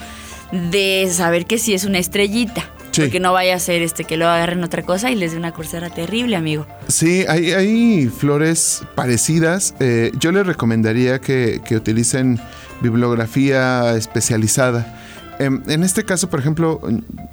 de 0.51 1.09
saber 1.12 1.45
que 1.45 1.57
sí 1.57 1.74
es 1.74 1.86
una 1.86 1.97
estrellita. 1.99 2.64
Sí. 2.91 3.01
Porque 3.01 3.19
no 3.19 3.33
vaya 3.33 3.55
a 3.55 3.59
ser 3.59 3.81
este 3.81 4.03
que 4.03 4.17
lo 4.17 4.27
agarren 4.27 4.63
otra 4.63 4.83
cosa 4.83 5.11
y 5.11 5.15
les 5.15 5.31
dé 5.31 5.37
una 5.37 5.53
cursera 5.53 5.89
terrible, 5.89 6.35
amigo. 6.35 6.67
Sí, 6.87 7.25
hay, 7.27 7.51
hay 7.51 8.07
flores 8.07 8.83
parecidas. 8.95 9.75
Eh, 9.79 10.11
yo 10.19 10.31
les 10.31 10.45
recomendaría 10.45 11.19
que, 11.19 11.61
que 11.65 11.77
utilicen 11.77 12.39
bibliografía 12.81 13.95
especializada. 13.95 14.97
Em, 15.41 15.63
en 15.67 15.83
este 15.83 16.03
caso, 16.03 16.29
por 16.29 16.39
ejemplo, 16.39 16.81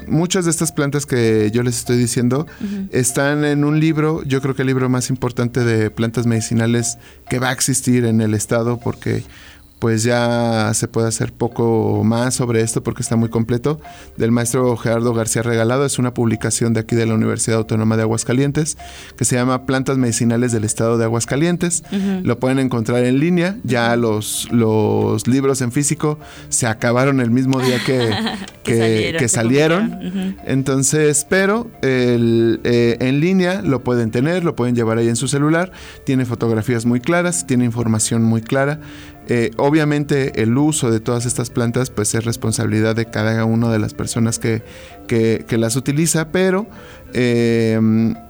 muchas 0.06 0.46
de 0.46 0.50
estas 0.50 0.72
plantas 0.72 1.04
que 1.04 1.50
yo 1.52 1.62
les 1.62 1.76
estoy 1.76 1.98
diciendo 1.98 2.46
están 2.90 3.44
en 3.44 3.64
un 3.64 3.80
libro, 3.80 4.22
yo 4.24 4.40
creo 4.40 4.54
que 4.54 4.62
el 4.62 4.68
libro 4.68 4.88
más 4.88 5.10
importante 5.10 5.62
de 5.62 5.90
plantas 5.90 6.24
medicinales 6.24 6.96
que 7.28 7.38
va 7.38 7.50
a 7.50 7.52
existir 7.52 8.06
en 8.06 8.22
el 8.22 8.32
estado 8.32 8.78
porque 8.78 9.24
pues 9.78 10.02
ya 10.02 10.72
se 10.74 10.88
puede 10.88 11.08
hacer 11.08 11.32
poco 11.32 12.02
más 12.04 12.34
sobre 12.34 12.62
esto 12.62 12.82
porque 12.82 13.02
está 13.02 13.16
muy 13.16 13.28
completo, 13.28 13.80
del 14.16 14.32
maestro 14.32 14.76
Gerardo 14.76 15.14
García 15.14 15.42
Regalado. 15.42 15.84
Es 15.84 15.98
una 15.98 16.14
publicación 16.14 16.72
de 16.74 16.80
aquí 16.80 16.96
de 16.96 17.06
la 17.06 17.14
Universidad 17.14 17.58
Autónoma 17.58 17.96
de 17.96 18.02
Aguascalientes 18.02 18.76
que 19.16 19.24
se 19.24 19.36
llama 19.36 19.66
Plantas 19.66 19.98
Medicinales 19.98 20.52
del 20.52 20.64
Estado 20.64 20.98
de 20.98 21.04
Aguascalientes. 21.04 21.84
Lo 22.22 22.38
pueden 22.38 22.58
encontrar 22.58 23.04
en 23.04 23.18
línea. 23.18 23.56
Ya 23.64 23.96
los, 23.96 24.48
los 24.50 25.26
libros 25.26 25.60
en 25.60 25.72
físico 25.72 26.18
se 26.48 26.66
acabaron 26.66 27.20
el 27.20 27.30
mismo 27.30 27.60
día 27.60 27.78
que, 27.84 28.10
que, 28.64 29.16
que 29.18 29.28
salieron. 29.28 30.36
Entonces, 30.44 31.26
pero 31.28 31.70
el, 31.82 32.60
eh, 32.64 32.96
en 33.00 33.20
línea 33.20 33.62
lo 33.62 33.82
pueden 33.84 34.10
tener, 34.10 34.44
lo 34.44 34.54
pueden 34.56 34.74
llevar 34.74 34.98
ahí 34.98 35.08
en 35.08 35.16
su 35.16 35.28
celular. 35.28 35.72
Tiene 36.04 36.24
fotografías 36.24 36.86
muy 36.86 37.00
claras, 37.00 37.46
tiene 37.46 37.64
información 37.64 38.22
muy 38.22 38.42
clara. 38.42 38.80
Eh, 39.30 39.50
obviamente 39.58 40.40
el 40.42 40.56
uso 40.56 40.90
de 40.90 41.00
todas 41.00 41.26
estas 41.26 41.50
plantas 41.50 41.90
pues 41.90 42.14
es 42.14 42.24
responsabilidad 42.24 42.96
de 42.96 43.04
cada 43.04 43.44
una 43.44 43.70
de 43.70 43.78
las 43.78 43.92
personas 43.92 44.38
que, 44.38 44.62
que, 45.06 45.58
las 45.58 45.76
utiliza, 45.76 46.32
pero 46.32 46.66
eh, 47.12 47.78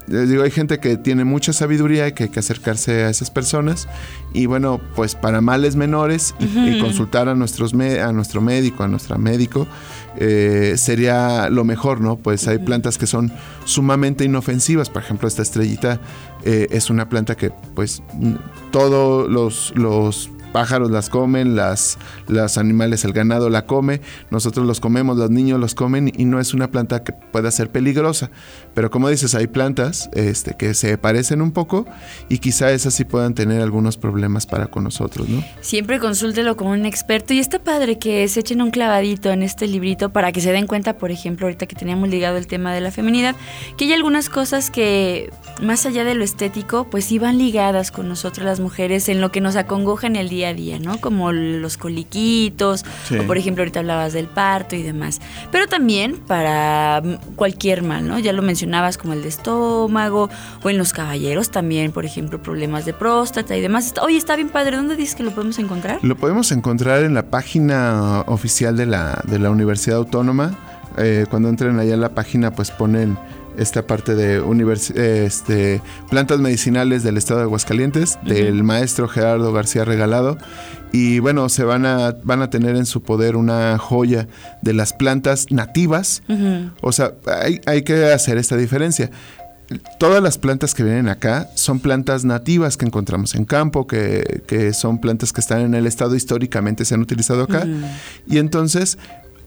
digo, 0.09 0.43
hay 0.43 0.51
gente 0.51 0.81
que 0.81 0.97
tiene 0.97 1.23
mucha 1.23 1.53
sabiduría 1.53 2.09
y 2.09 2.13
que 2.13 2.25
hay 2.25 2.29
que 2.31 2.41
acercarse 2.41 3.05
a 3.05 3.11
esas 3.11 3.31
personas. 3.31 3.87
Y 4.35 4.47
bueno, 4.47 4.81
pues 4.97 5.15
para 5.15 5.41
males 5.41 5.77
menores 5.77 6.35
y, 6.41 6.81
consultar 6.81 7.29
a, 7.29 7.35
nuestros 7.37 7.75
a 7.75 8.13
nuestro 8.13 8.41
médico, 8.41 8.83
a 8.83 8.89
nuestra 8.89 9.19
médico, 9.19 9.69
eh, 10.17 10.75
sería 10.77 11.49
lo 11.49 11.63
mejor, 11.63 12.01
¿no? 12.01 12.17
Pues 12.17 12.49
hay 12.49 12.59
plantas 12.59 12.99
que 12.99 13.07
son 13.07 13.33
sumamente 13.65 14.25
inofensivas, 14.25 14.91
por 14.91 15.03
ejemplo, 15.03 15.29
esta 15.29 15.43
estrellita 15.43 16.01
es 16.45 16.89
una 16.89 17.09
planta 17.11 17.37
que 17.37 17.51
pues 17.75 18.03
todos 18.71 19.29
los, 19.29 19.75
los 19.77 20.31
pájaros 20.53 20.91
las 20.91 21.11
comen, 21.11 21.57
las, 21.57 21.99
los 22.27 22.59
animales, 22.59 23.05
el 23.05 23.13
ganado 23.13 23.51
la 23.51 23.67
come, 23.67 24.01
nosotros 24.31 24.67
los 24.67 24.81
comemos, 24.81 25.17
los 25.17 25.31
niños 25.31 25.61
los 25.61 25.75
comen 25.75 26.13
y 26.15 26.25
no 26.25 26.41
es 26.41 26.55
una 26.55 26.71
planta 26.71 27.05
que 27.05 27.13
pueda 27.13 27.51
ser 27.51 27.71
peligrosa. 27.71 28.31
Pero 28.75 28.91
como 28.91 29.09
dices, 29.09 29.35
hay 29.35 29.47
plantas 29.47 30.09
este, 30.15 30.55
que 30.57 30.75
se 30.75 30.99
parecen 30.99 31.43
un 31.43 31.53
poco 31.53 31.87
y 32.29 32.39
quizá 32.39 32.71
esas 32.73 32.95
sí 32.95 33.05
puedan 33.05 33.35
tener 33.35 33.61
algunos 33.63 33.97
problemas 33.97 34.47
para 34.47 34.69
con 34.69 34.85
nosotros, 34.85 35.29
¿no? 35.29 35.43
Siempre 35.61 35.99
consúltelo 35.99 36.57
con 36.57 36.69
un 36.69 36.87
experto 36.87 37.35
y 37.35 37.39
está 37.39 37.59
padre 37.59 37.99
que 37.99 38.27
se 38.29 38.41
echen 38.41 38.63
un 38.63 38.71
clavadito 38.71 39.31
en 39.31 39.43
este 39.43 39.67
librito 39.67 40.11
para 40.11 40.33
que 40.33 40.41
se 40.41 40.53
den 40.53 40.67
cuenta, 40.67 40.97
por 40.97 41.11
ejemplo, 41.11 41.47
ahorita 41.47 41.67
que 41.67 41.77
teníamos 41.77 42.09
ligado 42.09 42.37
el 42.37 42.47
tema 42.47 42.73
de 42.73 42.81
la 42.81 42.91
feminidad, 42.91 43.37
que 43.77 43.85
hay 43.85 43.93
algunas 43.93 44.29
cosas 44.29 44.71
que 44.71 45.31
más 45.61 45.87
allá 45.87 46.05
de 46.05 46.15
lo 46.15 46.25
estético, 46.25 46.89
pues 46.91 47.11
iban 47.13 47.39
ligadas 47.39 47.91
con 47.91 48.09
nosotros 48.09 48.47
las 48.47 48.61
mujeres 48.61 49.09
en 49.09 49.21
lo 49.21 49.31
que 49.31 49.41
nos 49.41 49.57
acongoja 49.57 50.07
en 50.07 50.17
el 50.17 50.29
día 50.29 50.38
día 50.39 50.49
a 50.49 50.55
día, 50.55 50.79
¿no? 50.79 51.01
Como 51.01 51.33
los 51.33 51.77
coliquitos, 51.77 52.85
o 53.19 53.23
por 53.25 53.39
ejemplo 53.39 53.63
ahorita 53.63 53.81
hablabas 53.81 54.13
del 54.13 54.27
parto 54.27 54.77
y 54.77 54.83
demás. 54.83 55.21
Pero 55.51 55.67
también 55.67 56.17
para 56.17 57.03
cualquier 57.37 57.83
mal, 57.83 58.07
¿no? 58.07 58.19
Ya 58.19 58.33
lo 58.33 58.43
mencionabas 58.43 58.99
como 58.99 59.15
el 59.15 59.23
de 59.23 59.29
estómago, 59.29 60.31
o 60.63 60.71
en 60.71 60.79
los 60.79 60.93
caballeros 60.93 61.51
también, 61.51 61.93
por 61.93 62.05
ejemplo, 62.05 62.41
problemas 62.43 62.85
de 62.85 62.93
próstata 62.93 63.57
y 63.57 63.61
demás. 63.61 63.95
Oye, 64.03 64.17
está 64.17 64.37
bien 64.37 64.49
padre, 64.49 64.77
¿dónde 64.77 64.97
dices 64.97 65.15
que 65.15 65.23
lo 65.23 65.33
podemos 65.33 65.59
encontrar? 65.59 65.99
Lo 66.03 66.17
podemos 66.17 66.53
encontrar 66.53 67.03
en 67.03 67.15
la 67.15 67.31
página 67.31 68.23
oficial 68.27 68.77
de 68.77 68.87
la, 68.87 69.23
de 69.25 69.39
la 69.39 69.51
Universidad 69.51 69.99
Autónoma. 69.99 70.57
Eh, 70.97 71.27
cuando 71.31 71.49
entren 71.49 71.79
allá 71.79 71.95
en 71.95 72.01
la 72.01 72.11
página, 72.11 72.51
pues 72.53 72.71
ponen 72.71 73.19
esta 73.59 73.87
parte 73.87 74.15
de 74.15 74.43
este, 75.27 75.83
plantas 76.11 76.41
medicinales 76.41 77.03
del 77.03 77.17
estado 77.17 77.41
de 77.41 77.45
Aguascalientes, 77.45 78.19
del 78.25 78.63
maestro 78.63 79.09
Gerardo 79.09 79.53
García 79.53 79.85
Regalado. 79.85 80.39
Y 80.93 81.19
bueno, 81.19 81.49
se 81.49 81.65
van 81.65 81.85
a, 81.85 82.17
van 82.23 82.41
a 82.41 82.49
tener 82.49 82.77
en 82.77 82.87
su 82.87 83.03
poder 83.03 83.37
una 83.37 83.77
joya 83.79 84.27
de 84.63 84.73
las 84.73 84.93
plantas 84.93 85.47
nativas. 85.51 86.23
O 86.81 86.93
sea, 86.93 87.13
hay, 87.27 87.61
hay 87.67 87.83
que 87.83 88.07
hacer 88.13 88.39
esta 88.39 88.57
diferencia 88.57 89.11
todas 89.99 90.23
las 90.23 90.39
plantas 90.39 90.75
que 90.75 90.83
vienen 90.83 91.09
acá 91.09 91.49
son 91.55 91.81
plantas 91.81 92.25
nativas 92.25 92.77
que 92.77 92.87
encontramos 92.87 93.35
en 93.35 93.45
campo, 93.45 93.87
que, 93.87 94.43
que, 94.47 94.73
son 94.73 94.99
plantas 94.99 95.33
que 95.33 95.41
están 95.41 95.61
en 95.61 95.75
el 95.75 95.87
estado 95.87 96.15
históricamente 96.15 96.85
se 96.85 96.95
han 96.95 97.03
utilizado 97.03 97.43
acá. 97.43 97.67
Y 98.27 98.39
entonces 98.39 98.99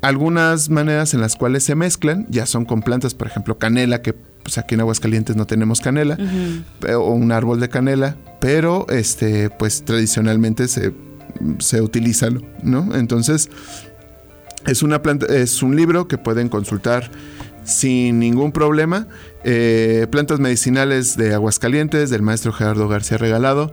algunas 0.02 0.70
maneras 0.70 1.14
en 1.14 1.22
las 1.22 1.36
cuales 1.36 1.64
se 1.64 1.76
mezclan 1.76 2.26
ya 2.30 2.46
son 2.46 2.66
con 2.66 2.82
plantas, 2.82 3.14
por 3.14 3.28
ejemplo, 3.28 3.58
canela, 3.58 4.02
que 4.02 4.14
pues 4.14 4.58
aquí 4.58 4.74
en 4.76 4.82
Aguascalientes 4.82 5.36
no 5.36 5.46
tenemos 5.46 5.82
canela, 5.82 6.18
o 6.88 7.12
un 7.12 7.32
árbol 7.32 7.60
de 7.60 7.70
canela, 7.70 8.18
pero 8.40 8.88
este, 8.90 9.50
pues 9.52 9.86
tradicionalmente 9.86 10.68
se, 10.68 10.94
se 11.60 11.82
utiliza, 11.82 12.30
¿no? 12.64 12.96
Entonces, 12.96 13.50
es 14.66 14.84
una 14.84 15.02
planta, 15.02 15.28
es 15.28 15.62
un 15.62 15.76
libro 15.76 16.08
que 16.08 16.18
pueden 16.18 16.50
consultar 16.50 17.10
sin 17.64 18.20
ningún 18.20 18.52
problema. 18.52 19.08
Eh, 19.44 20.08
plantas 20.12 20.40
medicinales 20.40 21.18
de 21.18 21.34
Aguascalientes, 21.34 22.10
del 22.10 22.22
maestro 22.22 22.54
Gerardo 22.54 22.88
García 22.88 23.18
Regalado. 23.18 23.72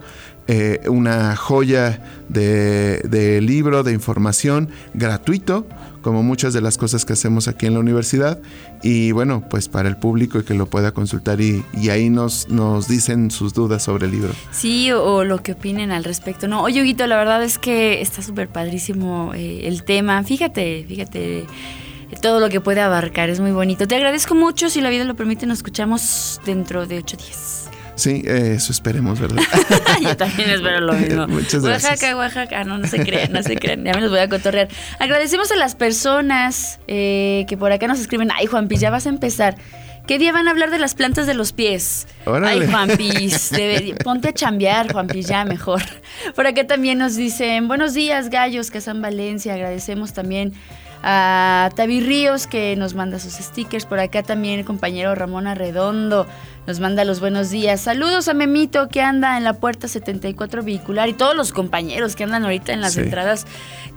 Eh, 0.50 0.80
una 0.88 1.36
joya 1.36 2.00
de, 2.30 3.38
libro, 3.42 3.82
de 3.82 3.92
información 3.92 4.70
gratuito 4.94 5.66
como 6.00 6.22
muchas 6.22 6.54
de 6.54 6.62
las 6.62 6.78
cosas 6.78 7.04
que 7.04 7.12
hacemos 7.12 7.48
aquí 7.48 7.66
en 7.66 7.74
la 7.74 7.80
universidad. 7.80 8.40
Y 8.82 9.12
bueno, 9.12 9.44
pues 9.50 9.68
para 9.68 9.90
el 9.90 9.98
público 9.98 10.38
y 10.38 10.44
que 10.44 10.54
lo 10.54 10.64
pueda 10.64 10.92
consultar 10.92 11.42
y, 11.42 11.62
ahí 11.90 12.08
nos, 12.08 12.48
nos 12.48 12.88
dicen 12.88 13.30
sus 13.30 13.52
dudas 13.52 13.82
sobre 13.82 14.06
el 14.06 14.12
libro. 14.12 14.32
Sí, 14.50 14.90
o, 14.90 15.22
lo 15.22 15.42
que 15.42 15.52
opinen 15.52 15.90
al 15.90 16.04
respecto. 16.04 16.48
No, 16.48 16.62
oye, 16.62 16.80
Huguito, 16.80 17.06
la 17.06 17.18
verdad 17.18 17.44
es 17.44 17.58
que 17.58 18.00
está 18.00 18.22
súper 18.22 18.48
padrísimo 18.48 19.32
eh, 19.34 19.68
el 19.68 19.82
tema. 19.84 20.22
Fíjate, 20.24 20.86
fíjate 20.88 21.44
todo 22.16 22.40
lo 22.40 22.48
que 22.48 22.60
puede 22.60 22.80
abarcar, 22.80 23.30
es 23.30 23.40
muy 23.40 23.52
bonito. 23.52 23.86
Te 23.86 23.96
agradezco 23.96 24.34
mucho, 24.34 24.70
si 24.70 24.80
la 24.80 24.90
vida 24.90 25.04
lo 25.04 25.14
permite, 25.14 25.46
nos 25.46 25.58
escuchamos 25.58 26.40
dentro 26.44 26.86
de 26.86 26.98
ocho 26.98 27.16
días. 27.16 27.70
Sí, 27.98 28.22
eso 28.26 28.70
esperemos, 28.70 29.18
¿verdad? 29.18 29.42
Yo 30.00 30.16
también 30.16 30.50
espero 30.50 30.80
lo 30.80 30.92
mismo. 30.92 31.26
Muchas 31.28 31.64
gracias. 31.64 31.90
Oaxaca, 31.90 32.16
Oaxaca, 32.16 32.64
no, 32.64 32.78
no 32.78 32.86
se 32.86 33.00
crean, 33.00 33.32
no 33.32 33.42
se 33.42 33.56
crean, 33.56 33.84
ya 33.84 33.92
me 33.92 34.00
los 34.00 34.10
voy 34.10 34.20
a 34.20 34.28
cotorrear. 34.28 34.68
Agradecemos 35.00 35.50
a 35.50 35.56
las 35.56 35.74
personas 35.74 36.78
eh, 36.86 37.44
que 37.48 37.56
por 37.56 37.72
acá 37.72 37.88
nos 37.88 37.98
escriben, 37.98 38.30
ay 38.36 38.46
Juanpi, 38.46 38.76
ya 38.76 38.90
vas 38.90 39.06
a 39.06 39.08
empezar. 39.08 39.56
¿Qué 40.06 40.18
día 40.18 40.32
van 40.32 40.48
a 40.48 40.52
hablar 40.52 40.70
de 40.70 40.78
las 40.78 40.94
plantas 40.94 41.26
de 41.26 41.34
los 41.34 41.52
pies? 41.52 42.06
Ay, 42.24 42.66
Juanpis, 42.66 43.50
ponte 44.02 44.28
a 44.28 44.32
chambear, 44.32 44.90
Juanpis, 44.90 45.26
ya 45.26 45.44
mejor. 45.44 45.82
Por 46.34 46.46
acá 46.46 46.66
también 46.66 46.96
nos 46.96 47.14
dicen, 47.14 47.68
buenos 47.68 47.92
días, 47.92 48.30
gallos, 48.30 48.70
que 48.70 48.80
San 48.80 49.02
Valencia. 49.02 49.52
Agradecemos 49.52 50.14
también 50.14 50.54
a 51.02 51.70
Tavi 51.74 52.00
Ríos 52.00 52.46
que 52.46 52.76
nos 52.76 52.94
manda 52.94 53.18
sus 53.18 53.34
stickers. 53.34 53.86
Por 53.86 54.00
acá 54.00 54.22
también 54.22 54.58
el 54.58 54.64
compañero 54.64 55.14
Ramón 55.14 55.46
Arredondo 55.46 56.26
nos 56.66 56.80
manda 56.80 57.04
los 57.04 57.20
buenos 57.20 57.50
días. 57.50 57.80
Saludos 57.80 58.28
a 58.28 58.34
Memito 58.34 58.88
que 58.88 59.00
anda 59.00 59.36
en 59.38 59.44
la 59.44 59.54
puerta 59.54 59.88
74 59.88 60.62
vehicular 60.62 61.08
y 61.08 61.12
todos 61.14 61.34
los 61.34 61.52
compañeros 61.52 62.16
que 62.16 62.24
andan 62.24 62.44
ahorita 62.44 62.72
en 62.72 62.80
las 62.80 62.96
entradas 62.96 63.46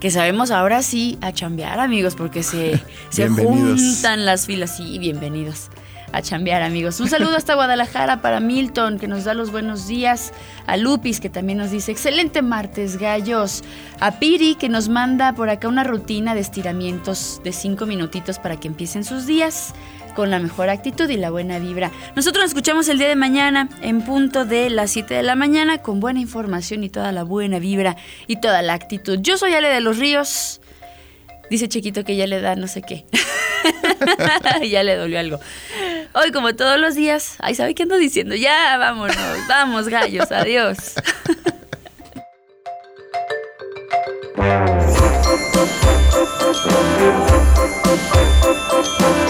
que 0.00 0.10
sabemos 0.10 0.50
ahora 0.50 0.82
sí 0.82 1.18
a 1.20 1.32
chambear 1.32 1.80
amigos 1.80 2.14
porque 2.14 2.42
se, 2.42 2.80
se 3.10 3.28
juntan 3.28 4.24
las 4.24 4.46
filas. 4.46 4.76
Sí, 4.76 4.98
bienvenidos 4.98 5.70
a 6.12 6.22
chambear, 6.22 6.62
amigos. 6.62 7.00
Un 7.00 7.08
saludo 7.08 7.36
hasta 7.36 7.54
Guadalajara 7.54 8.20
para 8.20 8.38
Milton, 8.40 8.98
que 8.98 9.08
nos 9.08 9.24
da 9.24 9.34
los 9.34 9.50
buenos 9.50 9.86
días. 9.86 10.32
A 10.66 10.76
Lupis, 10.76 11.20
que 11.20 11.30
también 11.30 11.58
nos 11.58 11.70
dice, 11.70 11.90
excelente 11.90 12.42
martes, 12.42 12.98
gallos. 12.98 13.64
A 13.98 14.18
Piri, 14.18 14.54
que 14.54 14.68
nos 14.68 14.88
manda 14.88 15.32
por 15.32 15.48
acá 15.48 15.68
una 15.68 15.84
rutina 15.84 16.34
de 16.34 16.40
estiramientos 16.40 17.40
de 17.42 17.52
cinco 17.52 17.86
minutitos 17.86 18.38
para 18.38 18.60
que 18.60 18.68
empiecen 18.68 19.04
sus 19.04 19.26
días 19.26 19.74
con 20.14 20.30
la 20.30 20.38
mejor 20.38 20.68
actitud 20.68 21.08
y 21.08 21.16
la 21.16 21.30
buena 21.30 21.58
vibra. 21.58 21.90
Nosotros 22.14 22.42
nos 22.42 22.50
escuchamos 22.50 22.88
el 22.88 22.98
día 22.98 23.08
de 23.08 23.16
mañana 23.16 23.70
en 23.80 24.02
punto 24.02 24.44
de 24.44 24.68
las 24.68 24.90
7 24.90 25.14
de 25.14 25.22
la 25.22 25.34
mañana 25.34 25.78
con 25.78 26.00
buena 26.00 26.20
información 26.20 26.84
y 26.84 26.90
toda 26.90 27.12
la 27.12 27.22
buena 27.22 27.58
vibra 27.58 27.96
y 28.26 28.36
toda 28.36 28.60
la 28.60 28.74
actitud. 28.74 29.18
Yo 29.22 29.38
soy 29.38 29.54
Ale 29.54 29.68
de 29.68 29.80
los 29.80 29.98
Ríos. 29.98 30.60
Dice 31.48 31.68
Chiquito 31.68 32.04
que 32.04 32.16
ya 32.16 32.26
le 32.26 32.40
da 32.40 32.56
no 32.56 32.66
sé 32.66 32.82
qué. 32.82 33.06
ya 34.68 34.82
le 34.82 34.96
dolió 34.96 35.18
algo. 35.18 35.40
Hoy, 36.14 36.30
como 36.30 36.54
todos 36.54 36.78
los 36.78 36.94
días, 36.94 37.36
ay, 37.38 37.54
¿sabe 37.54 37.74
qué 37.74 37.84
ando 37.84 37.96
diciendo? 37.96 38.34
Ya, 38.34 38.76
vámonos, 38.76 39.16
vamos, 39.48 39.88
gallos, 39.88 40.30
adiós. 40.30 40.94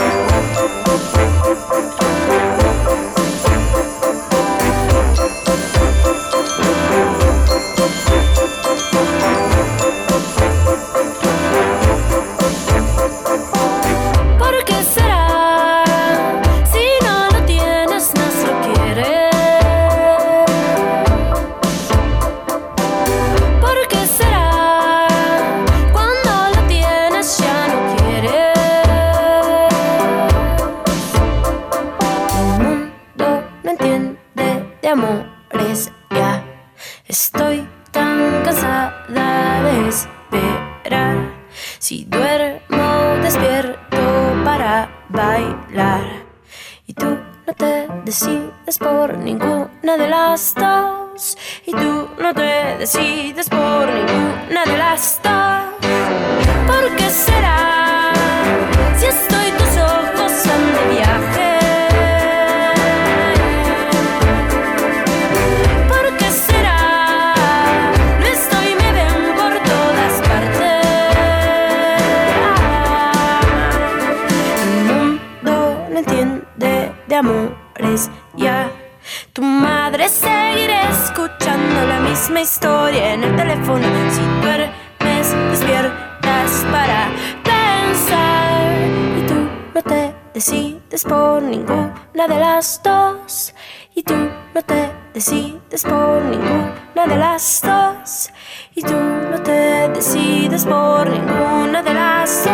misma 82.33 82.41
historia 82.41 83.13
en 83.13 83.25
el 83.25 83.37
teléfono. 83.37 83.87
Si 84.11 84.23
duermes, 84.41 85.37
despiertas 85.51 86.65
para 86.73 87.11
pensar. 87.45 88.73
Y 89.19 89.27
tú 89.27 89.35
no 89.75 89.83
te 89.83 90.15
decides 90.33 91.05
por 91.05 91.43
ninguna 91.43 92.29
de 92.29 92.39
las 92.39 92.81
dos. 92.83 93.55
Y 93.95 94.03
tú 94.03 94.15
no 94.55 94.63
te 94.63 94.91
decides 95.13 95.83
por 95.85 96.23
ninguna 96.23 97.07
de 97.07 97.17
las 97.17 97.61
dos. 97.63 98.31
Y 98.75 98.83
tú 98.83 98.97
no 99.31 99.39
te 99.43 99.91
decides 99.91 100.65
por 100.65 101.11
ninguna 101.11 101.83
de 101.83 101.93
las 101.93 102.45